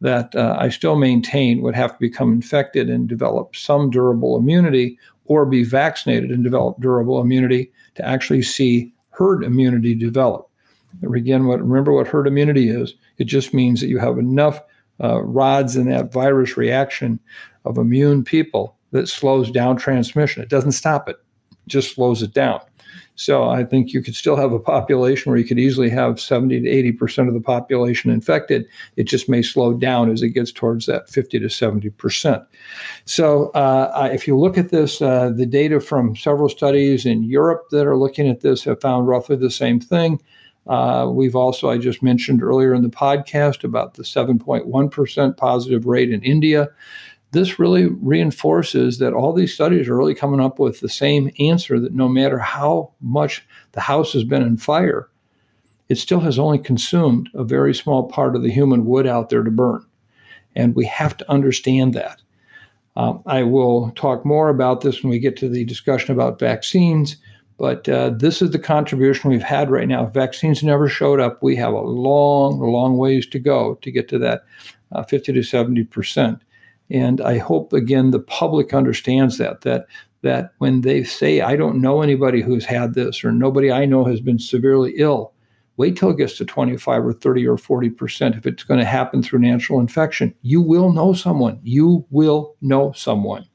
that 0.00 0.34
uh, 0.34 0.56
I 0.58 0.68
still 0.68 0.96
maintain 0.96 1.62
would 1.62 1.74
have 1.74 1.92
to 1.92 1.98
become 1.98 2.32
infected 2.32 2.88
and 2.88 3.08
develop 3.08 3.56
some 3.56 3.90
durable 3.90 4.36
immunity 4.36 4.98
or 5.24 5.44
be 5.44 5.64
vaccinated 5.64 6.30
and 6.30 6.44
develop 6.44 6.80
durable 6.80 7.20
immunity 7.20 7.72
to 7.96 8.06
actually 8.06 8.42
see 8.42 8.92
herd 9.10 9.42
immunity 9.42 9.94
develop. 9.94 10.48
Again, 11.02 11.46
what, 11.46 11.60
remember 11.60 11.92
what 11.92 12.08
herd 12.08 12.26
immunity 12.26 12.70
is 12.70 12.94
it 13.18 13.24
just 13.24 13.52
means 13.52 13.80
that 13.80 13.88
you 13.88 13.98
have 13.98 14.18
enough 14.18 14.60
uh, 15.02 15.22
rods 15.22 15.76
in 15.76 15.88
that 15.88 16.12
virus 16.12 16.56
reaction 16.56 17.18
of 17.64 17.78
immune 17.78 18.24
people 18.24 18.76
that 18.92 19.08
slows 19.08 19.50
down 19.50 19.76
transmission. 19.76 20.42
It 20.42 20.48
doesn't 20.48 20.72
stop 20.72 21.08
it, 21.08 21.16
it 21.50 21.68
just 21.68 21.94
slows 21.94 22.22
it 22.22 22.32
down. 22.32 22.60
So 23.18 23.48
I 23.48 23.64
think 23.64 23.92
you 23.92 24.00
could 24.00 24.14
still 24.14 24.36
have 24.36 24.52
a 24.52 24.60
population 24.60 25.30
where 25.30 25.38
you 25.38 25.44
could 25.44 25.58
easily 25.58 25.90
have 25.90 26.20
70 26.20 26.60
to 26.60 26.94
80% 26.94 27.26
of 27.26 27.34
the 27.34 27.40
population 27.40 28.12
infected. 28.12 28.64
It 28.96 29.04
just 29.04 29.28
may 29.28 29.42
slow 29.42 29.74
down 29.74 30.08
as 30.08 30.22
it 30.22 30.30
gets 30.30 30.52
towards 30.52 30.86
that 30.86 31.10
50 31.10 31.40
to 31.40 31.46
70%. 31.46 32.46
So 33.06 33.48
uh, 33.50 34.08
if 34.12 34.28
you 34.28 34.38
look 34.38 34.56
at 34.56 34.70
this, 34.70 35.02
uh, 35.02 35.30
the 35.34 35.46
data 35.46 35.80
from 35.80 36.14
several 36.14 36.48
studies 36.48 37.04
in 37.04 37.24
Europe 37.24 37.64
that 37.72 37.88
are 37.88 37.96
looking 37.96 38.28
at 38.28 38.42
this 38.42 38.62
have 38.62 38.80
found 38.80 39.08
roughly 39.08 39.34
the 39.34 39.50
same 39.50 39.80
thing. 39.80 40.22
Uh, 40.68 41.08
we've 41.10 41.34
also, 41.34 41.70
I 41.70 41.78
just 41.78 42.02
mentioned 42.02 42.42
earlier 42.42 42.74
in 42.74 42.82
the 42.82 42.88
podcast 42.88 43.64
about 43.64 43.94
the 43.94 44.02
7.1% 44.02 45.36
positive 45.36 45.86
rate 45.86 46.10
in 46.10 46.22
India 46.22 46.68
this 47.32 47.58
really 47.58 47.86
reinforces 47.86 48.98
that 48.98 49.12
all 49.12 49.32
these 49.32 49.52
studies 49.52 49.88
are 49.88 49.96
really 49.96 50.14
coming 50.14 50.40
up 50.40 50.58
with 50.58 50.80
the 50.80 50.88
same 50.88 51.30
answer 51.38 51.78
that 51.78 51.92
no 51.92 52.08
matter 52.08 52.38
how 52.38 52.92
much 53.00 53.46
the 53.72 53.80
house 53.80 54.12
has 54.12 54.24
been 54.24 54.42
in 54.42 54.56
fire, 54.56 55.10
it 55.88 55.96
still 55.96 56.20
has 56.20 56.38
only 56.38 56.58
consumed 56.58 57.28
a 57.34 57.44
very 57.44 57.74
small 57.74 58.08
part 58.08 58.34
of 58.34 58.42
the 58.42 58.50
human 58.50 58.86
wood 58.86 59.06
out 59.06 59.28
there 59.28 59.42
to 59.42 59.50
burn. 59.50 59.84
And 60.56 60.74
we 60.74 60.86
have 60.86 61.16
to 61.18 61.30
understand 61.30 61.94
that. 61.94 62.22
Um, 62.96 63.22
I 63.26 63.42
will 63.42 63.90
talk 63.92 64.24
more 64.24 64.48
about 64.48 64.80
this 64.80 65.02
when 65.02 65.10
we 65.10 65.18
get 65.18 65.36
to 65.36 65.48
the 65.48 65.64
discussion 65.64 66.12
about 66.12 66.40
vaccines, 66.40 67.16
but 67.58 67.88
uh, 67.88 68.10
this 68.10 68.40
is 68.40 68.52
the 68.52 68.58
contribution 68.58 69.30
we've 69.30 69.42
had 69.42 69.68
right 69.68 69.88
now. 69.88 70.06
Vaccines 70.06 70.62
never 70.62 70.88
showed 70.88 71.20
up, 71.20 71.42
we 71.42 71.56
have 71.56 71.74
a 71.74 71.80
long, 71.80 72.60
long 72.60 72.96
ways 72.96 73.26
to 73.26 73.38
go 73.38 73.74
to 73.82 73.90
get 73.90 74.08
to 74.08 74.18
that 74.20 74.42
uh, 74.92 75.02
50 75.02 75.32
to 75.32 75.42
70 75.42 75.84
percent. 75.84 76.40
And 76.90 77.20
I 77.20 77.36
hope 77.36 77.72
again 77.72 78.12
the 78.12 78.20
public 78.20 78.72
understands 78.72 79.38
that 79.38 79.60
that 79.62 79.86
that 80.22 80.52
when 80.58 80.80
they 80.80 81.04
say 81.04 81.40
I 81.40 81.56
don't 81.56 81.80
know 81.80 82.00
anybody 82.00 82.40
who's 82.40 82.64
had 82.64 82.94
this 82.94 83.22
or 83.22 83.32
nobody 83.32 83.70
I 83.70 83.84
know 83.84 84.04
has 84.04 84.20
been 84.20 84.38
severely 84.38 84.94
ill, 84.96 85.32
wait 85.76 85.96
till 85.96 86.10
it 86.10 86.16
gets 86.16 86.38
to 86.38 86.44
25 86.44 87.04
or 87.04 87.12
30 87.12 87.46
or 87.46 87.58
40 87.58 87.90
percent. 87.90 88.36
If 88.36 88.46
it's 88.46 88.64
going 88.64 88.80
to 88.80 88.86
happen 88.86 89.22
through 89.22 89.40
natural 89.40 89.80
infection, 89.80 90.34
you 90.42 90.62
will 90.62 90.92
know 90.92 91.12
someone. 91.12 91.60
You 91.62 92.06
will 92.10 92.56
know 92.62 92.92
someone. 92.92 93.46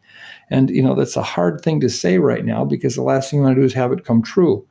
And 0.49 0.69
you 0.69 0.82
know 0.82 0.95
that's 0.95 1.17
a 1.17 1.23
hard 1.23 1.62
thing 1.62 1.79
to 1.82 1.89
say 1.89 2.17
right 2.17 2.45
now 2.45 2.65
because 2.65 2.95
the 2.95 3.01
last 3.01 3.29
thing 3.29 3.39
you 3.39 3.43
want 3.43 3.56
to 3.56 3.62
do 3.62 3.65
is 3.65 3.73
have 3.73 3.91
it 3.91 4.06
come 4.06 4.21
true. 4.21 4.65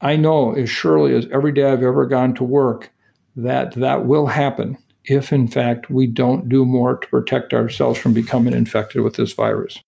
I 0.00 0.16
know 0.16 0.52
as 0.54 0.70
surely 0.70 1.14
as 1.14 1.26
every 1.30 1.52
day 1.52 1.70
I've 1.70 1.82
ever 1.82 2.06
gone 2.06 2.34
to 2.34 2.44
work 2.44 2.90
that 3.36 3.74
that 3.74 4.06
will 4.06 4.26
happen 4.26 4.78
if, 5.04 5.32
in 5.32 5.48
fact, 5.48 5.90
we 5.90 6.06
don't 6.06 6.48
do 6.48 6.64
more 6.64 6.96
to 6.96 7.08
protect 7.08 7.54
ourselves 7.54 7.98
from 7.98 8.12
becoming 8.12 8.54
infected 8.54 9.02
with 9.02 9.16
this 9.16 9.32
virus. 9.32 9.80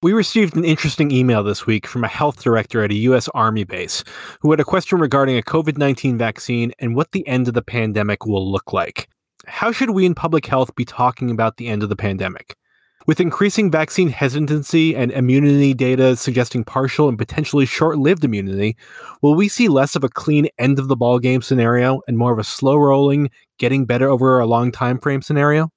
We 0.00 0.12
received 0.12 0.56
an 0.56 0.64
interesting 0.64 1.10
email 1.10 1.42
this 1.42 1.66
week 1.66 1.84
from 1.84 2.04
a 2.04 2.08
health 2.08 2.42
director 2.42 2.84
at 2.84 2.92
a 2.92 2.96
U.S. 2.96 3.28
Army 3.34 3.64
base 3.64 4.04
who 4.40 4.50
had 4.52 4.60
a 4.60 4.64
question 4.64 5.00
regarding 5.00 5.36
a 5.36 5.42
COVID 5.42 5.76
19 5.76 6.16
vaccine 6.16 6.72
and 6.78 6.94
what 6.94 7.10
the 7.10 7.26
end 7.26 7.48
of 7.48 7.54
the 7.54 7.62
pandemic 7.62 8.24
will 8.24 8.48
look 8.48 8.72
like. 8.72 9.08
How 9.46 9.72
should 9.72 9.90
we 9.90 10.06
in 10.06 10.14
public 10.14 10.46
health 10.46 10.74
be 10.76 10.84
talking 10.84 11.30
about 11.30 11.56
the 11.56 11.66
end 11.66 11.82
of 11.82 11.88
the 11.88 11.96
pandemic? 11.96 12.54
With 13.08 13.20
increasing 13.20 13.70
vaccine 13.70 14.10
hesitancy 14.10 14.94
and 14.94 15.10
immunity 15.12 15.72
data 15.72 16.14
suggesting 16.14 16.62
partial 16.62 17.08
and 17.08 17.16
potentially 17.16 17.64
short-lived 17.64 18.22
immunity, 18.22 18.76
will 19.22 19.34
we 19.34 19.48
see 19.48 19.68
less 19.68 19.96
of 19.96 20.04
a 20.04 20.10
clean 20.10 20.48
end 20.58 20.78
of 20.78 20.88
the 20.88 20.96
ballgame 20.96 21.42
scenario 21.42 22.02
and 22.06 22.18
more 22.18 22.34
of 22.34 22.38
a 22.38 22.44
slow 22.44 22.76
rolling, 22.76 23.30
getting 23.56 23.86
better 23.86 24.10
over 24.10 24.38
a 24.38 24.44
long 24.44 24.70
time 24.70 24.98
frame 24.98 25.22
scenario? 25.22 25.70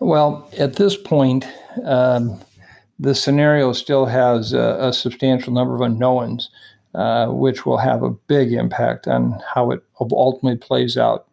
Well, 0.00 0.50
at 0.58 0.76
this 0.76 0.98
point, 0.98 1.46
um, 1.86 2.38
the 2.98 3.14
scenario 3.14 3.72
still 3.72 4.04
has 4.04 4.52
a, 4.52 4.76
a, 4.80 4.92
substantial 4.92 5.54
number 5.54 5.74
of 5.74 5.80
unknowns, 5.80 6.50
uh, 6.94 7.28
which 7.28 7.64
will 7.64 7.78
have 7.78 8.02
a 8.02 8.10
big 8.10 8.52
impact 8.52 9.08
on 9.08 9.40
how 9.54 9.70
it 9.70 9.82
ultimately 9.98 10.58
plays 10.58 10.98
out, 10.98 11.26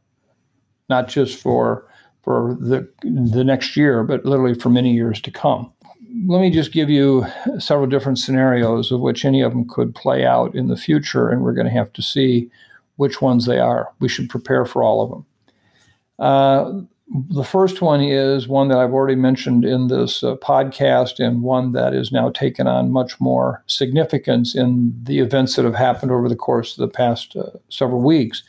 not 0.88 1.10
just 1.10 1.38
for 1.38 1.86
for 2.26 2.58
the 2.60 2.90
the 3.04 3.44
next 3.44 3.78
year, 3.78 4.04
but 4.04 4.26
literally 4.26 4.56
for 4.56 4.70
many 4.70 4.94
years 4.94 5.22
to 5.22 5.32
come. 5.32 5.72
let 6.28 6.42
me 6.42 6.50
just 6.50 6.72
give 6.72 6.90
you 6.90 7.26
several 7.60 7.88
different 7.88 8.18
scenarios 8.18 8.92
of 8.92 9.00
which 9.00 9.26
any 9.26 9.42
of 9.42 9.52
them 9.52 9.68
could 9.68 9.94
play 9.94 10.26
out 10.26 10.56
in 10.56 10.68
the 10.68 10.78
future, 10.78 11.30
and 11.30 11.42
we're 11.42 11.54
going 11.54 11.68
to 11.68 11.80
have 11.80 11.94
to 11.94 12.02
see 12.02 12.50
which 12.98 13.22
ones 13.22 13.46
they 13.46 13.60
are. 13.60 13.90
We 14.00 14.10
should 14.10 14.30
prepare 14.30 14.66
for 14.66 14.84
all 14.84 15.02
of 15.04 15.10
them. 15.12 15.26
Uh, 16.18 16.86
the 17.30 17.44
first 17.44 17.82
one 17.82 18.02
is 18.02 18.48
one 18.48 18.70
that 18.70 18.80
I've 18.80 18.94
already 18.94 19.16
mentioned 19.16 19.64
in 19.64 19.88
this 19.88 20.24
uh, 20.24 20.36
podcast, 20.38 21.20
and 21.20 21.44
one 21.44 21.74
that 21.74 21.94
is 21.94 22.12
now 22.12 22.32
taken 22.32 22.66
on 22.68 22.92
much 22.92 23.22
more 23.22 23.64
significance 23.68 24.56
in 24.56 24.94
the 25.04 25.20
events 25.20 25.56
that 25.56 25.66
have 25.66 25.76
happened 25.76 26.12
over 26.12 26.28
the 26.28 26.36
course 26.36 26.76
of 26.76 26.82
the 26.82 26.94
past 26.94 27.36
uh, 27.36 27.52
several 27.70 28.02
weeks. 28.02 28.44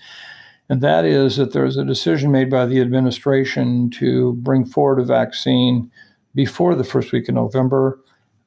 And 0.68 0.80
that 0.80 1.04
is 1.04 1.36
that 1.36 1.52
there's 1.52 1.76
a 1.76 1.84
decision 1.84 2.32
made 2.32 2.50
by 2.50 2.66
the 2.66 2.80
administration 2.80 3.90
to 3.90 4.32
bring 4.34 4.64
forward 4.64 5.00
a 5.00 5.04
vaccine 5.04 5.90
before 6.34 6.74
the 6.74 6.84
first 6.84 7.12
week 7.12 7.28
of 7.28 7.34
November, 7.34 8.00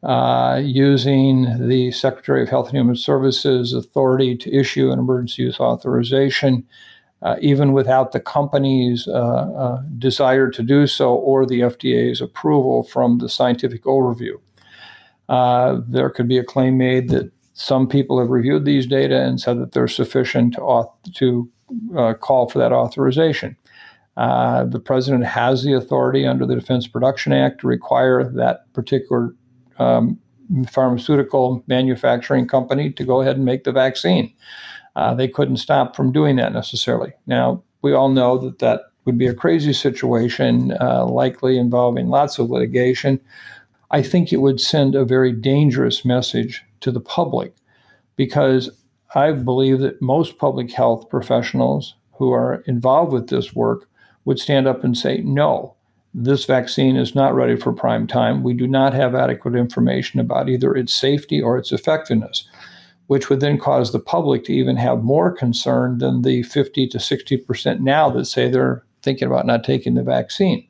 uh, 0.03 0.61
using 0.63 1.67
the 1.67 1.91
Secretary 1.91 2.43
of 2.43 2.49
Health 2.49 2.67
and 2.67 2.78
Human 2.78 2.95
Services 2.95 3.74
authority 3.74 4.36
to 4.38 4.53
issue 4.53 4.91
an 4.91 4.99
emergency 4.99 5.43
use 5.43 5.59
authorization 5.59 6.65
uh, 7.22 7.36
even 7.41 7.74
without 7.74 8.11
the 8.11 8.20
company's 8.20 9.07
uh, 9.07 9.11
uh, 9.11 9.82
desire 9.97 10.49
to 10.49 10.63
do 10.63 10.88
so 10.88 11.13
or 11.13 11.45
the 11.45 11.61
FDA's 11.61 12.22
approval 12.22 12.84
from 12.84 13.17
the 13.17 13.28
scientific 13.28 13.84
overview. 13.84 14.39
Uh, 15.28 15.82
there 15.88 16.09
could 16.09 16.28
be 16.28 16.38
a 16.38 16.43
claim 16.43 16.78
made 16.78 17.09
that 17.09 17.32
some 17.53 17.88
people 17.88 18.20
have 18.20 18.30
reviewed 18.30 18.63
these 18.63 18.86
data 18.86 19.22
and 19.22 19.41
said 19.41 19.59
that 19.59 19.74
they're 19.74 19.88
sufficient 19.88 20.53
to, 20.53 20.61
auth- 20.61 21.13
to 21.15 21.49
uh, 21.97 22.13
call 22.13 22.49
for 22.49 22.59
that 22.59 22.72
authorization. 22.72 23.55
Uh, 24.17 24.65
the 24.65 24.80
president 24.80 25.26
has 25.26 25.63
the 25.63 25.74
authority 25.74 26.26
under 26.26 26.45
the 26.45 26.55
Defense 26.55 26.88
Production 26.88 27.32
Act 27.32 27.61
to 27.61 27.67
require 27.67 28.24
that 28.24 28.72
particular 28.74 29.34
um, 29.78 30.20
pharmaceutical 30.70 31.63
manufacturing 31.67 32.47
company 32.47 32.91
to 32.91 33.03
go 33.03 33.22
ahead 33.22 33.38
and 33.38 33.45
make 33.45 33.63
the 33.63 33.72
vaccine. 33.72 34.34
Uh, 34.95 35.13
they 35.13 35.28
couldn't 35.28 35.57
stop 35.57 35.95
from 35.95 36.11
doing 36.11 36.36
that 36.36 36.51
necessarily. 36.51 37.13
Now, 37.28 37.63
we 37.82 37.93
all 37.93 38.09
know 38.09 38.38
that 38.39 38.59
that 38.59 38.82
would 39.05 39.17
be 39.17 39.28
a 39.28 39.34
crazy 39.34 39.74
situation, 39.74 40.76
uh, 40.82 41.05
likely 41.05 41.57
involving 41.57 42.09
lots 42.09 42.39
of 42.39 42.49
litigation. 42.49 43.20
I 43.91 44.01
think 44.01 44.34
it 44.34 44.38
would 44.38 44.59
send 44.59 44.95
a 44.95 45.05
very 45.05 45.32
dangerous 45.32 46.03
message 46.03 46.63
to 46.82 46.91
the 46.91 46.99
public 46.99 47.53
because 48.15 48.70
I 49.16 49.32
believe 49.32 49.80
that 49.80 50.01
most 50.01 50.38
public 50.38 50.72
health 50.72 51.10
professionals 51.10 51.95
who 52.14 52.32
are 52.32 52.64
involved 52.68 53.12
with 53.12 53.30
this 53.30 53.55
work 53.55 53.89
would 54.26 54.39
stand 54.39 54.68
up 54.68 54.84
and 54.84 54.97
say, 54.97 55.18
no, 55.18 55.76
this 56.14 56.45
vaccine 56.45 56.95
is 56.95 57.16
not 57.16 57.34
ready 57.34 57.55
for 57.55 57.72
prime 57.72 58.07
time. 58.07 58.43
We 58.43 58.53
do 58.53 58.68
not 58.68 58.93
have 58.93 59.16
adequate 59.16 59.55
information 59.55 60.20
about 60.20 60.49
either 60.49 60.76
its 60.76 60.93
safety 60.93 61.41
or 61.41 61.57
its 61.57 61.72
effectiveness 61.72 62.47
which 63.10 63.28
would 63.28 63.39
then 63.39 63.57
cause 63.57 63.91
the 63.91 63.99
public 63.99 64.43
to 64.43 64.53
even 64.53 64.78
have 64.78 65.03
more 65.03 65.32
concern 65.32 65.97
than 65.97 66.22
the 66.22 66.43
50 66.43 66.86
to 66.89 66.99
60% 66.99 67.80
now 67.80 68.07
that 68.07 68.26
say 68.26 68.47
they're 68.47 68.84
thinking 69.01 69.28
about 69.28 69.47
not 69.47 69.64
taking 69.64 69.95
the 69.95 70.03
vaccine. 70.03 70.68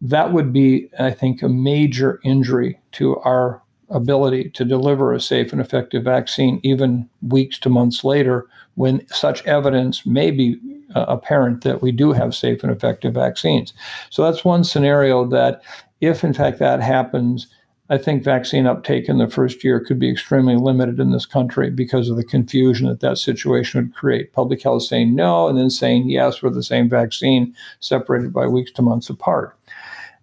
That 0.00 0.32
would 0.32 0.52
be, 0.52 0.88
I 1.00 1.10
think, 1.10 1.42
a 1.42 1.48
major 1.48 2.20
injury 2.22 2.78
to 2.92 3.16
our 3.18 3.60
ability 3.90 4.50
to 4.50 4.64
deliver 4.64 5.12
a 5.12 5.20
safe 5.20 5.52
and 5.52 5.60
effective 5.60 6.04
vaccine 6.04 6.60
even 6.62 7.08
weeks 7.22 7.58
to 7.58 7.68
months 7.68 8.04
later 8.04 8.46
when 8.74 9.06
such 9.08 9.44
evidence 9.46 10.04
may 10.04 10.30
be 10.30 10.58
uh, 10.94 11.04
apparent 11.08 11.64
that 11.64 11.82
we 11.82 11.92
do 11.92 12.12
have 12.12 12.34
safe 12.34 12.62
and 12.62 12.72
effective 12.72 13.14
vaccines. 13.14 13.72
So 14.10 14.22
that's 14.22 14.44
one 14.44 14.64
scenario 14.64 15.26
that 15.26 15.62
if 16.00 16.22
in 16.22 16.32
fact 16.32 16.58
that 16.58 16.80
happens, 16.80 17.48
I 17.90 17.96
think 17.96 18.22
vaccine 18.22 18.66
uptake 18.66 19.08
in 19.08 19.18
the 19.18 19.28
first 19.28 19.64
year 19.64 19.80
could 19.80 19.98
be 19.98 20.10
extremely 20.10 20.56
limited 20.56 21.00
in 21.00 21.10
this 21.10 21.24
country 21.24 21.70
because 21.70 22.10
of 22.10 22.16
the 22.16 22.24
confusion 22.24 22.86
that 22.88 23.00
that 23.00 23.16
situation 23.16 23.80
would 23.80 23.94
create. 23.94 24.32
Public 24.34 24.62
health 24.62 24.82
saying 24.82 25.14
no 25.14 25.48
and 25.48 25.58
then 25.58 25.70
saying 25.70 26.08
yes 26.08 26.36
for 26.36 26.50
the 26.50 26.62
same 26.62 26.88
vaccine, 26.88 27.54
separated 27.80 28.32
by 28.32 28.46
weeks 28.46 28.70
to 28.72 28.82
months 28.82 29.08
apart. 29.08 29.56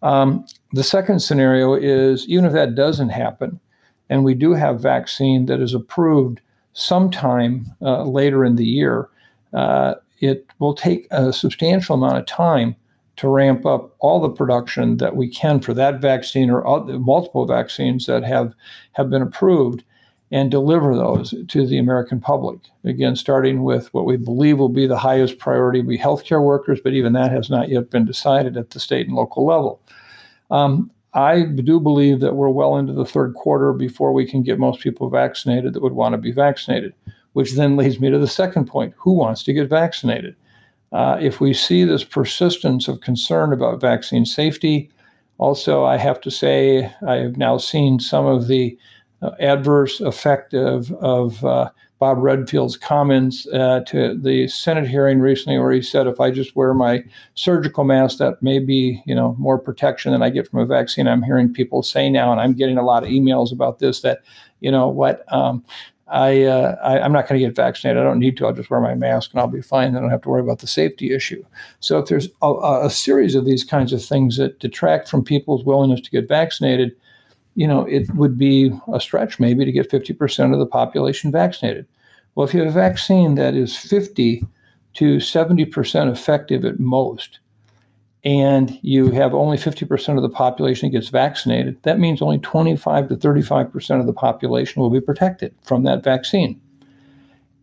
Um, 0.03 0.45
the 0.75 0.83
second 0.83 1.21
scenario 1.21 1.73
is 1.73 2.27
even 2.27 2.43
if 2.43 2.51
that 2.51 2.75
doesn't 2.75 3.09
happen, 3.09 3.61
and 4.09 4.25
we 4.25 4.33
do 4.33 4.53
have 4.53 4.81
vaccine 4.81 5.45
that 5.45 5.61
is 5.61 5.73
approved 5.73 6.41
sometime 6.73 7.65
uh, 7.81 8.03
later 8.03 8.43
in 8.43 8.57
the 8.57 8.65
year, 8.65 9.07
uh, 9.53 9.93
it 10.19 10.45
will 10.59 10.73
take 10.73 11.07
a 11.11 11.31
substantial 11.31 11.95
amount 11.95 12.17
of 12.17 12.25
time 12.25 12.75
to 13.15 13.29
ramp 13.29 13.65
up 13.65 13.95
all 13.99 14.19
the 14.19 14.29
production 14.29 14.97
that 14.97 15.15
we 15.15 15.29
can 15.29 15.61
for 15.61 15.73
that 15.73 16.01
vaccine 16.01 16.49
or 16.49 16.83
multiple 16.99 17.45
vaccines 17.45 18.05
that 18.07 18.25
have, 18.25 18.53
have 18.91 19.09
been 19.09 19.21
approved 19.21 19.81
and 20.29 20.51
deliver 20.51 20.93
those 20.93 21.33
to 21.47 21.65
the 21.65 21.77
American 21.77 22.19
public. 22.19 22.59
Again, 22.83 23.15
starting 23.15 23.63
with 23.63 23.93
what 23.93 24.05
we 24.05 24.17
believe 24.17 24.57
will 24.57 24.67
be 24.67 24.87
the 24.87 24.97
highest 24.97 25.39
priority 25.39 25.81
be 25.81 25.97
healthcare 25.97 26.43
workers, 26.43 26.81
but 26.83 26.91
even 26.91 27.13
that 27.13 27.31
has 27.31 27.49
not 27.49 27.69
yet 27.69 27.89
been 27.89 28.03
decided 28.03 28.57
at 28.57 28.71
the 28.71 28.79
state 28.81 29.07
and 29.07 29.15
local 29.15 29.45
level. 29.45 29.79
Um, 30.51 30.91
I 31.13 31.43
do 31.43 31.79
believe 31.79 32.19
that 32.19 32.35
we're 32.35 32.49
well 32.49 32.77
into 32.77 32.93
the 32.93 33.05
third 33.05 33.35
quarter 33.35 33.71
before 33.71 34.11
we 34.11 34.29
can 34.29 34.43
get 34.43 34.59
most 34.59 34.81
people 34.81 35.09
vaccinated 35.09 35.73
that 35.73 35.81
would 35.81 35.93
want 35.93 36.13
to 36.13 36.17
be 36.17 36.31
vaccinated, 36.31 36.93
which 37.33 37.53
then 37.53 37.77
leads 37.77 37.99
me 37.99 38.09
to 38.09 38.19
the 38.19 38.27
second 38.27 38.65
point 38.65 38.93
who 38.97 39.13
wants 39.13 39.43
to 39.43 39.53
get 39.53 39.69
vaccinated? 39.69 40.35
Uh, 40.91 41.17
if 41.19 41.39
we 41.39 41.53
see 41.53 41.83
this 41.83 42.03
persistence 42.03 42.87
of 42.87 43.01
concern 43.01 43.53
about 43.53 43.81
vaccine 43.81 44.25
safety, 44.25 44.89
also, 45.37 45.83
I 45.83 45.97
have 45.97 46.21
to 46.21 46.31
say, 46.31 46.91
I 47.05 47.15
have 47.15 47.37
now 47.37 47.57
seen 47.57 47.99
some 47.99 48.25
of 48.25 48.47
the 48.47 48.77
uh, 49.21 49.31
adverse 49.39 49.99
effect 49.99 50.53
of, 50.53 50.91
of 50.93 51.43
uh, 51.43 51.69
Bob 52.05 52.19
Redfield's 52.19 52.77
comments 52.77 53.47
uh, 53.47 53.79
to 53.87 54.15
the 54.15 54.47
Senate 54.47 54.87
hearing 54.87 55.21
recently, 55.21 55.57
where 55.57 55.71
he 55.71 55.81
said, 55.81 56.05
if 56.05 56.19
I 56.19 56.29
just 56.29 56.55
wear 56.55 56.71
my 56.75 57.03
surgical 57.33 57.83
mask, 57.83 58.19
that 58.19 58.43
may 58.43 58.59
be, 58.59 59.01
you 59.07 59.15
know, 59.15 59.35
more 59.39 59.57
protection 59.57 60.11
than 60.11 60.21
I 60.21 60.29
get 60.29 60.47
from 60.47 60.59
a 60.59 60.67
vaccine. 60.67 61.07
I'm 61.07 61.23
hearing 61.23 61.51
people 61.51 61.81
say 61.81 62.07
now, 62.11 62.31
and 62.31 62.39
I'm 62.39 62.53
getting 62.53 62.77
a 62.77 62.85
lot 62.85 63.01
of 63.01 63.09
emails 63.09 63.51
about 63.51 63.79
this, 63.79 64.01
that, 64.01 64.19
you 64.59 64.69
know, 64.69 64.87
what, 64.87 65.25
um, 65.33 65.65
I, 66.07 66.43
uh, 66.43 66.75
I 66.83 67.03
am 67.03 67.11
not 67.11 67.27
going 67.27 67.41
to 67.41 67.47
get 67.47 67.55
vaccinated. 67.55 67.99
I 67.99 68.05
don't 68.05 68.19
need 68.19 68.37
to. 68.37 68.45
I'll 68.45 68.53
just 68.53 68.69
wear 68.69 68.81
my 68.81 68.93
mask 68.93 69.31
and 69.33 69.39
I'll 69.39 69.47
be 69.47 69.63
fine. 69.63 69.95
I 69.95 69.99
don't 69.99 70.11
have 70.11 70.21
to 70.21 70.29
worry 70.29 70.41
about 70.41 70.59
the 70.59 70.67
safety 70.67 71.11
issue. 71.11 71.43
So 71.79 71.97
if 71.97 72.05
there's 72.05 72.29
a, 72.43 72.83
a 72.83 72.89
series 72.91 73.33
of 73.33 73.45
these 73.45 73.63
kinds 73.63 73.93
of 73.93 74.05
things 74.05 74.37
that 74.37 74.59
detract 74.59 75.09
from 75.09 75.23
people's 75.23 75.65
willingness 75.65 76.01
to 76.01 76.11
get 76.11 76.27
vaccinated, 76.27 76.95
you 77.55 77.67
know, 77.67 77.83
it 77.87 78.13
would 78.13 78.37
be 78.37 78.71
a 78.93 78.99
stretch 78.99 79.39
maybe 79.39 79.65
to 79.65 79.71
get 79.71 79.89
50% 79.89 80.53
of 80.53 80.59
the 80.59 80.67
population 80.67 81.31
vaccinated. 81.31 81.87
Well, 82.35 82.45
if 82.45 82.53
you 82.53 82.59
have 82.59 82.69
a 82.69 82.73
vaccine 82.73 83.35
that 83.35 83.55
is 83.55 83.75
50 83.77 84.45
to 84.95 85.17
70% 85.17 86.11
effective 86.11 86.65
at 86.65 86.79
most, 86.79 87.39
and 88.25 88.79
you 88.81 89.11
have 89.11 89.33
only 89.33 89.55
50% 89.55 90.17
of 90.17 90.23
the 90.23 90.29
population 90.29 90.89
gets 90.89 91.09
vaccinated, 91.09 91.81
that 91.83 91.99
means 91.99 92.21
only 92.21 92.39
25 92.39 93.09
to 93.09 93.15
35% 93.15 93.99
of 93.99 94.07
the 94.07 94.13
population 94.13 94.81
will 94.81 94.89
be 94.89 94.99
protected 94.99 95.53
from 95.63 95.83
that 95.83 96.03
vaccine. 96.03 96.59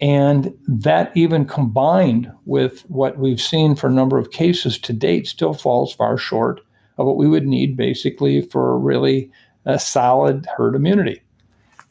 And 0.00 0.52
that, 0.66 1.12
even 1.16 1.44
combined 1.46 2.32
with 2.44 2.80
what 2.88 3.18
we've 3.18 3.40
seen 3.40 3.76
for 3.76 3.88
a 3.88 3.92
number 3.92 4.18
of 4.18 4.32
cases 4.32 4.78
to 4.78 4.92
date, 4.92 5.26
still 5.26 5.54
falls 5.54 5.92
far 5.92 6.16
short 6.16 6.60
of 6.98 7.06
what 7.06 7.16
we 7.16 7.28
would 7.28 7.46
need 7.46 7.76
basically 7.76 8.42
for 8.42 8.78
really 8.78 9.30
a 9.64 9.78
solid 9.78 10.46
herd 10.56 10.74
immunity. 10.74 11.22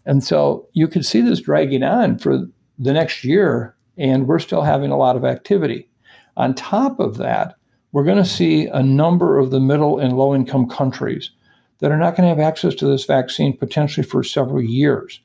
And 0.05 0.23
so 0.23 0.67
you 0.73 0.88
could 0.88 1.05
see 1.05 1.21
this 1.21 1.41
dragging 1.41 1.84
on 1.84 2.17
for 2.17 2.47
the 2.82 2.93
next 2.93 3.23
year, 3.23 3.75
and 3.97 4.27
we're 4.27 4.39
still 4.39 4.63
having 4.63 4.91
a 4.91 4.97
lot 4.97 5.15
of 5.15 5.23
activity. 5.23 5.88
On 6.36 6.55
top 6.55 6.99
of 6.99 7.17
that, 7.17 7.55
we're 7.91 8.03
going 8.03 8.17
to 8.17 8.25
see 8.25 8.65
a 8.65 8.82
number 8.82 9.38
of 9.38 9.51
the 9.51 9.59
middle 9.59 9.99
and 9.99 10.17
low 10.17 10.34
income 10.34 10.67
countries 10.67 11.29
that 11.79 11.91
are 11.91 11.97
not 11.97 12.15
going 12.15 12.23
to 12.23 12.36
have 12.36 12.39
access 12.39 12.73
to 12.75 12.88
this 12.88 13.05
vaccine 13.05 13.55
potentially 13.55 14.05
for 14.05 14.23
several 14.23 14.61
years. 14.61 15.19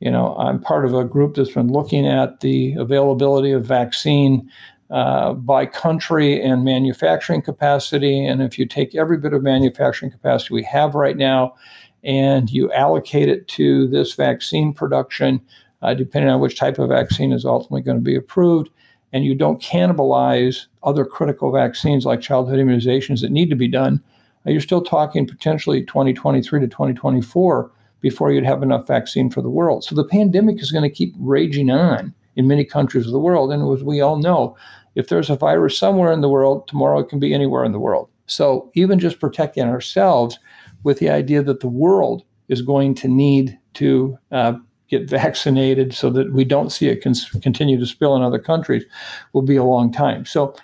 You 0.00 0.10
know, 0.10 0.36
I'm 0.36 0.60
part 0.60 0.84
of 0.84 0.94
a 0.94 1.04
group 1.04 1.34
that's 1.34 1.52
been 1.52 1.72
looking 1.72 2.06
at 2.06 2.40
the 2.40 2.74
availability 2.74 3.52
of 3.52 3.64
vaccine 3.64 4.50
uh, 4.90 5.34
by 5.34 5.66
country 5.66 6.40
and 6.42 6.64
manufacturing 6.64 7.42
capacity. 7.42 8.24
And 8.24 8.42
if 8.42 8.58
you 8.58 8.66
take 8.66 8.94
every 8.94 9.18
bit 9.18 9.32
of 9.32 9.42
manufacturing 9.42 10.10
capacity 10.10 10.54
we 10.54 10.64
have 10.64 10.94
right 10.94 11.16
now 11.16 11.54
and 12.02 12.50
you 12.50 12.72
allocate 12.72 13.28
it 13.28 13.46
to 13.48 13.86
this 13.88 14.14
vaccine 14.14 14.72
production, 14.72 15.40
uh, 15.82 15.94
depending 15.94 16.30
on 16.30 16.40
which 16.40 16.58
type 16.58 16.78
of 16.78 16.88
vaccine 16.88 17.32
is 17.32 17.44
ultimately 17.44 17.82
going 17.82 17.96
to 17.96 18.02
be 18.02 18.16
approved, 18.16 18.70
and 19.12 19.24
you 19.24 19.34
don't 19.34 19.62
cannibalize 19.62 20.66
other 20.82 21.04
critical 21.04 21.50
vaccines 21.50 22.04
like 22.04 22.20
childhood 22.20 22.58
immunizations 22.58 23.20
that 23.20 23.32
need 23.32 23.50
to 23.50 23.56
be 23.56 23.68
done, 23.68 24.02
uh, 24.46 24.50
you're 24.50 24.60
still 24.60 24.82
talking 24.82 25.26
potentially 25.26 25.84
2023 25.84 26.60
to 26.60 26.68
2024 26.68 27.70
before 28.00 28.32
you'd 28.32 28.44
have 28.44 28.62
enough 28.62 28.86
vaccine 28.86 29.30
for 29.30 29.42
the 29.42 29.50
world. 29.50 29.84
So 29.84 29.94
the 29.94 30.04
pandemic 30.04 30.60
is 30.60 30.72
going 30.72 30.88
to 30.88 30.94
keep 30.94 31.14
raging 31.18 31.70
on 31.70 32.14
in 32.36 32.48
many 32.48 32.64
countries 32.64 33.06
of 33.06 33.12
the 33.12 33.18
world. 33.18 33.52
And 33.52 33.70
as 33.72 33.84
we 33.84 34.00
all 34.00 34.16
know, 34.16 34.56
if 34.94 35.08
there's 35.08 35.30
a 35.30 35.36
virus 35.36 35.78
somewhere 35.78 36.12
in 36.12 36.20
the 36.20 36.28
world, 36.28 36.66
tomorrow 36.66 37.00
it 37.00 37.08
can 37.08 37.18
be 37.18 37.34
anywhere 37.34 37.64
in 37.64 37.72
the 37.72 37.78
world. 37.78 38.08
So 38.26 38.70
even 38.74 38.98
just 38.98 39.20
protecting 39.20 39.64
ourselves 39.64 40.38
with 40.82 40.98
the 40.98 41.10
idea 41.10 41.42
that 41.42 41.60
the 41.60 41.68
world 41.68 42.22
is 42.48 42.62
going 42.62 42.94
to 42.94 43.08
need 43.08 43.58
to 43.74 44.18
uh, 44.32 44.54
get 44.90 45.08
vaccinated 45.08 45.94
so 45.94 46.10
that 46.10 46.32
we 46.32 46.44
don't 46.44 46.70
see 46.70 46.88
it 46.88 47.00
continue 47.00 47.78
to 47.78 47.86
spill 47.86 48.16
in 48.16 48.22
other 48.22 48.38
countries 48.38 48.84
will 49.32 49.42
be 49.42 49.56
a 49.56 49.64
long 49.64 49.92
time. 49.92 50.26
So 50.26 50.54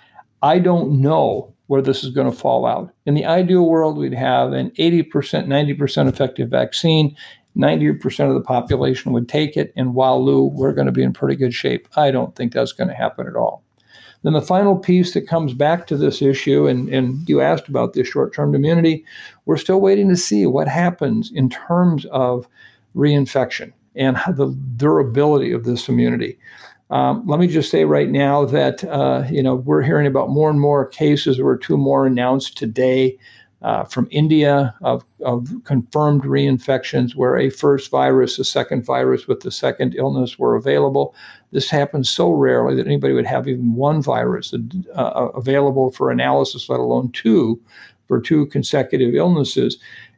I 0.43 0.59
don't 0.59 1.01
know 1.01 1.53
where 1.67 1.81
this 1.81 2.03
is 2.03 2.11
going 2.11 2.29
to 2.29 2.37
fall 2.37 2.65
out. 2.65 2.93
In 3.05 3.13
the 3.13 3.25
ideal 3.25 3.67
world, 3.67 3.97
we'd 3.97 4.13
have 4.13 4.53
an 4.53 4.71
80%, 4.71 5.07
90% 5.11 6.07
effective 6.07 6.49
vaccine. 6.49 7.15
90% 7.57 8.27
of 8.27 8.35
the 8.35 8.41
population 8.41 9.13
would 9.13 9.27
take 9.27 9.57
it, 9.57 9.73
and 9.75 9.95
Walu, 9.95 10.51
we're 10.53 10.73
going 10.73 10.85
to 10.85 10.91
be 10.91 11.01
in 11.01 11.11
pretty 11.11 11.35
good 11.35 11.55
shape. 11.55 11.87
I 11.95 12.11
don't 12.11 12.35
think 12.35 12.53
that's 12.53 12.71
going 12.71 12.87
to 12.87 12.93
happen 12.93 13.25
at 13.25 13.35
all. 13.35 13.63
Then 14.21 14.33
the 14.33 14.41
final 14.41 14.77
piece 14.77 15.13
that 15.13 15.27
comes 15.27 15.55
back 15.55 15.87
to 15.87 15.97
this 15.97 16.21
issue, 16.21 16.67
and, 16.67 16.87
and 16.89 17.27
you 17.27 17.41
asked 17.41 17.67
about 17.67 17.93
this 17.93 18.07
short 18.07 18.31
term 18.31 18.53
immunity, 18.53 19.03
we're 19.45 19.57
still 19.57 19.81
waiting 19.81 20.07
to 20.09 20.15
see 20.15 20.45
what 20.45 20.67
happens 20.67 21.31
in 21.33 21.49
terms 21.49 22.05
of 22.11 22.47
reinfection 22.95 23.73
and 23.97 24.17
the 24.35 24.55
durability 24.75 25.51
of 25.51 25.63
this 25.63 25.89
immunity. 25.89 26.37
Um, 26.89 27.23
let 27.27 27.39
me 27.39 27.47
just 27.47 27.69
say 27.69 27.83
right 27.83 28.09
now 28.09 28.45
that 28.45 28.83
uh, 28.85 29.23
you 29.29 29.43
know 29.43 29.55
we're 29.55 29.81
hearing 29.81 30.07
about 30.07 30.29
more 30.29 30.49
and 30.49 30.59
more 30.59 30.85
cases. 30.85 31.37
There 31.37 31.45
were 31.45 31.57
two 31.57 31.77
more 31.77 32.05
announced 32.05 32.57
today 32.57 33.17
uh, 33.61 33.83
from 33.85 34.07
India 34.11 34.73
of, 34.81 35.03
of 35.25 35.49
confirmed 35.63 36.23
reinfections, 36.23 37.15
where 37.15 37.35
a 37.35 37.49
first 37.49 37.89
virus, 37.89 38.37
a 38.37 38.43
second 38.43 38.85
virus 38.85 39.27
with 39.27 39.41
the 39.41 39.51
second 39.51 39.95
illness 39.95 40.37
were 40.37 40.55
available. 40.55 41.15
This 41.51 41.69
happens 41.69 42.09
so 42.09 42.29
rarely 42.29 42.75
that 42.75 42.85
anybody 42.85 43.13
would 43.13 43.25
have 43.25 43.47
even 43.47 43.73
one 43.73 44.01
virus 44.01 44.53
uh, 44.53 44.57
uh 44.95 45.29
available 45.35 45.91
for 45.91 46.11
analysis, 46.11 46.69
let 46.69 46.79
alone 46.79 47.11
two, 47.11 47.59
for 48.07 48.21
two 48.21 48.45
consecutive 48.47 49.15
illnesses. 49.15 49.77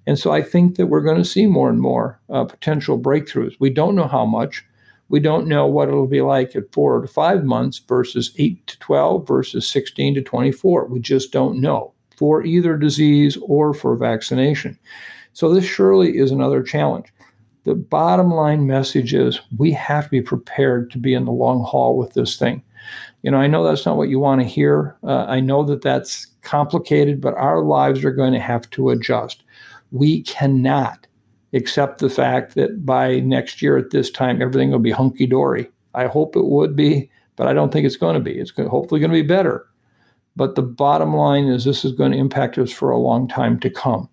And 0.09 0.17
so 0.17 0.31
I 0.31 0.41
think 0.41 0.75
that 0.77 0.87
we're 0.87 1.03
going 1.03 1.21
to 1.21 1.23
see 1.23 1.45
more 1.45 1.69
and 1.69 1.79
more 1.79 2.19
uh, 2.31 2.43
potential 2.43 2.97
breakthroughs. 2.97 3.55
We 3.59 3.69
don't 3.69 3.93
know 3.93 4.07
how 4.07 4.25
much. 4.25 4.65
We 5.09 5.19
don't 5.19 5.45
know 5.45 5.67
what 5.67 5.87
it'll 5.87 6.07
be 6.07 6.21
like 6.21 6.55
at 6.55 6.73
four 6.73 6.99
to 6.99 7.07
five 7.07 7.43
months 7.43 7.77
versus 7.77 8.33
eight 8.39 8.65
to 8.65 8.79
12 8.79 9.27
versus 9.27 9.69
16 9.69 10.15
to 10.15 10.23
24. 10.23 10.85
We 10.85 10.99
just 10.99 11.31
don't 11.31 11.61
know 11.61 11.93
for 12.17 12.43
either 12.43 12.75
disease 12.75 13.37
or 13.43 13.71
for 13.71 13.95
vaccination. 13.95 14.79
So 15.33 15.53
this 15.53 15.65
surely 15.65 16.17
is 16.17 16.31
another 16.31 16.63
challenge. 16.63 17.13
The 17.65 17.75
bottom 17.75 18.31
line 18.31 18.65
message 18.65 19.13
is 19.13 19.39
we 19.59 19.71
have 19.73 20.05
to 20.05 20.09
be 20.09 20.23
prepared 20.23 20.89
to 20.89 20.97
be 20.97 21.13
in 21.13 21.25
the 21.25 21.31
long 21.31 21.63
haul 21.63 21.95
with 21.95 22.15
this 22.15 22.35
thing. 22.35 22.63
You 23.21 23.29
know, 23.29 23.37
I 23.37 23.45
know 23.45 23.63
that's 23.63 23.85
not 23.85 23.97
what 23.97 24.09
you 24.09 24.17
want 24.17 24.41
to 24.41 24.47
hear. 24.47 24.97
Uh, 25.03 25.25
I 25.25 25.39
know 25.39 25.61
that 25.65 25.83
that's 25.83 26.25
complicated, 26.41 27.21
but 27.21 27.35
our 27.35 27.61
lives 27.61 28.03
are 28.03 28.11
going 28.11 28.33
to 28.33 28.39
have 28.39 28.67
to 28.71 28.89
adjust. 28.89 29.43
We 29.91 30.23
cannot 30.23 31.07
accept 31.53 31.99
the 31.99 32.09
fact 32.09 32.55
that 32.55 32.85
by 32.85 33.19
next 33.21 33.61
year 33.61 33.77
at 33.77 33.91
this 33.91 34.11
time, 34.11 34.41
everything 34.41 34.71
will 34.71 34.79
be 34.79 34.91
hunky 34.91 35.25
dory. 35.25 35.69
I 35.95 36.05
hope 36.05 36.35
it 36.35 36.45
would 36.45 36.75
be, 36.75 37.09
but 37.35 37.47
I 37.47 37.53
don't 37.53 37.71
think 37.71 37.85
it's 37.85 37.95
going 37.97 38.13
to 38.13 38.19
be. 38.19 38.37
It's 38.37 38.51
hopefully 38.51 38.99
going 38.99 39.11
to 39.11 39.21
be 39.21 39.27
better. 39.27 39.65
But 40.35 40.55
the 40.55 40.61
bottom 40.61 41.15
line 41.15 41.45
is 41.45 41.65
this 41.65 41.83
is 41.83 41.91
going 41.91 42.11
to 42.11 42.17
impact 42.17 42.57
us 42.57 42.71
for 42.71 42.91
a 42.91 42.99
long 42.99 43.27
time 43.27 43.59
to 43.61 43.69
come. 43.69 44.07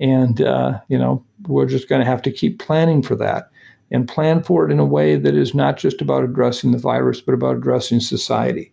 And, 0.00 0.40
uh, 0.42 0.80
you 0.88 0.98
know, 0.98 1.24
we're 1.46 1.66
just 1.66 1.88
going 1.88 2.00
to 2.00 2.10
have 2.10 2.22
to 2.22 2.32
keep 2.32 2.58
planning 2.58 3.02
for 3.02 3.14
that 3.16 3.50
and 3.92 4.08
plan 4.08 4.42
for 4.42 4.66
it 4.66 4.72
in 4.72 4.80
a 4.80 4.84
way 4.84 5.16
that 5.16 5.34
is 5.34 5.54
not 5.54 5.76
just 5.76 6.00
about 6.00 6.24
addressing 6.24 6.72
the 6.72 6.78
virus, 6.78 7.20
but 7.20 7.34
about 7.34 7.56
addressing 7.56 8.00
society. 8.00 8.72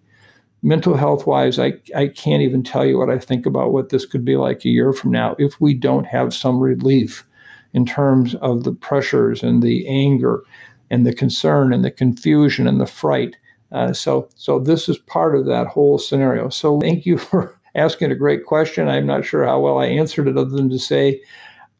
Mental 0.61 0.95
health 0.95 1.25
wise, 1.25 1.57
I, 1.57 1.73
I 1.95 2.07
can't 2.07 2.41
even 2.41 2.63
tell 2.63 2.85
you 2.85 2.97
what 2.97 3.09
I 3.09 3.17
think 3.17 3.45
about 3.45 3.71
what 3.71 3.89
this 3.89 4.05
could 4.05 4.25
be 4.25 4.35
like 4.35 4.65
a 4.65 4.69
year 4.69 4.91
from 4.91 5.11
now 5.11 5.35
if 5.39 5.59
we 5.61 5.73
don't 5.73 6.05
have 6.05 6.33
some 6.33 6.59
relief 6.59 7.25
in 7.73 7.85
terms 7.85 8.35
of 8.35 8.63
the 8.63 8.73
pressures 8.73 9.41
and 9.41 9.63
the 9.63 9.87
anger 9.87 10.43
and 10.89 11.05
the 11.05 11.13
concern 11.13 11.71
and 11.71 11.85
the 11.85 11.91
confusion 11.91 12.67
and 12.67 12.81
the 12.81 12.85
fright. 12.85 13.37
Uh, 13.71 13.93
so, 13.93 14.27
so 14.35 14.59
this 14.59 14.89
is 14.89 14.97
part 14.97 15.35
of 15.35 15.45
that 15.45 15.67
whole 15.67 15.97
scenario. 15.97 16.49
So, 16.49 16.79
thank 16.79 17.05
you 17.05 17.17
for 17.17 17.57
asking 17.75 18.11
a 18.11 18.15
great 18.15 18.45
question. 18.45 18.89
I'm 18.89 19.05
not 19.05 19.23
sure 19.23 19.45
how 19.45 19.59
well 19.59 19.77
I 19.77 19.85
answered 19.85 20.27
it, 20.27 20.37
other 20.37 20.49
than 20.49 20.69
to 20.71 20.79
say 20.79 21.21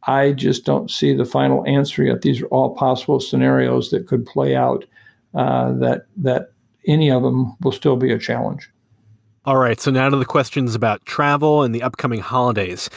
I 0.03 0.31
just 0.31 0.65
don't 0.65 0.89
see 0.89 1.13
the 1.13 1.25
final 1.25 1.65
answer 1.67 2.03
yet. 2.03 2.21
These 2.21 2.41
are 2.41 2.47
all 2.47 2.75
possible 2.75 3.19
scenarios 3.19 3.89
that 3.89 4.07
could 4.07 4.25
play 4.25 4.55
out. 4.55 4.85
Uh, 5.35 5.73
that 5.73 6.07
that 6.17 6.53
any 6.87 7.09
of 7.09 7.23
them 7.23 7.55
will 7.61 7.71
still 7.71 7.95
be 7.95 8.11
a 8.11 8.19
challenge. 8.19 8.69
All 9.45 9.57
right. 9.57 9.79
So 9.79 9.91
now 9.91 10.09
to 10.09 10.17
the 10.17 10.25
questions 10.25 10.75
about 10.75 11.05
travel 11.05 11.63
and 11.63 11.73
the 11.73 11.83
upcoming 11.83 12.19
holidays. 12.19 12.89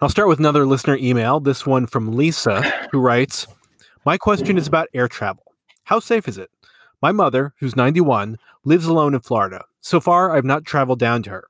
I'll 0.00 0.08
start 0.08 0.28
with 0.28 0.40
another 0.40 0.66
listener 0.66 0.96
email, 0.96 1.38
this 1.38 1.64
one 1.64 1.86
from 1.86 2.16
Lisa, 2.16 2.62
who 2.90 2.98
writes 2.98 3.46
My 4.04 4.18
question 4.18 4.58
is 4.58 4.66
about 4.66 4.88
air 4.94 5.06
travel. 5.06 5.44
How 5.84 6.00
safe 6.00 6.26
is 6.26 6.38
it? 6.38 6.50
My 7.00 7.12
mother, 7.12 7.54
who's 7.58 7.76
91, 7.76 8.38
lives 8.64 8.86
alone 8.86 9.14
in 9.14 9.20
Florida. 9.20 9.64
So 9.80 10.00
far, 10.00 10.34
I've 10.34 10.44
not 10.44 10.64
traveled 10.64 10.98
down 10.98 11.22
to 11.24 11.30
her. 11.30 11.48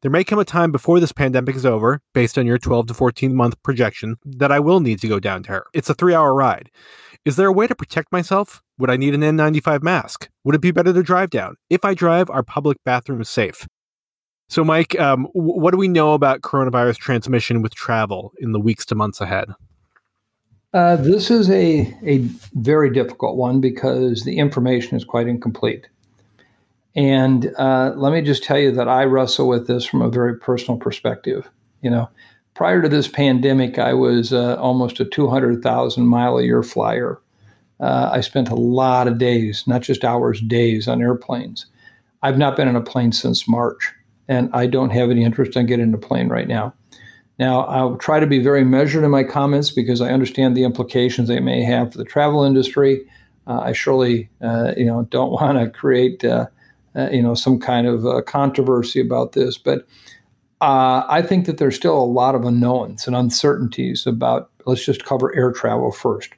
There 0.00 0.10
may 0.10 0.24
come 0.24 0.38
a 0.38 0.44
time 0.44 0.72
before 0.72 1.00
this 1.00 1.12
pandemic 1.12 1.56
is 1.56 1.66
over, 1.66 2.00
based 2.12 2.38
on 2.38 2.46
your 2.46 2.58
12 2.58 2.88
to 2.88 2.94
14 2.94 3.34
month 3.34 3.62
projection, 3.62 4.16
that 4.24 4.52
I 4.52 4.60
will 4.60 4.80
need 4.80 5.00
to 5.00 5.08
go 5.08 5.20
down 5.20 5.42
to 5.44 5.52
her. 5.52 5.66
It's 5.72 5.90
a 5.90 5.94
three 5.94 6.14
hour 6.14 6.34
ride. 6.34 6.70
Is 7.24 7.36
there 7.36 7.48
a 7.48 7.52
way 7.52 7.66
to 7.66 7.74
protect 7.74 8.12
myself? 8.12 8.62
Would 8.80 8.90
I 8.90 8.96
need 8.96 9.14
an 9.14 9.20
N95 9.20 9.82
mask? 9.82 10.30
Would 10.44 10.54
it 10.54 10.62
be 10.62 10.70
better 10.70 10.94
to 10.94 11.02
drive 11.02 11.28
down? 11.28 11.56
If 11.68 11.84
I 11.84 11.92
drive, 11.92 12.30
are 12.30 12.42
public 12.42 12.78
bathrooms 12.82 13.28
safe? 13.28 13.68
So, 14.48 14.64
Mike, 14.64 14.98
um, 14.98 15.28
what 15.34 15.72
do 15.72 15.76
we 15.76 15.86
know 15.86 16.14
about 16.14 16.40
coronavirus 16.40 16.96
transmission 16.96 17.60
with 17.60 17.74
travel 17.74 18.32
in 18.38 18.52
the 18.52 18.58
weeks 18.58 18.86
to 18.86 18.94
months 18.94 19.20
ahead? 19.20 19.50
Uh, 20.72 20.96
this 20.96 21.30
is 21.30 21.50
a, 21.50 21.94
a 22.04 22.18
very 22.54 22.90
difficult 22.90 23.36
one 23.36 23.60
because 23.60 24.24
the 24.24 24.38
information 24.38 24.96
is 24.96 25.04
quite 25.04 25.28
incomplete. 25.28 25.86
And 26.96 27.52
uh, 27.58 27.92
let 27.96 28.14
me 28.14 28.22
just 28.22 28.42
tell 28.42 28.58
you 28.58 28.72
that 28.72 28.88
I 28.88 29.04
wrestle 29.04 29.46
with 29.46 29.66
this 29.66 29.84
from 29.84 30.00
a 30.00 30.08
very 30.08 30.38
personal 30.38 30.78
perspective. 30.78 31.50
You 31.82 31.90
know, 31.90 32.08
prior 32.54 32.80
to 32.80 32.88
this 32.88 33.08
pandemic, 33.08 33.78
I 33.78 33.92
was 33.92 34.32
uh, 34.32 34.56
almost 34.56 35.00
a 35.00 35.04
200,000 35.04 36.06
mile 36.06 36.38
a 36.38 36.42
year 36.42 36.62
flyer. 36.62 37.20
Uh, 37.80 38.10
I 38.12 38.20
spent 38.20 38.50
a 38.50 38.54
lot 38.54 39.08
of 39.08 39.18
days, 39.18 39.64
not 39.66 39.82
just 39.82 40.04
hours, 40.04 40.40
days 40.40 40.86
on 40.86 41.00
airplanes. 41.00 41.66
I've 42.22 42.38
not 42.38 42.56
been 42.56 42.68
in 42.68 42.76
a 42.76 42.82
plane 42.82 43.12
since 43.12 43.48
March 43.48 43.94
and 44.30 44.48
I 44.52 44.66
don't 44.66 44.90
have 44.90 45.10
any 45.10 45.24
interest 45.24 45.56
in 45.56 45.66
getting 45.66 45.88
in 45.88 45.94
a 45.94 45.98
plane 45.98 46.28
right 46.28 46.46
now. 46.46 46.72
Now, 47.40 47.62
I'll 47.62 47.96
try 47.96 48.20
to 48.20 48.26
be 48.26 48.38
very 48.38 48.64
measured 48.64 49.02
in 49.02 49.10
my 49.10 49.24
comments 49.24 49.70
because 49.70 50.00
I 50.00 50.10
understand 50.10 50.56
the 50.56 50.62
implications 50.62 51.26
they 51.26 51.40
may 51.40 51.64
have 51.64 51.90
for 51.90 51.98
the 51.98 52.04
travel 52.04 52.44
industry. 52.44 53.04
Uh, 53.48 53.60
I 53.60 53.72
surely, 53.72 54.30
uh, 54.40 54.74
you 54.76 54.84
know, 54.84 55.02
don't 55.10 55.32
want 55.40 55.58
to 55.58 55.68
create, 55.68 56.24
uh, 56.24 56.46
uh, 56.94 57.08
you 57.10 57.22
know, 57.22 57.34
some 57.34 57.58
kind 57.58 57.88
of 57.88 58.06
uh, 58.06 58.22
controversy 58.22 59.00
about 59.00 59.32
this. 59.32 59.58
But 59.58 59.80
uh, 60.60 61.02
I 61.08 61.22
think 61.22 61.46
that 61.46 61.58
there's 61.58 61.74
still 61.74 61.98
a 61.98 62.04
lot 62.04 62.36
of 62.36 62.44
unknowns 62.44 63.08
and 63.08 63.16
uncertainties 63.16 64.06
about. 64.06 64.50
Let's 64.66 64.84
just 64.84 65.06
cover 65.06 65.34
air 65.34 65.50
travel 65.50 65.90
first. 65.90 66.34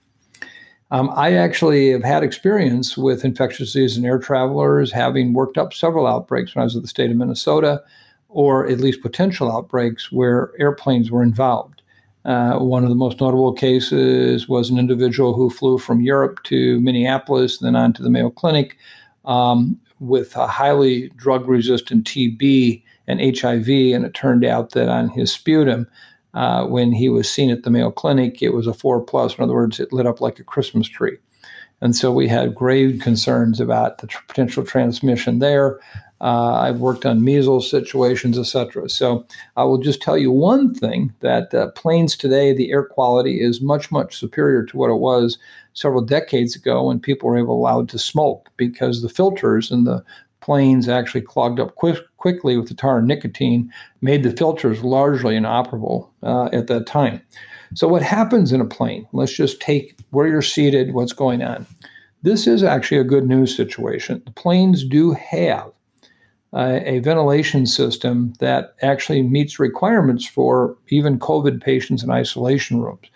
Um, 0.92 1.10
I 1.16 1.32
actually 1.32 1.90
have 1.92 2.04
had 2.04 2.22
experience 2.22 2.98
with 2.98 3.24
infectious 3.24 3.72
disease 3.72 3.96
and 3.96 4.04
air 4.04 4.18
travelers, 4.18 4.92
having 4.92 5.32
worked 5.32 5.56
up 5.56 5.72
several 5.72 6.06
outbreaks 6.06 6.54
when 6.54 6.60
I 6.60 6.64
was 6.64 6.76
at 6.76 6.82
the 6.82 6.88
state 6.88 7.10
of 7.10 7.16
Minnesota, 7.16 7.82
or 8.28 8.66
at 8.68 8.78
least 8.78 9.00
potential 9.00 9.50
outbreaks 9.50 10.12
where 10.12 10.52
airplanes 10.58 11.10
were 11.10 11.22
involved. 11.22 11.80
Uh, 12.26 12.58
one 12.58 12.82
of 12.82 12.90
the 12.90 12.94
most 12.94 13.22
notable 13.22 13.54
cases 13.54 14.50
was 14.50 14.68
an 14.68 14.78
individual 14.78 15.32
who 15.32 15.48
flew 15.48 15.78
from 15.78 16.02
Europe 16.02 16.42
to 16.44 16.78
Minneapolis, 16.82 17.56
then 17.58 17.74
on 17.74 17.94
to 17.94 18.02
the 18.02 18.10
Mayo 18.10 18.28
Clinic 18.28 18.76
um, 19.24 19.80
with 19.98 20.36
a 20.36 20.46
highly 20.46 21.08
drug 21.16 21.48
resistant 21.48 22.04
TB 22.06 22.82
and 23.06 23.18
HIV. 23.18 23.66
And 23.66 24.04
it 24.04 24.12
turned 24.12 24.44
out 24.44 24.72
that 24.72 24.90
on 24.90 25.08
his 25.08 25.32
sputum, 25.32 25.86
uh, 26.34 26.66
when 26.66 26.92
he 26.92 27.08
was 27.08 27.30
seen 27.30 27.50
at 27.50 27.62
the 27.62 27.70
Mayo 27.70 27.90
Clinic, 27.90 28.42
it 28.42 28.54
was 28.54 28.66
a 28.66 28.74
four 28.74 29.00
plus. 29.00 29.36
In 29.36 29.44
other 29.44 29.54
words, 29.54 29.80
it 29.80 29.92
lit 29.92 30.06
up 30.06 30.20
like 30.20 30.38
a 30.38 30.44
Christmas 30.44 30.88
tree. 30.88 31.18
And 31.80 31.96
so 31.96 32.12
we 32.12 32.28
had 32.28 32.54
grave 32.54 33.00
concerns 33.00 33.60
about 33.60 33.98
the 33.98 34.06
tr- 34.06 34.24
potential 34.28 34.64
transmission 34.64 35.40
there. 35.40 35.80
Uh, 36.20 36.54
I've 36.54 36.78
worked 36.78 37.04
on 37.04 37.24
measles 37.24 37.68
situations, 37.68 38.38
etc. 38.38 38.88
So 38.88 39.26
I 39.56 39.64
will 39.64 39.78
just 39.78 40.00
tell 40.00 40.16
you 40.16 40.30
one 40.30 40.72
thing 40.72 41.12
that 41.18 41.52
uh, 41.52 41.72
planes 41.72 42.16
today, 42.16 42.54
the 42.54 42.70
air 42.70 42.84
quality 42.84 43.40
is 43.40 43.60
much, 43.60 43.90
much 43.90 44.16
superior 44.16 44.64
to 44.66 44.76
what 44.76 44.90
it 44.90 45.00
was 45.00 45.36
several 45.72 46.02
decades 46.02 46.54
ago 46.54 46.86
when 46.86 47.00
people 47.00 47.28
were 47.28 47.38
able 47.38 47.56
allowed 47.56 47.88
to 47.88 47.98
smoke 47.98 48.48
because 48.56 49.02
the 49.02 49.08
filters 49.08 49.72
and 49.72 49.84
the 49.84 50.04
planes 50.40 50.88
actually 50.88 51.22
clogged 51.22 51.58
up 51.58 51.74
quick, 51.74 51.98
quickly 52.22 52.56
with 52.56 52.68
the 52.68 52.74
tar 52.74 52.98
and 52.98 53.08
nicotine, 53.08 53.72
made 54.00 54.22
the 54.22 54.30
filters 54.30 54.84
largely 54.84 55.34
inoperable 55.34 56.08
uh, 56.22 56.48
at 56.52 56.68
that 56.68 56.86
time. 56.86 57.20
So, 57.74 57.88
what 57.88 58.02
happens 58.02 58.52
in 58.52 58.60
a 58.60 58.64
plane? 58.64 59.08
Let's 59.12 59.32
just 59.32 59.60
take 59.60 59.98
where 60.10 60.28
you're 60.28 60.40
seated, 60.40 60.94
what's 60.94 61.12
going 61.12 61.42
on. 61.42 61.66
This 62.22 62.46
is 62.46 62.62
actually 62.62 62.98
a 62.98 63.04
good 63.04 63.26
news 63.26 63.56
situation. 63.56 64.22
The 64.24 64.30
planes 64.30 64.84
do 64.84 65.10
have 65.12 65.72
uh, 66.52 66.78
a 66.84 67.00
ventilation 67.00 67.66
system 67.66 68.34
that 68.38 68.74
actually 68.82 69.22
meets 69.22 69.58
requirements 69.58 70.24
for 70.24 70.76
even 70.88 71.18
COVID 71.18 71.60
patients 71.60 72.04
in 72.04 72.10
isolation 72.10 72.80
rooms. 72.80 73.08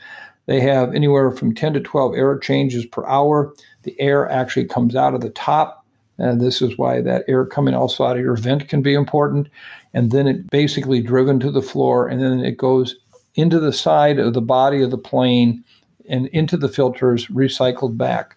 They 0.46 0.60
have 0.60 0.94
anywhere 0.94 1.30
from 1.30 1.54
10 1.54 1.74
to 1.74 1.80
12 1.80 2.14
air 2.14 2.38
changes 2.38 2.86
per 2.86 3.06
hour. 3.06 3.54
The 3.82 4.00
air 4.00 4.28
actually 4.28 4.66
comes 4.66 4.96
out 4.96 5.14
of 5.14 5.20
the 5.20 5.30
top. 5.30 5.75
And 6.18 6.40
this 6.40 6.62
is 6.62 6.78
why 6.78 7.00
that 7.02 7.24
air 7.28 7.44
coming 7.44 7.74
also 7.74 8.04
out 8.04 8.16
of 8.16 8.22
your 8.22 8.36
vent 8.36 8.68
can 8.68 8.82
be 8.82 8.94
important. 8.94 9.48
And 9.94 10.10
then 10.10 10.26
it 10.26 10.50
basically 10.50 11.00
driven 11.00 11.40
to 11.40 11.50
the 11.50 11.62
floor, 11.62 12.08
and 12.08 12.22
then 12.22 12.40
it 12.40 12.56
goes 12.56 12.96
into 13.34 13.60
the 13.60 13.72
side 13.72 14.18
of 14.18 14.34
the 14.34 14.40
body 14.40 14.82
of 14.82 14.90
the 14.90 14.98
plane 14.98 15.62
and 16.08 16.26
into 16.28 16.56
the 16.56 16.68
filters, 16.68 17.26
recycled 17.26 17.96
back. 17.96 18.36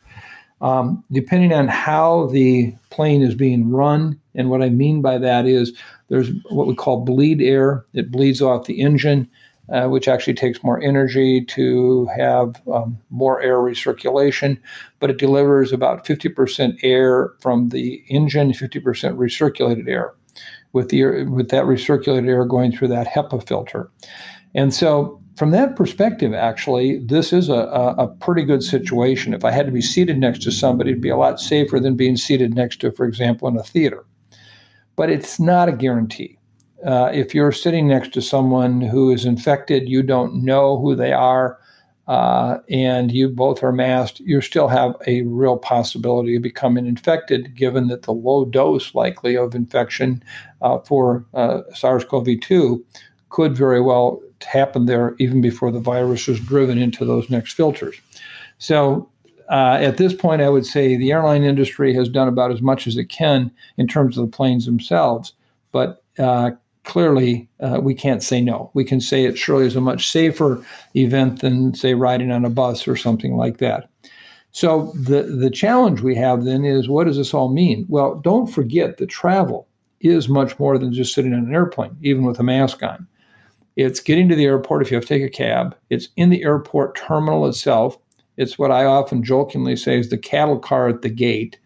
Um, 0.62 1.04
depending 1.12 1.54
on 1.54 1.70
how 1.70 2.28
the 2.28 2.74
plane 2.90 3.22
is 3.22 3.34
being 3.34 3.70
run, 3.70 4.20
and 4.36 4.50
what 4.50 4.62
I 4.62 4.70
mean 4.70 5.02
by 5.02 5.18
that 5.18 5.46
is 5.46 5.74
there's 6.10 6.32
what 6.50 6.68
we 6.68 6.76
call 6.76 7.06
bleed 7.06 7.42
air. 7.42 7.86
It 7.94 8.12
bleeds 8.12 8.42
off 8.42 8.66
the 8.66 8.82
engine, 8.82 9.30
uh, 9.72 9.88
which 9.88 10.08
actually 10.08 10.34
takes 10.34 10.64
more 10.64 10.82
energy 10.82 11.44
to 11.46 12.08
have 12.16 12.62
um, 12.74 12.98
more 13.10 13.42
air 13.42 13.58
recirculation, 13.58 14.60
but 15.00 15.10
it 15.10 15.18
delivers 15.18 15.72
about 15.72 16.06
50% 16.06 16.78
air 16.84 17.32
from 17.40 17.70
the 17.70 18.04
engine, 18.08 18.52
50% 18.52 18.82
recirculated 19.16 19.88
air, 19.88 20.14
with 20.74 20.90
the 20.90 21.24
with 21.26 21.50
that 21.50 21.66
recirculated 21.66 22.28
air 22.28 22.46
going 22.46 22.72
through 22.72 22.88
that 22.88 23.08
HEPA 23.08 23.46
filter. 23.48 23.90
And 24.56 24.74
so 24.74 25.20
from 25.38 25.52
that 25.52 25.76
perspective, 25.76 26.34
actually, 26.34 27.00
this 27.00 27.32
is 27.32 27.48
a, 27.48 27.54
a, 27.54 27.96
a, 27.96 28.08
pretty 28.08 28.44
good 28.44 28.64
situation. 28.64 29.34
If 29.34 29.46
I 29.46 29.52
had 29.52 29.68
to 29.68 29.72
be 29.72 29.82
seated 29.82 30.18
next 30.18 30.42
to 30.44 30.52
somebody, 30.52 30.90
it'd 30.90 31.02
be 31.02 31.10
a 31.10 31.16
lot 31.16 31.40
safer 31.40 31.80
than 31.80 31.96
being 31.96 32.18
seated 32.18 32.56
next 32.56 32.82
to, 32.82 32.92
for 32.92 33.06
example, 33.06 33.48
in 33.48 33.56
a 33.56 33.64
theater. 33.64 34.04
But 34.96 35.10
it's 35.10 35.40
not 35.40 35.70
a 35.70 35.72
guarantee. 35.72 36.39
Uh, 36.86 37.12
if 37.14 37.36
you're 37.36 37.52
sitting 37.52 37.88
next 37.88 38.14
to 38.14 38.22
someone 38.22 38.82
who 38.82 39.12
is 39.12 39.26
infected, 39.26 39.90
you 39.90 40.02
don't 40.02 40.44
know 40.44 40.78
who 40.80 40.96
they 40.96 41.12
are, 41.12 41.60
uh, 42.08 42.58
and 42.70 43.12
you 43.12 43.30
both 43.30 43.62
are 43.62 43.72
masked, 43.72 44.20
you 44.22 44.42
still 44.42 44.68
have 44.68 44.96
a 45.06 45.22
real 45.24 45.58
possibility 45.58 46.36
of 46.36 46.42
becoming 46.42 46.88
infected, 46.88 47.56
given 47.56 47.88
that 47.88 48.04
the 48.04 48.14
low 48.14 48.46
dose 48.46 48.96
likely 48.96 49.38
of 49.38 49.54
infection 49.54 50.24
uh, 50.62 50.80
for 50.80 51.26
uh, 51.36 51.62
SARS 51.76 52.04
CoV 52.06 52.40
2 52.42 52.84
could 53.30 53.56
very 53.56 53.80
well 53.80 54.20
happen 54.42 54.86
there 54.86 55.16
even 55.20 55.42
before 55.42 55.72
the 55.72 55.80
virus 55.80 56.28
was 56.28 56.40
driven 56.40 56.80
into 56.80 57.06
those 57.06 57.30
next 57.30 57.54
filters. 57.54 58.00
So 58.58 59.08
uh, 59.50 59.78
at 59.80 59.98
this 59.98 60.14
point, 60.14 60.42
I 60.42 60.50
would 60.50 60.66
say 60.66 60.96
the 60.96 61.12
airline 61.12 61.44
industry 61.44 61.94
has 61.94 62.10
done 62.10 62.28
about 62.28 62.52
as 62.52 62.62
much 62.62 62.88
as 62.88 62.98
it 62.98 63.06
can 63.06 63.52
in 63.78 63.88
terms 63.88 64.18
of 64.18 64.26
the 64.26 64.36
planes 64.36 64.66
themselves, 64.66 65.34
but 65.72 66.04
uh, 66.18 66.52
clearly 66.84 67.50
uh, 67.60 67.80
we 67.82 67.94
can't 67.94 68.24
say 68.24 68.42
no. 68.42 68.72
We 68.74 68.84
can 68.84 69.02
say 69.02 69.26
it 69.26 69.38
surely 69.38 69.66
is 69.66 69.76
a 69.76 69.82
much 69.82 70.10
safer 70.10 70.64
event 70.96 71.42
than, 71.42 71.74
say, 71.74 71.94
riding 71.94 72.32
on 72.32 72.46
a 72.46 72.50
bus 72.50 72.88
or 72.88 72.96
something 72.96 73.36
like 73.36 73.58
that. 73.58 73.90
So 74.52 74.92
the 74.96 75.24
the 75.24 75.52
challenge 75.52 76.02
we 76.02 76.16
have 76.16 76.44
then 76.44 76.66
is 76.66 76.90
what 76.90 77.06
does 77.06 77.18
this 77.18 77.34
all 77.34 77.50
mean? 77.50 77.86
Well, 77.88 78.16
don't 78.16 78.48
forget 78.48 78.98
that 78.98 79.08
travel 79.08 79.68
is 80.02 80.28
much 80.28 80.58
more 80.58 80.78
than 80.78 80.94
just 80.94 81.14
sitting 81.14 81.34
on 81.34 81.46
an 81.46 81.54
airplane, 81.54 81.96
even 82.02 82.24
with 82.24 82.40
a 82.40 82.44
mask 82.44 82.82
on. 82.82 83.06
It's 83.76 84.00
getting 84.00 84.28
to 84.30 84.36
the 84.36 84.46
airport 84.46 84.82
if 84.82 84.92
you 84.92 84.96
have 84.96 85.06
to 85.06 85.08
take 85.08 85.24
a 85.24 85.30
cab. 85.30 85.76
It's 85.90 86.10
in 86.16 86.30
the 86.30 86.44
airport 86.44 86.96
terminal 86.96 87.48
itself. 87.48 87.98
It's 88.38 88.58
what 88.58 88.72
I 88.72 88.86
often 88.86 89.24
jokingly 89.24 89.76
say 89.76 90.00
is 90.00 90.10
the 90.10 90.18
cattle 90.18 90.60
car 90.60 90.88
at 90.88 91.02
the 91.02 91.10
gate. 91.10 91.60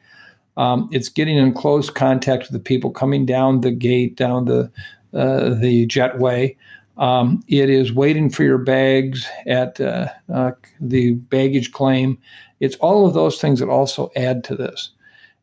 Um, 0.58 0.90
it's 0.92 1.10
getting 1.10 1.38
in 1.38 1.54
close 1.54 1.90
contact 1.90 2.44
with 2.44 2.52
the 2.52 2.60
people 2.60 2.92
coming 2.92 3.26
down 3.26 3.62
the 3.62 3.72
gate, 3.72 4.16
down 4.16 4.46
the 4.46 4.72
uh, 5.14 5.54
the 5.56 5.88
jetway. 5.88 6.56
Um, 6.98 7.44
it 7.48 7.70
is 7.70 7.92
waiting 7.92 8.30
for 8.30 8.44
your 8.44 8.60
bags 8.60 9.28
at 9.48 9.80
uh, 9.82 10.10
uh, 10.32 10.52
the 10.80 11.14
baggage 11.14 11.72
claim. 11.72 12.18
It's 12.60 12.76
all 12.78 13.08
of 13.08 13.14
those 13.14 13.40
things 13.40 13.60
that 13.60 13.70
also 13.70 14.12
add 14.16 14.44
to 14.46 14.56
this. 14.56 14.92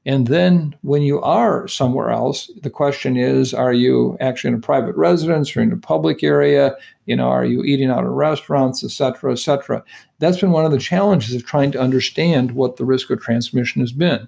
And 0.06 0.28
then 0.28 0.74
when 0.80 1.02
you 1.02 1.20
are 1.20 1.68
somewhere 1.68 2.10
else, 2.10 2.50
the 2.62 2.70
question 2.70 3.18
is, 3.18 3.52
are 3.52 3.74
you 3.74 4.16
actually 4.18 4.48
in 4.48 4.54
a 4.54 4.60
private 4.60 4.96
residence 4.96 5.54
or 5.54 5.60
in 5.60 5.72
a 5.72 5.76
public 5.76 6.22
area? 6.22 6.74
You 7.04 7.16
know, 7.16 7.28
are 7.28 7.44
you 7.44 7.62
eating 7.64 7.90
out 7.90 8.06
of 8.06 8.12
restaurants, 8.12 8.82
et 8.82 8.92
cetera, 8.92 9.32
et 9.32 9.38
cetera? 9.38 9.84
That's 10.18 10.40
been 10.40 10.52
one 10.52 10.64
of 10.64 10.72
the 10.72 10.78
challenges 10.78 11.34
of 11.34 11.44
trying 11.44 11.72
to 11.72 11.80
understand 11.80 12.52
what 12.52 12.76
the 12.76 12.84
risk 12.86 13.10
of 13.10 13.20
transmission 13.20 13.82
has 13.82 13.92
been. 13.92 14.26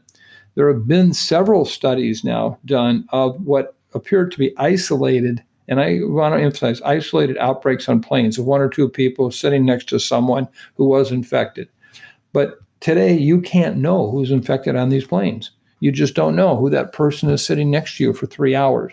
There 0.57 0.70
have 0.70 0.86
been 0.86 1.14
several 1.14 1.64
studies 1.64 2.22
now 2.22 2.59
done 2.66 3.07
of 3.09 3.40
what 3.40 3.74
appeared 3.95 4.32
to 4.32 4.38
be 4.38 4.57
isolated, 4.57 5.43
and 5.68 5.80
I 5.80 6.01
want 6.03 6.34
to 6.34 6.43
emphasize 6.43 6.80
isolated 6.82 7.38
outbreaks 7.38 7.88
on 7.88 8.01
planes 8.01 8.38
of 8.38 8.47
one 8.47 8.61
or 8.61 8.68
two 8.68 8.88
people 8.88 9.30
sitting 9.30 9.64
next 9.64 9.88
to 9.90 9.99
someone 9.99 10.49
who 10.76 10.86
was 10.86 11.12
infected. 11.12 11.68
But 12.32 12.59
today, 12.80 13.16
you 13.16 13.40
can't 13.40 13.76
know 13.76 14.11
who's 14.11 14.30
infected 14.30 14.76
on 14.76 14.88
these 14.88 15.07
planes 15.07 15.51
you 15.82 15.90
just 15.90 16.14
don't 16.14 16.36
know 16.36 16.57
who 16.57 16.70
that 16.70 16.93
person 16.93 17.28
is 17.28 17.45
sitting 17.45 17.68
next 17.68 17.97
to 17.97 18.05
you 18.05 18.12
for 18.12 18.26
three 18.26 18.55
hours. 18.55 18.93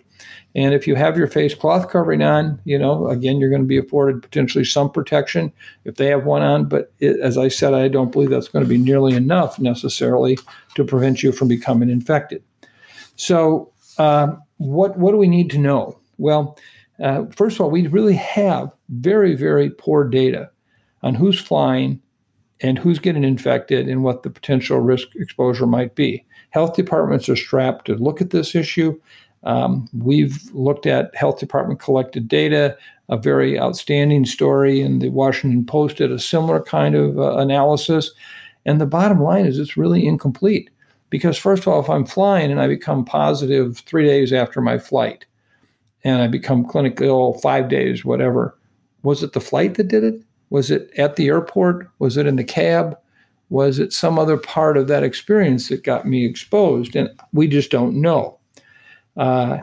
And 0.55 0.73
if 0.73 0.87
you 0.87 0.95
have 0.95 1.19
your 1.19 1.27
face 1.27 1.53
cloth 1.53 1.87
covering 1.87 2.23
on, 2.23 2.59
you 2.65 2.79
know, 2.79 3.07
again, 3.09 3.37
you're 3.37 3.51
going 3.51 3.61
to 3.61 3.67
be 3.67 3.77
afforded 3.77 4.23
potentially 4.23 4.65
some 4.65 4.89
protection 4.89 5.53
if 5.85 5.97
they 5.97 6.07
have 6.07 6.25
one 6.25 6.41
on. 6.41 6.65
But 6.65 6.91
it, 6.97 7.19
as 7.19 7.37
I 7.37 7.47
said, 7.47 7.75
I 7.75 7.89
don't 7.89 8.11
believe 8.11 8.31
that's 8.31 8.47
going 8.47 8.65
to 8.65 8.69
be 8.69 8.79
nearly 8.79 9.13
enough 9.13 9.59
necessarily 9.59 10.39
to 10.73 10.83
prevent 10.83 11.21
you 11.21 11.31
from 11.31 11.47
becoming 11.47 11.91
infected. 11.91 12.41
So, 13.17 13.71
uh, 13.99 14.37
what 14.59 14.97
what 14.97 15.11
do 15.11 15.17
we 15.17 15.27
need 15.27 15.49
to 15.51 15.57
know? 15.57 15.99
Well, 16.17 16.57
uh, 17.03 17.25
first 17.35 17.55
of 17.55 17.61
all, 17.61 17.71
we 17.71 17.87
really 17.87 18.15
have 18.15 18.71
very 18.89 19.35
very 19.35 19.69
poor 19.69 20.03
data 20.03 20.49
on 21.01 21.15
who's 21.15 21.39
flying 21.39 22.01
and 22.61 22.77
who's 22.77 22.99
getting 22.99 23.23
infected 23.23 23.87
and 23.87 24.03
what 24.03 24.23
the 24.23 24.29
potential 24.29 24.79
risk 24.79 25.07
exposure 25.15 25.65
might 25.65 25.95
be. 25.95 26.25
Health 26.51 26.75
departments 26.75 27.29
are 27.29 27.35
strapped 27.35 27.85
to 27.85 27.95
look 27.95 28.21
at 28.21 28.31
this 28.31 28.53
issue. 28.53 28.99
Um, 29.43 29.87
we've 29.97 30.43
looked 30.51 30.85
at 30.85 31.15
health 31.15 31.39
department 31.39 31.79
collected 31.79 32.27
data. 32.27 32.77
A 33.07 33.17
very 33.17 33.59
outstanding 33.59 34.25
story 34.25 34.81
in 34.81 34.99
the 34.99 35.09
Washington 35.09 35.65
Post 35.65 35.97
did 35.97 36.11
a 36.11 36.19
similar 36.19 36.61
kind 36.61 36.95
of 36.95 37.17
uh, 37.17 37.37
analysis. 37.37 38.11
And 38.65 38.81
the 38.81 38.85
bottom 38.85 39.21
line 39.21 39.45
is 39.45 39.57
it's 39.57 39.77
really 39.77 40.05
incomplete. 40.05 40.69
Because, 41.09 41.37
first 41.37 41.63
of 41.63 41.69
all, 41.69 41.79
if 41.79 41.89
I'm 41.89 42.05
flying 42.05 42.51
and 42.51 42.61
I 42.61 42.67
become 42.67 43.03
positive 43.03 43.79
three 43.79 44.05
days 44.05 44.31
after 44.31 44.61
my 44.61 44.77
flight 44.77 45.25
and 46.03 46.21
I 46.21 46.27
become 46.27 46.65
clinically 46.65 47.07
ill 47.07 47.33
five 47.33 47.67
days, 47.69 48.05
whatever, 48.05 48.57
was 49.03 49.23
it 49.23 49.33
the 49.33 49.41
flight 49.41 49.75
that 49.75 49.87
did 49.87 50.03
it? 50.03 50.21
Was 50.49 50.71
it 50.71 50.91
at 50.97 51.15
the 51.15 51.27
airport? 51.27 51.89
Was 51.99 52.17
it 52.17 52.27
in 52.27 52.35
the 52.35 52.43
cab? 52.43 52.97
Was 53.49 53.79
it 53.79 53.93
some 53.93 54.19
other 54.19 54.37
part 54.37 54.77
of 54.77 54.87
that 54.87 55.03
experience 55.03 55.69
that 55.69 55.83
got 55.83 56.05
me 56.05 56.25
exposed? 56.25 56.95
And 56.95 57.09
we 57.33 57.47
just 57.47 57.71
don't 57.71 57.99
know. 57.99 58.37
Uh, 59.17 59.59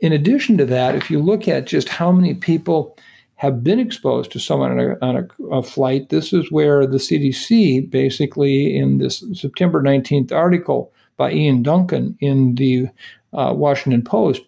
in 0.00 0.12
addition 0.12 0.56
to 0.58 0.66
that, 0.66 0.94
if 0.94 1.10
you 1.10 1.18
look 1.18 1.48
at 1.48 1.66
just 1.66 1.88
how 1.88 2.12
many 2.12 2.34
people 2.34 2.98
have 3.36 3.62
been 3.62 3.78
exposed 3.78 4.32
to 4.32 4.38
someone 4.38 4.72
on, 4.72 4.80
a, 4.80 5.04
on 5.04 5.16
a, 5.16 5.44
a, 5.54 5.62
flight, 5.62 6.08
this 6.08 6.32
is 6.32 6.50
where 6.50 6.86
the 6.86 6.96
CDC 6.96 7.88
basically, 7.90 8.76
in 8.76 8.98
this 8.98 9.22
September 9.34 9.82
19th 9.82 10.32
article 10.32 10.92
by 11.18 11.30
Ian 11.32 11.62
Duncan 11.62 12.16
in 12.20 12.54
the 12.54 12.88
uh, 13.34 13.52
Washington 13.54 14.02
Post, 14.02 14.42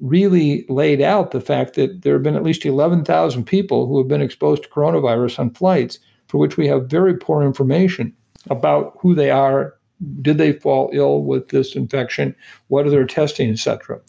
really 0.00 0.66
laid 0.68 1.00
out 1.00 1.30
the 1.30 1.40
fact 1.40 1.74
that 1.74 2.02
there 2.02 2.14
have 2.14 2.22
been 2.22 2.36
at 2.36 2.42
least 2.42 2.66
11,000 2.66 3.44
people 3.44 3.86
who 3.86 3.98
have 3.98 4.08
been 4.08 4.20
exposed 4.20 4.64
to 4.64 4.68
coronavirus 4.68 5.38
on 5.38 5.50
flights 5.50 5.98
for 6.28 6.38
which 6.38 6.56
we 6.56 6.66
have 6.66 6.86
very 6.86 7.16
poor 7.16 7.42
information 7.42 8.12
about 8.50 8.98
who 9.00 9.14
they 9.14 9.30
are, 9.30 9.74
did 10.20 10.36
they 10.36 10.52
fall 10.52 10.90
ill 10.92 11.22
with 11.22 11.48
this 11.48 11.74
infection, 11.74 12.34
what 12.68 12.86
are 12.86 12.90
their 12.90 13.06
testing, 13.06 13.50
etc. 13.50 14.00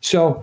So, 0.00 0.42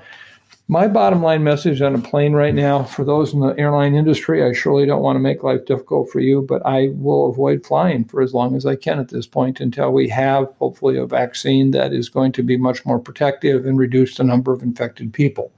my 0.72 0.88
bottom 0.88 1.22
line 1.22 1.43
message 1.43 1.82
on 1.82 1.93
a 1.93 1.99
plane 1.99 2.32
right 2.32 2.55
now 2.55 2.82
for 2.82 3.03
those 3.03 3.34
in 3.34 3.41
the 3.41 3.53
airline 3.59 3.93
industry, 3.93 4.41
I 4.41 4.53
surely 4.53 4.86
don't 4.86 5.01
want 5.01 5.17
to 5.17 5.19
make 5.19 5.43
life 5.43 5.65
difficult 5.65 6.09
for 6.09 6.22
you, 6.22 6.43
but 6.47 6.65
I 6.65 6.91
will 6.93 7.30
avoid 7.30 7.65
flying 7.65 8.05
for 8.05 8.22
as 8.22 8.34
long 8.34 8.55
as 8.55 8.65
I 8.65 8.78
can 8.78 8.97
at 8.97 9.09
this 9.09 9.28
point 9.28 9.59
until 9.59 9.91
we 9.91 10.07
have, 10.07 10.47
hopefully, 10.59 10.95
a 10.97 11.05
vaccine 11.05 11.72
that 11.72 11.91
is 11.91 12.07
going 12.07 12.32
to 12.32 12.41
be 12.41 12.55
much 12.55 12.86
more 12.86 12.99
protective 12.99 13.65
and 13.65 13.78
reduce 13.78 14.15
the 14.15 14.24
number 14.24 14.53
of 14.53 14.63
infected 14.63 15.11
people. 15.11 15.51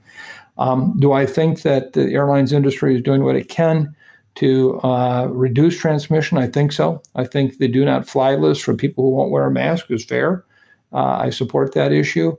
Um, 0.58 0.96
do 1.00 1.12
I 1.14 1.28
think 1.28 1.62
that 1.62 1.94
the 1.94 2.12
airlines 2.12 2.52
industry 2.52 2.96
is 2.96 3.04
doing 3.04 3.24
what 3.24 3.36
it 3.36 3.50
can? 3.50 3.96
to 4.36 4.80
uh, 4.80 5.28
reduce 5.30 5.80
transmission? 5.80 6.40
I 6.40 6.48
think 6.48 6.72
so. 6.72 7.04
I 7.14 7.24
think 7.24 7.60
the 7.60 7.68
do 7.68 7.86
not 7.86 8.10
fly 8.10 8.34
list 8.34 8.64
for 8.64 8.74
people 8.74 9.04
who 9.04 9.12
won't 9.12 9.30
wear 9.30 9.46
a 9.46 9.52
mask 9.52 9.92
is 9.92 10.04
fair. 10.04 10.44
Uh, 10.92 11.18
I 11.18 11.30
support 11.30 11.76
that 11.76 11.92
issue. 11.92 12.36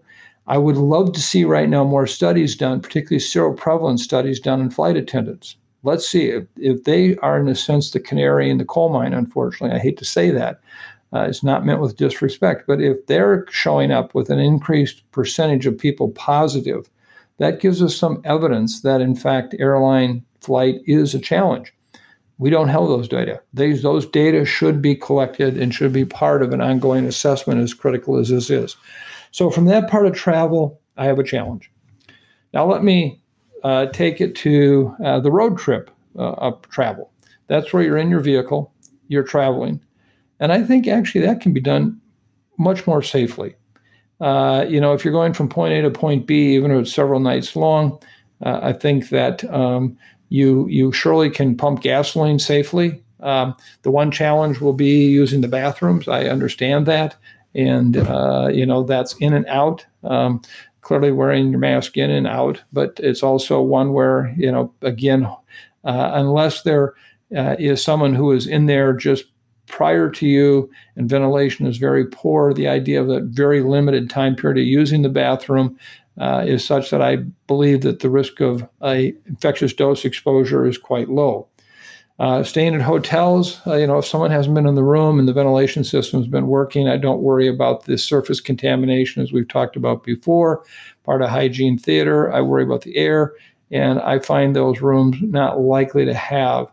I 0.47 0.59
would 0.59 0.77
love 0.77 1.13
to 1.13 1.23
see 1.23 1.45
right 1.45 1.69
now 1.69 1.85
more 1.85 2.07
studies 2.07 2.55
done, 2.55 2.81
particularly 2.81 3.21
seroprevalence 3.21 4.01
studies 4.01 4.41
done 4.41 4.61
in 4.61 4.71
flight 4.71 4.97
attendants. 4.97 5.57
Let's 5.83 6.07
see 6.07 6.29
if, 6.29 6.45
if 6.57 6.85
they 6.85 7.17
are, 7.17 7.39
in 7.39 7.49
a 7.49 7.55
sense, 7.55 7.91
the 7.91 8.01
canary 8.01 8.51
in 8.51 8.59
the 8.59 8.65
coal 8.65 8.91
mine, 8.91 9.15
unfortunately. 9.15 9.77
I 9.77 9.81
hate 9.81 9.99
to 9.99 10.05
say 10.05 10.31
that. 10.31 10.61
Uh, 11.13 11.27
it's 11.29 11.43
not 11.43 11.65
meant 11.65 11.81
with 11.81 11.97
disrespect, 11.97 12.65
but 12.67 12.81
if 12.81 13.07
they're 13.07 13.47
showing 13.51 13.93
up 13.93 14.15
with 14.15 14.31
an 14.31 14.39
increased 14.39 15.09
percentage 15.13 15.65
of 15.65 15.79
people 15.79 16.11
positive, 16.11 16.91
that 17.39 17.61
gives 17.61 17.83
us 17.83 17.97
some 17.97 18.21
evidence 18.25 18.83
that, 18.83 19.01
in 19.01 19.15
fact, 19.15 19.55
airline 19.59 20.25
flight 20.41 20.81
is 20.87 21.15
a 21.15 21.21
challenge. 21.21 21.73
We 22.39 22.51
don't 22.51 22.69
have 22.69 22.89
those 22.89 23.07
data. 23.07 23.41
These, 23.53 23.83
those 23.83 24.07
data 24.07 24.45
should 24.45 24.83
be 24.83 24.97
collected 24.97 25.57
and 25.57 25.73
should 25.73 25.93
be 25.93 26.05
part 26.05 26.43
of 26.43 26.53
an 26.53 26.61
ongoing 26.61 27.07
assessment, 27.07 27.61
as 27.61 27.73
critical 27.73 28.17
as 28.17 28.29
this 28.29 28.51
is. 28.51 28.77
So, 29.35 29.51
from 29.51 29.65
that 29.65 29.91
part 29.91 30.07
of 30.07 30.15
travel, 30.15 30.81
I 30.97 31.07
have 31.07 31.19
a 31.19 31.25
challenge. 31.25 31.69
Now, 32.53 32.71
let 32.71 32.85
me 32.85 33.21
uh, 33.65 33.87
take 33.87 34.21
it 34.21 34.37
to 34.37 34.95
uh, 35.05 35.19
the 35.19 35.33
road 35.33 35.59
trip 35.59 35.91
uh, 36.17 36.53
travel. 36.71 37.11
That's 37.49 37.73
where 37.73 37.83
you're 37.83 37.97
in 37.97 38.11
your 38.11 38.21
vehicle, 38.21 38.73
you're 39.09 39.25
traveling. 39.25 39.81
And 40.39 40.53
I 40.53 40.63
think 40.63 40.87
actually 40.87 41.23
that 41.23 41.41
can 41.41 41.53
be 41.53 41.61
done 41.61 42.01
much 42.61 42.87
more 42.87 43.03
safely. 43.03 43.57
Uh, 44.21 44.67
you 44.69 44.81
know, 44.81 44.93
if 44.93 45.05
you're 45.05 45.13
going 45.13 45.33
from 45.33 45.49
point 45.49 45.75
A 45.75 45.83
to 45.83 45.91
point 45.91 46.29
B, 46.29 46.55
even 46.55 46.71
if 46.71 46.83
it's 46.83 46.95
several 46.95 47.19
nights 47.19 47.57
long, 47.57 47.99
uh, 48.47 48.61
I 48.63 48.73
think 48.73 49.09
that 49.09 49.43
um, 49.53 49.99
you 50.29 50.69
you 50.69 50.93
surely 50.93 51.29
can 51.29 51.57
pump 51.57 51.83
gasoline 51.83 52.39
safely. 52.39 53.03
Um, 53.19 53.57
the 53.83 53.91
one 53.91 54.13
challenge 54.13 54.61
will 54.61 54.75
be 54.75 55.09
using 55.09 55.41
the 55.41 55.49
bathrooms. 55.49 56.07
I 56.07 56.27
understand 56.27 56.87
that, 56.87 57.17
and 57.55 57.97
uh, 57.97 58.49
you 58.53 58.67
know 58.67 58.83
that's 58.83 59.15
in 59.17 59.33
and 59.33 59.47
out. 59.47 59.85
Um, 60.03 60.43
clearly, 60.81 61.13
wearing 61.13 61.51
your 61.51 61.61
mask 61.61 61.97
in 61.97 62.11
and 62.11 62.27
out, 62.27 62.63
but 62.73 62.99
it's 63.03 63.23
also 63.23 63.61
one 63.61 63.93
where 63.93 64.35
you 64.37 64.51
know 64.51 64.73
again, 64.83 65.25
uh, 65.85 66.11
unless 66.15 66.63
there 66.63 66.95
uh, 67.37 67.57
is 67.59 67.83
someone 67.83 68.15
who 68.15 68.33
is 68.33 68.47
in 68.47 68.67
there 68.67 68.93
just 68.93 69.25
prior 69.67 70.11
to 70.11 70.27
you 70.27 70.71
and 70.97 71.09
ventilation 71.09 71.67
is 71.67 71.79
very 71.79 72.07
poor, 72.07 72.53
the 72.53 72.69
idea 72.69 73.01
of 73.01 73.09
a 73.09 73.21
very 73.21 73.63
limited 73.63 74.11
time 74.11 74.37
period 74.37 74.61
of 74.61 74.67
using 74.67 75.03
the 75.03 75.09
bathroom 75.09 75.77
uh, 76.19 76.45
is 76.47 76.65
such 76.65 76.91
that 76.91 77.03
I 77.03 77.17
believe 77.47 77.81
that 77.81 78.01
the 78.01 78.11
risk 78.11 78.41
of 78.41 78.67
a 78.83 79.15
infectious 79.27 79.73
dose 79.73 80.05
exposure 80.05 80.67
is 80.67 80.79
quite 80.79 81.09
low. 81.09 81.49
Uh, 82.21 82.45
staying 82.45 82.77
at 82.77 82.81
hotels, 82.81 83.61
uh, 83.67 83.75
you 83.75 83.89
know, 83.89 83.99
if 83.99 84.07
someone 84.07 84.31
hasn't 84.31 84.55
been 84.55 84.69
in 84.69 84.77
the 84.77 84.85
room 84.85 85.19
and 85.19 85.27
the 85.27 85.33
ventilation 85.33 85.83
system 85.83 86.21
has 86.21 86.29
been 86.29 86.47
working, 86.47 86.89
I 86.89 86.97
don't 86.97 87.23
worry 87.23 87.49
about 87.49 87.87
the 87.87 87.99
surface 87.99 88.41
contamination 88.41 89.21
as 89.21 89.33
we've 89.33 89.49
talked 89.49 89.75
about 89.75 90.05
before. 90.05 90.65
Part 91.03 91.23
of 91.23 91.31
hygiene 91.31 91.77
theater, 91.77 92.33
I 92.33 92.41
worry 92.41 92.63
about 92.63 92.83
the 92.83 92.97
air, 92.97 93.35
and 93.73 93.99
I 94.01 94.21
find 94.21 94.55
those 94.55 94.81
rooms 94.81 95.17
not 95.23 95.61
likely 95.61 96.05
to 96.05 96.15
have 96.15 96.69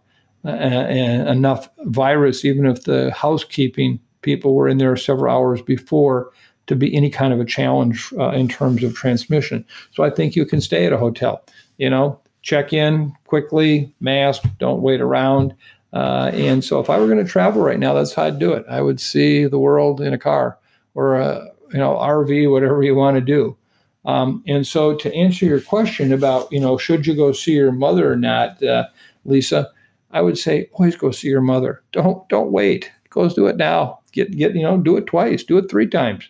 uh, 0.46 0.52
enough 0.52 1.70
virus, 1.86 2.46
even 2.46 2.68
if 2.68 2.84
the 2.84 3.12
housekeeping 3.12 4.00
people 4.22 4.54
were 4.54 4.68
in 4.68 4.78
there 4.78 4.96
several 4.96 5.36
hours 5.36 5.62
before 5.64 6.32
to 6.68 6.76
be 6.76 6.96
any 6.96 7.10
kind 7.10 7.34
of 7.34 7.40
a 7.40 7.46
challenge 7.46 8.14
uh, 8.20 8.30
in 8.30 8.48
terms 8.48 8.84
of 8.84 8.94
transmission. 8.94 9.66
So 9.92 10.04
I 10.04 10.12
think 10.12 10.36
you 10.36 10.46
can 10.46 10.62
stay 10.62 10.86
at 10.86 10.94
a 10.94 10.98
hotel. 10.98 11.44
You 11.78 11.90
know, 11.90 12.20
check 12.42 12.74
in 12.74 13.14
quickly, 13.26 13.94
mask, 14.00 14.44
don't 14.60 14.82
wait 14.82 15.02
around. 15.02 15.54
Uh, 15.94 16.32
and 16.34 16.64
so 16.64 16.80
if 16.80 16.90
I 16.90 16.98
were 16.98 17.08
going 17.08 17.24
to 17.24 17.30
travel 17.30 17.62
right 17.62 17.80
now, 17.80 17.94
that's 17.94 18.14
how 18.14 18.24
I'd 18.24 18.40
do 18.40 18.54
it. 18.54 18.66
I 18.70 18.82
would 18.82 19.00
see 19.00 19.46
the 19.46 19.60
world 19.60 20.02
in 20.02 20.14
a 20.14 20.18
car 20.18 20.58
or 20.94 21.16
a 21.20 21.48
you 21.72 21.80
know 21.80 21.96
RV, 21.96 22.52
whatever 22.52 22.82
you 22.84 22.96
want 22.96 23.16
to 23.16 23.22
do. 23.22 23.58
Um, 24.06 24.44
and 24.48 24.66
so 24.66 24.96
to 24.96 25.14
answer 25.14 25.46
your 25.46 25.62
question 25.62 26.12
about 26.12 26.52
you 26.52 26.60
know 26.60 26.78
should 26.78 27.06
you 27.06 27.16
go 27.16 27.32
see 27.32 27.54
your 27.54 27.72
mother 27.72 28.12
or 28.12 28.16
not, 28.16 28.62
uh, 28.64 28.88
Lisa, 29.26 29.70
I 30.12 30.22
would 30.22 30.38
say 30.38 30.70
always 30.74 30.96
go 30.96 31.12
see 31.12 31.28
your 31.28 31.42
mother. 31.42 31.84
Don't 31.92 32.28
don't 32.30 32.52
wait. 32.52 32.92
Go 33.10 33.28
do 33.30 33.48
it 33.48 33.58
now. 33.58 34.00
Get 34.14 34.32
get 34.32 34.56
you 34.56 34.64
know 34.64 34.78
do 34.78 34.98
it 34.98 35.08
twice. 35.08 35.44
Do 35.44 35.58
it 35.58 35.70
three 35.70 35.88
times. 35.88 36.30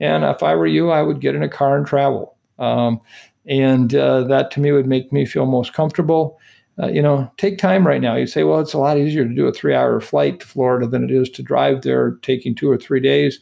And 0.00 0.24
if 0.24 0.42
I 0.42 0.54
were 0.54 0.66
you, 0.66 0.90
I 0.90 1.02
would 1.02 1.20
get 1.20 1.34
in 1.34 1.42
a 1.42 1.48
car 1.48 1.76
and 1.76 1.86
travel. 1.86 2.36
Um, 2.58 3.00
and 3.46 3.94
uh, 3.94 4.24
that 4.24 4.50
to 4.52 4.60
me 4.60 4.72
would 4.72 4.86
make 4.86 5.12
me 5.12 5.24
feel 5.24 5.46
most 5.46 5.72
comfortable. 5.72 6.38
Uh, 6.78 6.88
you 6.88 7.00
know, 7.00 7.30
take 7.38 7.58
time 7.58 7.86
right 7.86 8.02
now. 8.02 8.14
You 8.16 8.26
say, 8.26 8.44
well, 8.44 8.60
it's 8.60 8.74
a 8.74 8.78
lot 8.78 8.98
easier 8.98 9.24
to 9.26 9.34
do 9.34 9.46
a 9.46 9.52
three-hour 9.52 10.00
flight 10.00 10.40
to 10.40 10.46
Florida 10.46 10.86
than 10.86 11.04
it 11.04 11.10
is 11.10 11.30
to 11.30 11.42
drive 11.42 11.82
there, 11.82 12.12
taking 12.22 12.54
two 12.54 12.70
or 12.70 12.76
three 12.76 13.00
days. 13.00 13.38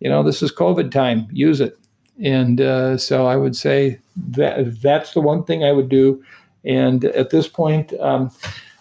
You 0.00 0.08
know, 0.08 0.22
this 0.22 0.42
is 0.42 0.52
COVID 0.52 0.90
time. 0.90 1.28
Use 1.30 1.60
it. 1.60 1.78
And 2.22 2.60
uh, 2.60 2.96
so 2.96 3.26
I 3.26 3.36
would 3.36 3.54
say 3.54 3.98
that 4.16 4.80
that's 4.80 5.12
the 5.12 5.20
one 5.20 5.44
thing 5.44 5.64
I 5.64 5.72
would 5.72 5.88
do. 5.88 6.22
And 6.64 7.04
at 7.04 7.30
this 7.30 7.46
point, 7.46 7.92
um, 8.00 8.30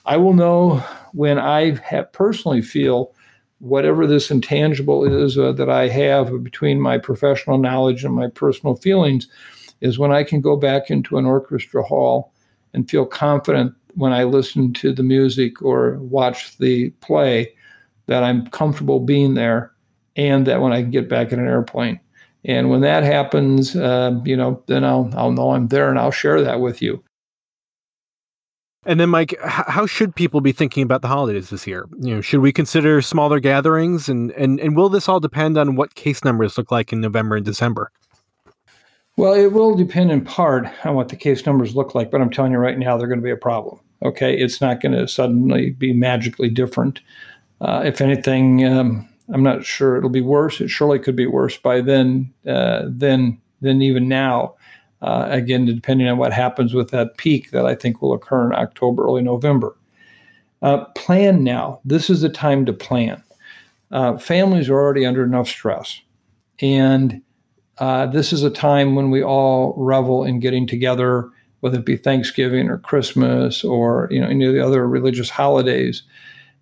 I 0.05 0.17
will 0.17 0.33
know 0.33 0.77
when 1.11 1.37
I 1.37 1.75
have 1.83 2.11
personally 2.13 2.61
feel 2.61 3.13
whatever 3.59 4.07
this 4.07 4.31
intangible 4.31 5.03
is 5.03 5.37
uh, 5.37 5.51
that 5.53 5.69
I 5.69 5.87
have 5.89 6.43
between 6.43 6.79
my 6.79 6.97
professional 6.97 7.57
knowledge 7.57 8.05
and 8.05 8.13
my 8.13 8.27
personal 8.27 8.75
feelings 8.75 9.27
is 9.81 9.99
when 9.99 10.11
I 10.11 10.23
can 10.23 10.41
go 10.41 10.55
back 10.55 10.89
into 10.89 11.17
an 11.17 11.25
orchestra 11.25 11.83
hall 11.83 12.33
and 12.73 12.89
feel 12.89 13.05
confident 13.05 13.73
when 13.95 14.13
I 14.13 14.23
listen 14.23 14.73
to 14.73 14.93
the 14.93 15.03
music 15.03 15.61
or 15.61 15.97
watch 15.99 16.57
the 16.57 16.91
play 17.01 17.53
that 18.05 18.23
I'm 18.23 18.47
comfortable 18.47 18.99
being 18.99 19.33
there 19.33 19.71
and 20.15 20.45
that 20.47 20.61
when 20.61 20.71
I 20.71 20.81
can 20.81 20.91
get 20.91 21.09
back 21.09 21.31
in 21.31 21.39
an 21.39 21.47
airplane. 21.47 21.99
And 22.45 22.69
when 22.69 22.81
that 22.81 23.03
happens, 23.03 23.75
uh, 23.75 24.19
you 24.23 24.37
know, 24.37 24.63
then 24.67 24.83
I'll, 24.83 25.11
I'll 25.15 25.31
know 25.31 25.51
I'm 25.51 25.67
there 25.67 25.89
and 25.89 25.99
I'll 25.99 26.11
share 26.11 26.41
that 26.41 26.59
with 26.59 26.81
you. 26.81 27.03
And 28.85 29.01
then, 29.01 29.09
Mike, 29.09 29.35
how 29.43 29.85
should 29.85 30.15
people 30.15 30.39
be 30.39 30.53
thinking 30.53 30.81
about 30.81 31.01
the 31.01 31.09
holidays 31.09 31.49
this 31.49 31.67
year? 31.67 31.89
You 31.99 32.15
know, 32.15 32.21
should 32.21 32.39
we 32.39 32.53
consider 32.53 33.01
smaller 33.01 33.41
gatherings, 33.41 34.07
and 34.07 34.31
and 34.31 34.61
and 34.61 34.77
will 34.77 34.87
this 34.87 35.09
all 35.09 35.19
depend 35.19 35.57
on 35.57 35.75
what 35.75 35.95
case 35.95 36.23
numbers 36.23 36.57
look 36.57 36.71
like 36.71 36.93
in 36.93 37.01
November 37.01 37.35
and 37.35 37.45
December? 37.45 37.91
Well, 39.17 39.33
it 39.33 39.51
will 39.51 39.75
depend 39.75 40.11
in 40.11 40.23
part 40.23 40.67
on 40.85 40.93
what 40.93 41.09
the 41.09 41.15
case 41.15 41.45
numbers 41.45 41.75
look 41.75 41.95
like, 41.95 42.11
but 42.11 42.21
I'm 42.21 42.29
telling 42.29 42.51
you 42.51 42.59
right 42.59 42.77
now, 42.77 42.97
they're 42.97 43.07
going 43.07 43.19
to 43.19 43.23
be 43.23 43.31
a 43.31 43.35
problem. 43.35 43.79
Okay, 44.03 44.37
it's 44.37 44.61
not 44.61 44.79
going 44.79 44.91
to 44.91 45.07
suddenly 45.07 45.71
be 45.71 45.91
magically 45.91 46.49
different. 46.49 46.99
Uh, 47.59 47.81
if 47.83 47.99
anything, 47.99 48.63
um, 48.63 49.09
I'm 49.33 49.41
not 49.41 49.65
sure 49.65 49.97
it'll 49.97 50.11
be 50.11 50.21
worse. 50.21 50.61
It 50.61 50.67
surely 50.67 50.99
could 50.99 51.15
be 51.15 51.25
worse 51.25 51.57
by 51.57 51.81
then 51.81 52.31
uh, 52.47 52.83
than 52.87 53.41
than 53.59 53.81
even 53.81 54.07
now. 54.07 54.53
Uh, 55.01 55.27
again, 55.31 55.65
depending 55.65 56.07
on 56.07 56.19
what 56.19 56.31
happens 56.31 56.75
with 56.75 56.91
that 56.91 57.17
peak 57.17 57.49
that 57.51 57.65
I 57.65 57.73
think 57.73 58.01
will 58.01 58.13
occur 58.13 58.45
in 58.45 58.55
October, 58.55 59.03
early 59.03 59.23
November. 59.23 59.75
Uh, 60.61 60.85
plan 60.95 61.43
now. 61.43 61.79
This 61.83 62.09
is 62.09 62.21
the 62.21 62.29
time 62.29 62.65
to 62.67 62.73
plan. 62.73 63.23
Uh, 63.91 64.17
families 64.17 64.69
are 64.69 64.75
already 64.75 65.05
under 65.07 65.23
enough 65.23 65.47
stress. 65.47 66.01
And 66.59 67.21
uh, 67.79 68.07
this 68.07 68.33
is 68.33 68.43
a 68.43 68.49
time 68.49 68.95
when 68.95 69.11
we 69.11 69.23
all 69.23 69.73
revel 69.77 70.23
in 70.23 70.39
getting 70.39 70.65
together, 70.65 71.29
whether 71.59 71.79
it 71.79 71.85
be 71.85 71.97
Thanksgiving 71.97 72.69
or 72.69 72.77
Christmas 72.79 73.63
or 73.63 74.07
you 74.11 74.19
know 74.19 74.27
any 74.27 74.45
of 74.45 74.53
the 74.53 74.65
other 74.65 74.87
religious 74.87 75.29
holidays. 75.29 76.03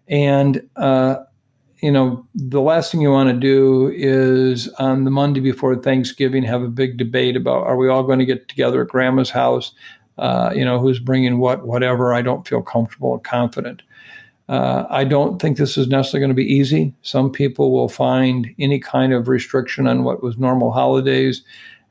And 0.08 0.68
uh, 0.76 1.18
you 1.82 1.92
know, 1.92 2.26
the 2.34 2.62
last 2.62 2.92
thing 2.92 3.02
you 3.02 3.12
want 3.12 3.30
to 3.30 3.36
do 3.36 3.92
is 3.94 4.70
on 4.80 5.04
the 5.04 5.12
Monday 5.12 5.40
before 5.40 5.76
Thanksgiving 5.76 6.44
have 6.44 6.64
a 6.64 6.68
big 6.68 6.98
debate 6.98 7.36
about 7.36 7.66
are 7.68 7.78
we 7.78 7.90
all 7.90 8.04
going 8.04 8.20
to 8.20 8.26
get 8.26 8.48
together 8.48 8.82
at 8.82 8.88
grandma's 8.88 9.30
house? 9.30 9.74
Uh, 10.18 10.52
you 10.56 10.64
know, 10.64 10.80
who's 10.80 11.00
bringing 11.00 11.40
what, 11.40 11.68
whatever. 11.68 12.14
I 12.14 12.22
don't 12.22 12.48
feel 12.48 12.62
comfortable 12.62 13.14
and 13.14 13.24
confident. 13.24 13.82
Uh, 14.48 14.86
I 14.90 15.04
don't 15.04 15.42
think 15.42 15.58
this 15.58 15.78
is 15.78 15.88
necessarily 15.88 16.22
going 16.22 16.36
to 16.36 16.36
be 16.36 16.54
easy. 16.54 16.94
Some 17.02 17.32
people 17.32 17.72
will 17.72 17.90
find 17.90 18.54
any 18.60 18.80
kind 18.80 19.12
of 19.12 19.28
restriction 19.28 19.88
on 19.88 20.04
what 20.04 20.22
was 20.22 20.38
normal 20.38 20.72
holidays 20.72 21.44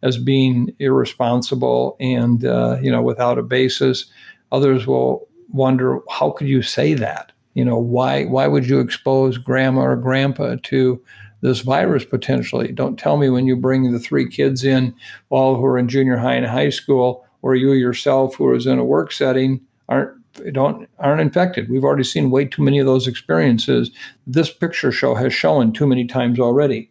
as 0.02 0.18
being 0.18 0.74
irresponsible 0.78 1.96
and 1.98 2.44
uh, 2.44 2.78
you 2.80 2.90
know 2.90 3.02
without 3.02 3.38
a 3.38 3.42
basis. 3.42 4.06
Others 4.52 4.86
will 4.86 5.26
wonder 5.48 6.00
how 6.10 6.30
could 6.30 6.48
you 6.48 6.62
say 6.62 6.94
that? 6.94 7.32
you 7.54 7.64
know 7.64 7.78
why 7.78 8.24
why 8.24 8.46
would 8.46 8.68
you 8.68 8.80
expose 8.80 9.38
grandma 9.38 9.82
or 9.82 9.96
grandpa 9.96 10.56
to 10.62 11.02
this 11.40 11.60
virus 11.60 12.04
potentially 12.04 12.70
don't 12.70 12.98
tell 12.98 13.16
me 13.16 13.30
when 13.30 13.46
you 13.46 13.56
bring 13.56 13.90
the 13.90 13.98
three 13.98 14.28
kids 14.28 14.64
in 14.64 14.94
all 15.30 15.56
who 15.56 15.64
are 15.64 15.78
in 15.78 15.88
junior 15.88 16.16
high 16.16 16.34
and 16.34 16.46
high 16.46 16.68
school 16.68 17.24
or 17.42 17.54
you 17.54 17.72
yourself 17.72 18.34
who 18.34 18.52
is 18.54 18.66
in 18.66 18.78
a 18.78 18.84
work 18.84 19.12
setting 19.12 19.60
aren't 19.88 20.16
don't 20.52 20.88
aren't 20.98 21.20
infected 21.20 21.68
we've 21.68 21.84
already 21.84 22.04
seen 22.04 22.30
way 22.30 22.44
too 22.44 22.62
many 22.62 22.78
of 22.78 22.86
those 22.86 23.06
experiences 23.06 23.90
this 24.26 24.52
picture 24.52 24.92
show 24.92 25.14
has 25.14 25.32
shown 25.32 25.72
too 25.72 25.86
many 25.86 26.06
times 26.06 26.38
already 26.38 26.90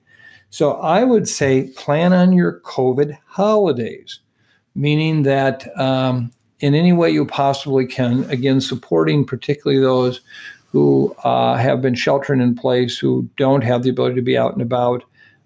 so 0.50 0.74
i 0.74 1.04
would 1.04 1.28
say 1.28 1.70
plan 1.76 2.14
on 2.14 2.34
your 2.34 2.60
covid 2.62 3.18
holidays 3.26 4.20
meaning 4.76 5.24
that 5.24 5.68
um, 5.80 6.32
in 6.60 6.74
any 6.74 6.94
way 6.94 7.10
you 7.10 7.26
possibly 7.26 7.86
can 7.86 8.24
again 8.30 8.62
supporting 8.62 9.26
particularly 9.26 9.82
those 9.82 10.22
who 10.74 11.16
uh, 11.24 11.56
have 11.56 11.84
been 11.84 11.94
sheltering 11.94 12.42
in 12.42 12.56
place, 12.56 12.98
who 12.98 13.30
don't 13.38 13.64
have 13.64 13.84
the 13.84 13.92
ability 13.92 14.16
to 14.16 14.24
be 14.24 14.36
out 14.36 14.54
and 14.54 14.62
about. 14.62 15.04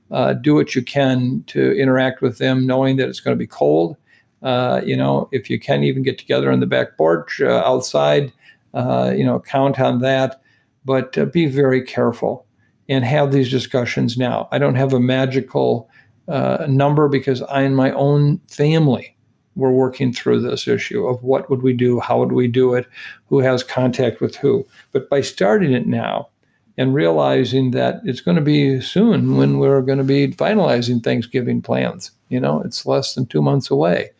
Uh, 0.10 0.32
do 0.32 0.56
what 0.56 0.74
you 0.74 0.82
can 0.82 1.43
to 1.48 1.78
interact 1.78 2.22
with 2.22 2.38
them, 2.38 2.66
knowing 2.66 2.95
that 2.95 3.10
it's 3.10 3.20
going 3.20 3.36
to 3.36 3.39
be 3.39 3.45
cold. 3.45 3.98
Uh, 4.44 4.82
you 4.86 4.96
know, 4.96 5.28
if 5.32 5.50
you 5.50 5.60
can 5.60 5.84
even 5.84 6.04
get 6.04 6.18
together 6.18 6.52
on 6.52 6.60
the 6.60 6.66
back 6.68 6.98
porch 6.98 7.42
uh, 7.42 7.64
outside, 7.66 8.32
uh, 8.74 9.14
you 9.16 9.24
know, 9.26 9.40
count 9.40 9.80
on 9.80 10.00
that. 10.00 10.42
But 10.86 11.18
uh, 11.18 11.26
be 11.26 11.48
very 11.48 11.82
careful. 11.82 12.46
and 12.90 13.04
have 13.04 13.32
these 13.32 13.52
discussions 13.52 14.18
now. 14.18 14.48
I 14.52 14.58
don't 14.60 14.76
have 14.76 14.94
a 14.94 15.00
magical 15.00 15.90
uh, 16.28 16.66
number 16.70 17.08
because 17.08 17.42
I 17.44 17.62
and 17.62 17.76
my 17.76 17.92
own 17.92 18.40
family 18.50 19.14
we're 19.56 19.72
working 19.72 20.14
through 20.14 20.40
this 20.40 20.68
issue 20.68 21.08
of 21.08 21.24
what 21.24 21.50
would 21.50 21.64
we 21.64 21.74
do, 21.74 22.00
how 22.00 22.20
would 22.20 22.32
we 22.32 22.48
do 22.48 22.76
it, 22.76 22.86
who 23.28 23.40
has 23.40 23.64
contact 23.64 24.22
with 24.22 24.36
who. 24.36 24.66
But 24.92 25.10
by 25.10 25.22
starting 25.22 25.74
it 25.74 25.88
now 25.88 26.30
and 26.78 26.94
realizing 26.94 27.72
that 27.72 28.02
it's 28.06 28.22
going 28.22 28.36
to 28.38 28.42
be 28.44 28.80
soon 28.82 29.36
when 29.36 29.58
we're 29.58 29.82
going 29.82 29.98
to 29.98 30.04
be 30.04 30.28
finalizing 30.28 31.04
Thanksgiving 31.04 31.64
plans, 31.64 32.12
you 32.30 32.40
know, 32.40 32.62
it's 32.62 32.86
less 32.86 33.16
than 33.16 33.26
two 33.26 33.42
months 33.42 33.72
away. 33.72 34.12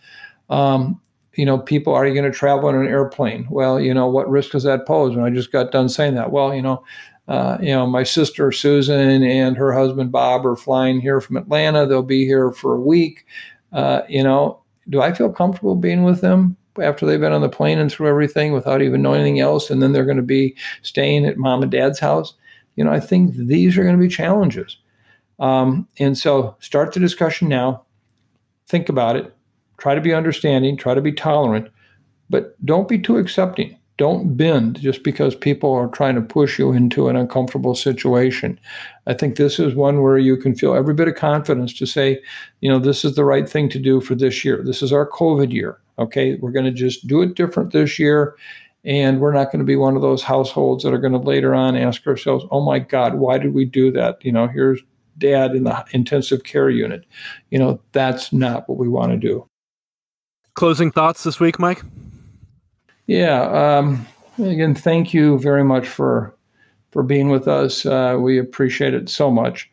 Um, 0.50 1.02
you 1.34 1.46
know, 1.46 1.60
people 1.60 1.94
are 1.94 2.08
you 2.08 2.14
going 2.14 2.30
to 2.30 2.38
travel 2.38 2.68
on 2.68 2.76
an 2.76 2.88
airplane? 2.88 3.48
Well, 3.50 3.80
you 3.80 3.94
know, 3.94 4.08
what 4.08 4.30
risk 4.30 4.52
does 4.52 4.64
that 4.64 4.88
pose? 4.88 5.16
And 5.16 5.24
I 5.24 5.30
just 5.30 5.52
got 5.52 5.72
done 5.72 5.88
saying 5.88 6.16
that. 6.16 6.32
Well, 6.32 6.54
you 6.54 6.62
know, 6.62 6.84
uh, 7.28 7.58
you 7.62 7.72
know, 7.72 7.86
my 7.86 8.04
sister 8.04 8.52
Susan 8.52 9.24
and 9.24 9.58
her 9.58 9.74
husband 9.74 10.12
Bob 10.12 10.46
are 10.46 10.56
flying 10.56 11.00
here 11.00 11.22
from 11.22 11.38
Atlanta. 11.38 11.86
They'll 11.86 12.02
be 12.02 12.26
here 12.26 12.52
for 12.52 12.76
a 12.76 12.82
week. 12.82 13.26
Uh, 13.72 14.02
you 14.08 14.24
know, 14.24 14.62
do 14.90 15.02
I 15.02 15.14
feel 15.14 15.32
comfortable 15.32 15.76
being 15.76 16.04
with 16.04 16.22
them 16.22 16.56
after 16.82 17.06
they've 17.06 17.20
been 17.20 17.34
on 17.34 17.42
the 17.42 17.50
plane 17.50 17.80
and 17.80 17.92
through 17.92 18.08
everything 18.08 18.54
without 18.54 18.82
even 18.82 19.02
knowing 19.02 19.22
anything 19.22 19.40
else? 19.40 19.70
And 19.70 19.82
then 19.82 19.92
they're 19.92 20.06
going 20.06 20.18
to 20.18 20.24
be 20.24 20.56
staying 20.82 21.26
at 21.26 21.38
mom 21.38 21.62
and 21.62 21.72
dad's 21.72 22.00
house. 22.00 22.34
You 22.78 22.84
know, 22.84 22.92
I 22.92 23.00
think 23.00 23.36
these 23.36 23.78
are 23.78 23.84
going 23.84 23.98
to 23.98 24.02
be 24.02 24.08
challenges. 24.08 24.78
Um, 25.40 25.88
and 26.00 26.18
so 26.18 26.56
start 26.60 26.94
the 26.94 27.00
discussion 27.00 27.50
now. 27.50 27.84
Think 28.68 28.90
about 28.90 29.18
it. 29.18 29.36
Try 29.78 29.96
to 29.96 30.02
be 30.02 30.14
understanding. 30.14 30.78
Try 30.78 30.94
to 30.94 31.02
be 31.02 31.12
tolerant, 31.12 31.70
but 32.30 32.56
don't 32.66 32.88
be 32.88 33.00
too 33.00 33.18
accepting. 33.18 33.78
Don't 33.98 34.38
bend 34.38 34.80
just 34.80 35.02
because 35.02 35.34
people 35.34 35.74
are 35.74 35.88
trying 35.88 36.14
to 36.16 36.22
push 36.22 36.60
you 36.60 36.72
into 36.72 37.08
an 37.10 37.16
uncomfortable 37.16 37.74
situation. 37.74 38.60
I 39.08 39.16
think 39.16 39.36
this 39.36 39.58
is 39.58 39.74
one 39.74 40.04
where 40.04 40.20
you 40.20 40.38
can 40.38 40.56
feel 40.56 40.76
every 40.76 40.94
bit 40.94 41.08
of 41.08 41.16
confidence 41.16 41.74
to 41.74 41.88
say, 41.88 42.22
you 42.62 42.70
know, 42.70 42.78
this 42.78 43.04
is 43.04 43.16
the 43.16 43.26
right 43.26 43.50
thing 43.50 43.70
to 43.70 43.80
do 43.80 44.00
for 44.00 44.14
this 44.14 44.46
year. 44.46 44.62
This 44.64 44.84
is 44.84 44.94
our 44.94 45.10
COVID 45.10 45.52
year. 45.52 45.80
Okay. 45.98 46.36
We're 46.36 46.52
going 46.52 46.66
to 46.66 46.72
just 46.72 47.08
do 47.08 47.24
it 47.24 47.34
different 47.34 47.74
this 47.74 47.98
year. 47.98 48.36
And 48.84 49.20
we're 49.20 49.34
not 49.34 49.52
going 49.52 49.60
to 49.60 49.66
be 49.66 49.76
one 49.76 49.96
of 49.96 50.04
those 50.04 50.22
households 50.22 50.84
that 50.84 50.94
are 50.94 51.00
going 51.00 51.14
to 51.14 51.20
later 51.20 51.56
on 51.56 51.76
ask 51.76 52.06
ourselves, 52.06 52.46
oh 52.52 52.62
my 52.62 52.78
God, 52.78 53.16
why 53.16 53.40
did 53.40 53.56
we 53.56 53.66
do 53.66 53.92
that? 53.94 54.24
You 54.24 54.32
know, 54.32 54.48
here's 54.48 54.80
dad 55.18 55.56
in 55.56 55.64
the 55.64 55.84
intensive 55.92 56.44
care 56.44 56.70
unit. 56.70 57.04
You 57.50 57.58
know, 57.58 57.82
that's 57.94 58.32
not 58.32 58.70
what 58.70 58.78
we 58.78 58.88
want 58.88 59.12
to 59.12 59.18
do. 59.18 59.50
Closing 60.58 60.92
thoughts 60.92 61.24
this 61.24 61.40
week, 61.40 61.60
Mike? 61.60 61.84
Yeah. 63.06 63.44
Um, 63.44 64.08
again, 64.40 64.74
thank 64.74 65.14
you 65.14 65.38
very 65.38 65.64
much 65.64 65.88
for 65.88 66.34
for 66.90 67.04
being 67.04 67.30
with 67.30 67.48
us. 67.48 67.86
Uh, 67.86 68.18
we 68.20 68.40
appreciate 68.40 68.96
it 68.96 69.08
so 69.08 69.30
much. 69.30 69.70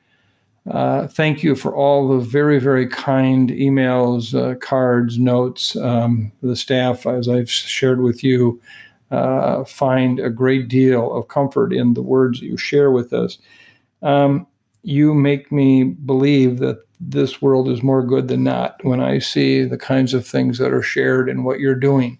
Uh, 0.70 1.06
thank 1.06 1.42
you 1.42 1.56
for 1.56 1.74
all 1.74 2.06
the 2.06 2.18
very, 2.18 2.60
very 2.60 2.86
kind 2.86 3.48
emails, 3.48 4.34
uh, 4.38 4.56
cards, 4.56 5.18
notes. 5.18 5.74
Um, 5.74 6.30
the 6.42 6.54
staff, 6.54 7.06
as 7.06 7.30
I've 7.30 7.50
shared 7.50 8.02
with 8.02 8.22
you, 8.22 8.60
uh, 9.10 9.64
find 9.64 10.20
a 10.20 10.28
great 10.28 10.68
deal 10.68 11.14
of 11.14 11.28
comfort 11.28 11.72
in 11.72 11.94
the 11.94 12.02
words 12.02 12.42
you 12.42 12.58
share 12.58 12.90
with 12.90 13.14
us. 13.14 13.38
Um, 14.02 14.46
you 14.84 15.14
make 15.14 15.50
me 15.50 15.84
believe 15.84 16.58
that 16.58 16.78
this 17.00 17.42
world 17.42 17.68
is 17.68 17.82
more 17.82 18.02
good 18.02 18.28
than 18.28 18.44
not 18.44 18.82
when 18.84 19.00
I 19.00 19.18
see 19.18 19.64
the 19.64 19.78
kinds 19.78 20.14
of 20.14 20.26
things 20.26 20.58
that 20.58 20.72
are 20.72 20.82
shared 20.82 21.28
and 21.28 21.44
what 21.44 21.60
you're 21.60 21.74
doing. 21.74 22.18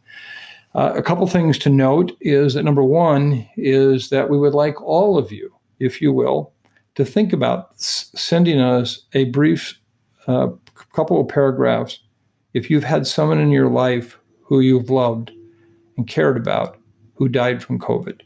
Uh, 0.75 0.93
a 0.97 1.03
couple 1.03 1.27
things 1.27 1.59
to 1.59 1.71
note 1.71 2.17
is 2.21 2.55
that 2.55 2.65
number 2.65 2.83
one 2.83 3.49
is 3.57 4.11
that 4.11 4.29
we 4.29 4.39
would 4.39 4.55
like 4.55 4.81
all 4.83 5.17
of 5.17 5.31
you, 5.31 5.53
if 5.79 6.03
you 6.03 6.12
will, 6.12 6.53
to 6.97 7.05
think 7.05 7.33
about 7.33 7.71
s- 7.75 8.11
sending 8.15 8.61
us 8.61 9.03
a 9.12 9.25
brief 9.27 9.79
uh, 10.27 10.49
couple 10.93 11.21
of 11.21 11.29
paragraphs 11.29 12.01
if 12.55 12.71
you've 12.71 12.85
had 12.85 13.07
someone 13.07 13.39
in 13.39 13.51
your 13.51 13.69
life 13.69 14.19
who 14.43 14.61
you've 14.61 14.91
loved 14.91 15.31
and 15.97 16.09
cared 16.09 16.37
about 16.37 16.79
who 17.15 17.29
died 17.29 17.62
from 17.62 17.79
COVID. 17.79 18.21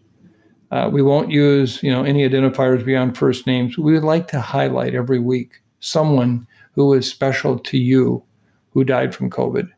Uh, 0.71 0.89
we 0.93 1.03
won't 1.03 1.31
use 1.31 1.83
you 1.83 1.91
know 1.91 2.05
any 2.05 2.29
identifiers 2.29 2.85
beyond 2.85 3.17
first 3.17 3.47
names. 3.47 3.79
We 3.79 3.95
would 3.95 4.05
like 4.05 4.29
to 4.29 4.41
highlight 4.41 4.95
every 4.95 5.19
week 5.19 5.63
someone 5.81 6.47
who 6.73 6.93
is 6.93 7.09
special 7.09 7.59
to 7.59 7.79
you 7.79 8.23
who 8.73 8.85
died 8.85 9.15
from 9.15 9.31
COVID 9.31 9.71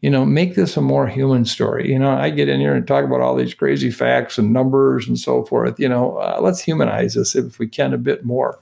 you 0.00 0.08
know, 0.08 0.24
make 0.24 0.54
this 0.54 0.76
a 0.76 0.80
more 0.80 1.06
human 1.06 1.44
story. 1.44 1.90
You 1.90 1.98
know, 1.98 2.10
I 2.10 2.30
get 2.30 2.48
in 2.48 2.60
here 2.60 2.74
and 2.74 2.86
talk 2.86 3.04
about 3.04 3.20
all 3.20 3.36
these 3.36 3.54
crazy 3.54 3.90
facts 3.90 4.38
and 4.38 4.52
numbers 4.52 5.06
and 5.06 5.18
so 5.18 5.44
forth. 5.44 5.78
You 5.78 5.88
know, 5.88 6.16
uh, 6.16 6.38
let's 6.40 6.62
humanize 6.62 7.14
this 7.14 7.34
if 7.34 7.58
we 7.58 7.68
can 7.68 7.92
a 7.92 7.98
bit 7.98 8.24
more. 8.24 8.58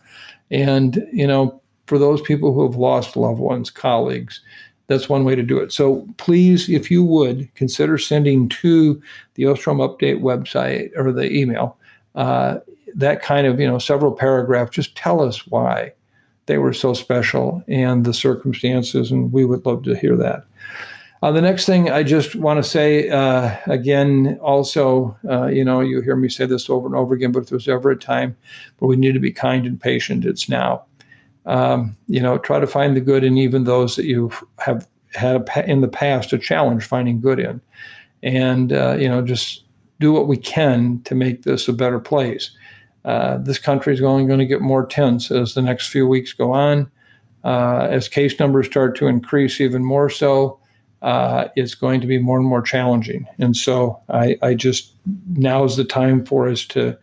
And, 0.50 1.06
you 1.12 1.26
know, 1.26 1.60
for 1.86 1.98
those 1.98 2.20
people 2.20 2.52
who 2.52 2.64
have 2.64 2.76
lost 2.76 3.16
loved 3.16 3.38
ones, 3.38 3.70
colleagues, 3.70 4.40
that's 4.88 5.08
one 5.08 5.24
way 5.24 5.34
to 5.34 5.42
do 5.42 5.58
it. 5.58 5.72
So 5.72 6.06
please, 6.16 6.68
if 6.68 6.90
you 6.90 7.04
would, 7.04 7.54
consider 7.54 7.98
sending 7.98 8.48
to 8.48 9.00
the 9.34 9.44
Osterholm 9.44 9.86
Update 9.86 10.20
website 10.20 10.90
or 10.96 11.12
the 11.12 11.30
email 11.30 11.76
uh, 12.14 12.58
that 12.94 13.22
kind 13.22 13.46
of, 13.46 13.60
you 13.60 13.66
know, 13.66 13.78
several 13.78 14.12
paragraphs. 14.12 14.74
Just 14.74 14.96
tell 14.96 15.20
us 15.20 15.46
why 15.46 15.92
they 16.46 16.58
were 16.58 16.72
so 16.72 16.94
special 16.94 17.62
and 17.68 18.04
the 18.04 18.14
circumstances, 18.14 19.12
and 19.12 19.32
we 19.32 19.44
would 19.44 19.64
love 19.66 19.82
to 19.84 19.94
hear 19.94 20.16
that. 20.16 20.44
Uh, 21.20 21.32
the 21.32 21.42
next 21.42 21.66
thing 21.66 21.90
I 21.90 22.02
just 22.02 22.36
want 22.36 22.62
to 22.62 22.68
say 22.68 23.10
uh, 23.10 23.54
again, 23.66 24.38
also, 24.40 25.16
uh, 25.28 25.46
you 25.46 25.64
know, 25.64 25.80
you 25.80 26.00
hear 26.00 26.16
me 26.16 26.28
say 26.28 26.46
this 26.46 26.70
over 26.70 26.86
and 26.86 26.96
over 26.96 27.12
again, 27.12 27.32
but 27.32 27.42
if 27.42 27.48
there's 27.50 27.68
ever 27.68 27.90
a 27.90 27.96
time 27.96 28.36
where 28.78 28.88
we 28.88 28.96
need 28.96 29.12
to 29.12 29.20
be 29.20 29.32
kind 29.32 29.66
and 29.66 29.80
patient, 29.80 30.24
it's 30.24 30.48
now. 30.48 30.84
Um, 31.48 31.96
you 32.06 32.20
know, 32.20 32.38
try 32.38 32.60
to 32.60 32.66
find 32.66 32.94
the 32.94 33.00
good 33.00 33.24
in 33.24 33.38
even 33.38 33.64
those 33.64 33.96
that 33.96 34.04
you 34.04 34.30
have 34.58 34.86
had 35.14 35.48
in 35.66 35.80
the 35.80 35.88
past 35.88 36.32
a 36.32 36.38
challenge 36.38 36.84
finding 36.84 37.20
good 37.20 37.40
in, 37.40 37.60
and 38.22 38.72
uh, 38.72 38.96
you 38.98 39.08
know, 39.08 39.22
just 39.22 39.64
do 39.98 40.12
what 40.12 40.28
we 40.28 40.36
can 40.36 41.02
to 41.02 41.14
make 41.14 41.42
this 41.42 41.66
a 41.66 41.72
better 41.72 41.98
place. 41.98 42.50
Uh, 43.04 43.38
this 43.38 43.58
country 43.58 43.94
is 43.94 44.02
only 44.02 44.26
going 44.26 44.38
to 44.38 44.46
get 44.46 44.60
more 44.60 44.86
tense 44.86 45.30
as 45.30 45.54
the 45.54 45.62
next 45.62 45.88
few 45.88 46.06
weeks 46.06 46.34
go 46.34 46.52
on, 46.52 46.90
uh, 47.44 47.88
as 47.90 48.08
case 48.08 48.38
numbers 48.38 48.66
start 48.66 48.94
to 48.96 49.06
increase 49.06 49.60
even 49.60 49.84
more 49.84 50.10
so 50.10 50.60
uh, 51.02 51.48
is 51.56 51.74
going 51.74 52.00
to 52.00 52.06
be 52.06 52.18
more 52.18 52.38
and 52.38 52.46
more 52.46 52.62
challenging. 52.62 53.26
And 53.38 53.56
so 53.56 54.00
I, 54.08 54.36
I 54.42 54.54
just 54.54 54.92
now 55.32 55.64
is 55.64 55.76
the 55.76 55.84
time 55.84 56.24
for 56.24 56.48
us 56.48 56.66
to 56.66 56.98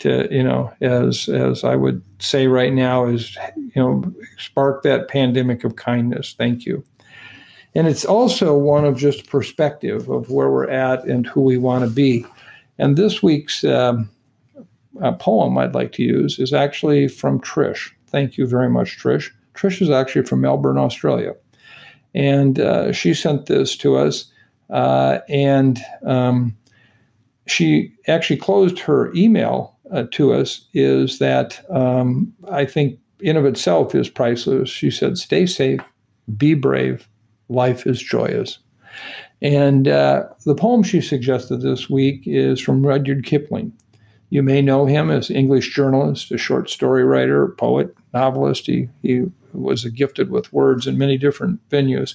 to 0.00 0.28
you 0.30 0.42
know 0.42 0.72
as 0.80 1.28
as 1.28 1.64
I 1.64 1.76
would 1.76 2.02
say 2.18 2.46
right 2.46 2.72
now 2.72 3.06
is 3.06 3.36
you 3.56 3.72
know 3.76 4.14
spark 4.38 4.82
that 4.82 5.08
pandemic 5.08 5.64
of 5.64 5.76
kindness. 5.76 6.34
Thank 6.36 6.66
you. 6.66 6.84
And 7.74 7.88
it's 7.88 8.04
also 8.04 8.56
one 8.56 8.84
of 8.84 8.96
just 8.96 9.28
perspective 9.28 10.08
of 10.08 10.30
where 10.30 10.50
we're 10.50 10.70
at 10.70 11.04
and 11.04 11.26
who 11.26 11.40
we 11.40 11.58
want 11.58 11.84
to 11.84 11.90
be. 11.90 12.24
And 12.78 12.96
this 12.96 13.20
week's 13.22 13.64
um, 13.64 14.08
poem 15.18 15.58
I'd 15.58 15.74
like 15.74 15.92
to 15.92 16.02
use 16.02 16.38
is 16.38 16.52
actually 16.52 17.08
from 17.08 17.40
Trish. 17.40 17.90
Thank 18.06 18.38
you 18.38 18.46
very 18.46 18.70
much, 18.70 18.98
Trish. 18.98 19.30
Trish 19.54 19.82
is 19.82 19.90
actually 19.90 20.24
from 20.24 20.40
Melbourne, 20.40 20.78
Australia. 20.78 21.34
And 22.14 22.60
uh, 22.60 22.92
she 22.92 23.12
sent 23.12 23.46
this 23.46 23.76
to 23.78 23.96
us. 23.96 24.30
Uh, 24.70 25.18
and 25.28 25.80
um, 26.04 26.56
she 27.46 27.92
actually 28.06 28.36
closed 28.36 28.78
her 28.78 29.12
email 29.14 29.73
uh, 29.92 30.04
to 30.12 30.32
us 30.32 30.66
is 30.72 31.18
that 31.18 31.64
um, 31.70 32.32
I 32.50 32.64
think 32.64 32.98
in 33.20 33.36
of 33.36 33.44
itself 33.44 33.94
is 33.94 34.08
priceless. 34.08 34.70
She 34.70 34.90
said, 34.90 35.18
stay 35.18 35.46
safe, 35.46 35.80
be 36.36 36.54
brave, 36.54 37.08
life 37.48 37.86
is 37.86 38.02
joyous. 38.02 38.58
And 39.42 39.88
uh, 39.88 40.24
the 40.44 40.54
poem 40.54 40.82
she 40.82 41.00
suggested 41.00 41.60
this 41.60 41.90
week 41.90 42.22
is 42.26 42.60
from 42.60 42.86
Rudyard 42.86 43.24
Kipling. 43.24 43.72
You 44.30 44.42
may 44.42 44.62
know 44.62 44.86
him 44.86 45.10
as 45.10 45.30
English 45.30 45.74
journalist, 45.74 46.32
a 46.32 46.38
short 46.38 46.70
story 46.70 47.04
writer, 47.04 47.48
poet, 47.48 47.94
novelist. 48.12 48.66
He, 48.66 48.88
he 49.02 49.26
was 49.52 49.84
gifted 49.84 50.30
with 50.30 50.52
words 50.52 50.86
in 50.86 50.98
many 50.98 51.16
different 51.16 51.66
venues. 51.68 52.14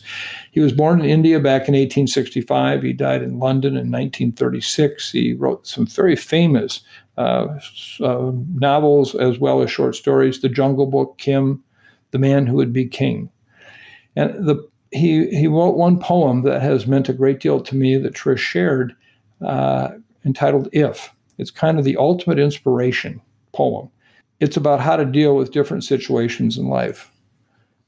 He 0.52 0.60
was 0.60 0.74
born 0.74 1.00
in 1.00 1.10
India 1.10 1.40
back 1.40 1.68
in 1.68 1.76
1865. 1.76 2.84
He 2.84 2.94
died 2.94 3.22
in 3.22 3.40
London 3.40 3.74
in 3.74 3.92
1936. 3.92 5.12
He 5.12 5.34
wrote 5.34 5.66
some 5.66 5.86
very 5.86 6.16
famous 6.16 6.82
novels 7.20 9.16
as 9.16 9.40
well 9.40 9.62
as 9.62 9.70
short 9.70 9.96
stories 9.96 10.42
The 10.42 10.50
Jungle 10.50 10.86
Book, 10.86 11.18
Kim, 11.18 11.64
The 12.12 12.20
Man 12.20 12.48
Who 12.48 12.56
Would 12.56 12.74
Be 12.74 12.86
King. 12.86 13.30
And 14.16 14.48
the, 14.48 14.68
he, 14.92 15.30
he 15.30 15.48
wrote 15.48 15.78
one 15.78 16.00
poem 16.00 16.44
that 16.44 16.62
has 16.62 16.88
meant 16.88 17.10
a 17.10 17.14
great 17.14 17.40
deal 17.40 17.62
to 17.62 17.76
me 17.76 17.98
that 17.98 18.14
Trish 18.14 18.40
shared 18.40 18.96
uh, 19.46 19.90
entitled 20.26 20.70
If. 20.72 21.14
It's 21.38 21.52
kind 21.52 21.78
of 21.78 21.86
the 21.86 21.98
ultimate 21.98 22.40
inspiration 22.40 23.22
poem. 23.54 23.90
It's 24.40 24.58
about 24.58 24.80
how 24.80 24.96
to 24.96 25.06
deal 25.06 25.36
with 25.36 25.52
different 25.52 25.84
situations 25.84 26.58
in 26.58 26.70
life. 26.70 27.12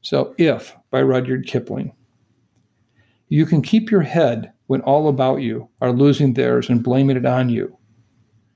So, 0.02 0.34
If 0.38 0.76
by 0.90 1.02
Rudyard 1.02 1.48
Kipling. 1.48 1.94
You 3.30 3.46
can 3.46 3.62
keep 3.62 3.90
your 3.90 4.02
head 4.02 4.52
when 4.68 4.82
all 4.82 5.08
about 5.08 5.38
you 5.38 5.70
are 5.80 5.94
losing 5.94 6.34
theirs 6.34 6.70
and 6.70 6.84
blaming 6.84 7.18
it 7.18 7.26
on 7.26 7.50
you. 7.50 7.78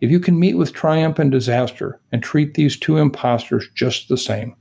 if 0.00 0.10
you 0.10 0.20
can 0.20 0.38
meet 0.38 0.54
with 0.54 0.72
triumph 0.72 1.18
and 1.18 1.30
disaster 1.30 2.00
and 2.12 2.22
treat 2.22 2.54
these 2.54 2.78
two 2.78 2.96
impostors 2.98 3.68
just 3.74 4.08
the 4.08 4.16
same, 4.16 4.54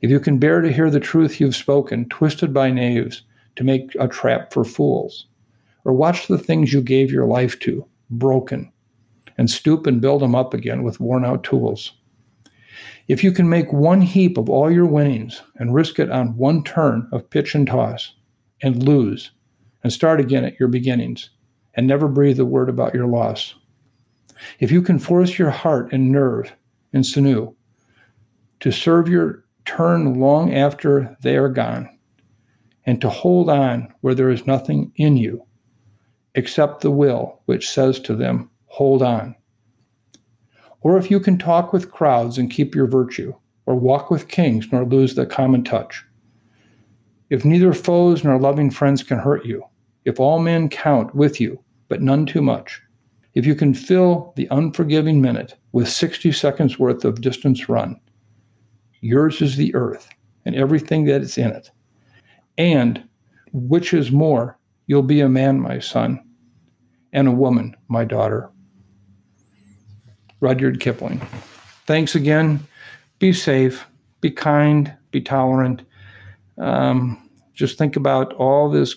if 0.00 0.10
you 0.10 0.18
can 0.18 0.38
bear 0.38 0.60
to 0.60 0.72
hear 0.72 0.90
the 0.90 1.00
truth 1.00 1.40
you've 1.40 1.54
spoken, 1.54 2.08
twisted 2.08 2.52
by 2.52 2.70
knaves 2.70 3.22
to 3.56 3.64
make 3.64 3.94
a 4.00 4.08
trap 4.08 4.52
for 4.52 4.64
fools, 4.64 5.26
or 5.84 5.92
watch 5.92 6.26
the 6.26 6.38
things 6.38 6.72
you 6.72 6.82
gave 6.82 7.12
your 7.12 7.26
life 7.26 7.58
to 7.60 7.86
broken 8.10 8.72
and 9.38 9.50
stoop 9.50 9.86
and 9.86 10.00
build 10.00 10.22
them 10.22 10.34
up 10.34 10.54
again 10.54 10.82
with 10.82 11.00
worn 11.00 11.24
out 11.24 11.44
tools. 11.44 11.92
If 13.08 13.22
you 13.24 13.32
can 13.32 13.48
make 13.48 13.72
one 13.72 14.00
heap 14.00 14.38
of 14.38 14.48
all 14.48 14.70
your 14.70 14.86
winnings 14.86 15.42
and 15.56 15.74
risk 15.74 15.98
it 15.98 16.10
on 16.10 16.36
one 16.36 16.62
turn 16.64 17.08
of 17.12 17.28
pitch 17.30 17.54
and 17.54 17.66
toss 17.66 18.12
and 18.62 18.82
lose 18.82 19.30
and 19.82 19.92
start 19.92 20.20
again 20.20 20.44
at 20.44 20.58
your 20.58 20.68
beginnings 20.68 21.30
and 21.74 21.86
never 21.86 22.08
breathe 22.08 22.38
a 22.38 22.44
word 22.44 22.68
about 22.68 22.94
your 22.94 23.06
loss. 23.06 23.54
If 24.60 24.70
you 24.70 24.82
can 24.82 24.98
force 24.98 25.38
your 25.38 25.50
heart 25.50 25.92
and 25.92 26.10
nerve 26.10 26.54
and 26.92 27.04
sinew 27.04 27.54
to 28.60 28.70
serve 28.70 29.08
your 29.08 29.44
turn 29.64 30.20
long 30.20 30.54
after 30.54 31.16
they 31.22 31.36
are 31.36 31.48
gone, 31.48 31.88
and 32.84 33.00
to 33.00 33.08
hold 33.08 33.48
on 33.48 33.92
where 34.00 34.14
there 34.14 34.30
is 34.30 34.46
nothing 34.46 34.92
in 34.96 35.16
you 35.16 35.44
except 36.34 36.80
the 36.80 36.90
will 36.90 37.40
which 37.46 37.68
says 37.68 38.00
to 38.00 38.14
them, 38.14 38.50
Hold 38.66 39.02
on. 39.02 39.36
Or 40.80 40.96
if 40.96 41.10
you 41.10 41.20
can 41.20 41.38
talk 41.38 41.72
with 41.72 41.90
crowds 41.90 42.38
and 42.38 42.50
keep 42.50 42.74
your 42.74 42.86
virtue, 42.86 43.34
or 43.66 43.76
walk 43.76 44.10
with 44.10 44.28
kings 44.28 44.66
nor 44.72 44.84
lose 44.84 45.14
the 45.14 45.26
common 45.26 45.62
touch. 45.62 46.04
If 47.30 47.44
neither 47.44 47.72
foes 47.72 48.24
nor 48.24 48.38
loving 48.38 48.70
friends 48.70 49.02
can 49.02 49.18
hurt 49.18 49.44
you, 49.44 49.64
if 50.04 50.18
all 50.18 50.38
men 50.38 50.68
count 50.68 51.14
with 51.14 51.40
you, 51.40 51.62
but 51.88 52.02
none 52.02 52.26
too 52.26 52.42
much, 52.42 52.82
if 53.34 53.46
you 53.46 53.54
can 53.54 53.74
fill 53.74 54.32
the 54.36 54.48
unforgiving 54.50 55.20
minute 55.20 55.54
with 55.72 55.88
60 55.88 56.32
seconds 56.32 56.78
worth 56.78 57.04
of 57.04 57.20
distance 57.20 57.68
run, 57.68 57.98
Yours 59.02 59.42
is 59.42 59.56
the 59.56 59.74
earth 59.74 60.08
and 60.46 60.54
everything 60.54 61.04
that 61.06 61.22
is 61.22 61.36
in 61.36 61.50
it. 61.50 61.70
And, 62.56 63.02
which 63.52 63.92
is 63.92 64.12
more, 64.12 64.56
you'll 64.86 65.02
be 65.02 65.20
a 65.20 65.28
man, 65.28 65.60
my 65.60 65.80
son, 65.80 66.22
and 67.12 67.26
a 67.26 67.32
woman, 67.32 67.76
my 67.88 68.04
daughter. 68.04 68.48
Rudyard 70.40 70.78
Kipling. 70.78 71.20
Thanks 71.84 72.14
again. 72.14 72.64
Be 73.18 73.32
safe, 73.32 73.84
be 74.20 74.30
kind, 74.30 74.96
be 75.10 75.20
tolerant. 75.20 75.82
Um, 76.58 77.28
just 77.54 77.78
think 77.78 77.96
about 77.96 78.32
all 78.34 78.70
this 78.70 78.96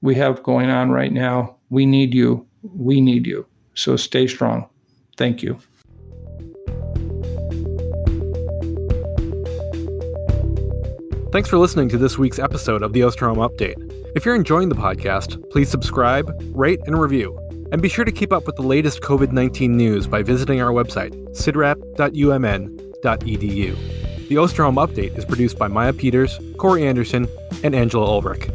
we 0.00 0.14
have 0.14 0.44
going 0.44 0.70
on 0.70 0.90
right 0.90 1.12
now. 1.12 1.56
We 1.70 1.86
need 1.86 2.14
you. 2.14 2.46
We 2.62 3.00
need 3.00 3.26
you. 3.26 3.46
So 3.74 3.96
stay 3.96 4.26
strong. 4.26 4.68
Thank 5.16 5.42
you. 5.42 5.58
Thanks 11.32 11.48
for 11.48 11.58
listening 11.58 11.88
to 11.88 11.98
this 11.98 12.16
week's 12.16 12.38
episode 12.38 12.82
of 12.82 12.92
the 12.92 13.00
Osterholm 13.00 13.38
Update. 13.38 13.74
If 14.14 14.24
you're 14.24 14.36
enjoying 14.36 14.68
the 14.68 14.76
podcast, 14.76 15.50
please 15.50 15.68
subscribe, 15.68 16.32
rate, 16.54 16.78
and 16.86 16.96
review. 16.96 17.36
And 17.72 17.82
be 17.82 17.88
sure 17.88 18.04
to 18.04 18.12
keep 18.12 18.32
up 18.32 18.46
with 18.46 18.54
the 18.54 18.62
latest 18.62 19.00
COVID 19.00 19.32
19 19.32 19.76
news 19.76 20.06
by 20.06 20.22
visiting 20.22 20.60
our 20.60 20.70
website, 20.70 21.12
cidrap.umn.edu. 21.30 24.28
The 24.28 24.36
Osterholm 24.36 24.86
Update 24.86 25.18
is 25.18 25.24
produced 25.24 25.58
by 25.58 25.66
Maya 25.66 25.92
Peters, 25.92 26.38
Corey 26.56 26.86
Anderson, 26.86 27.26
and 27.64 27.74
Angela 27.74 28.06
Ulrich. 28.06 28.48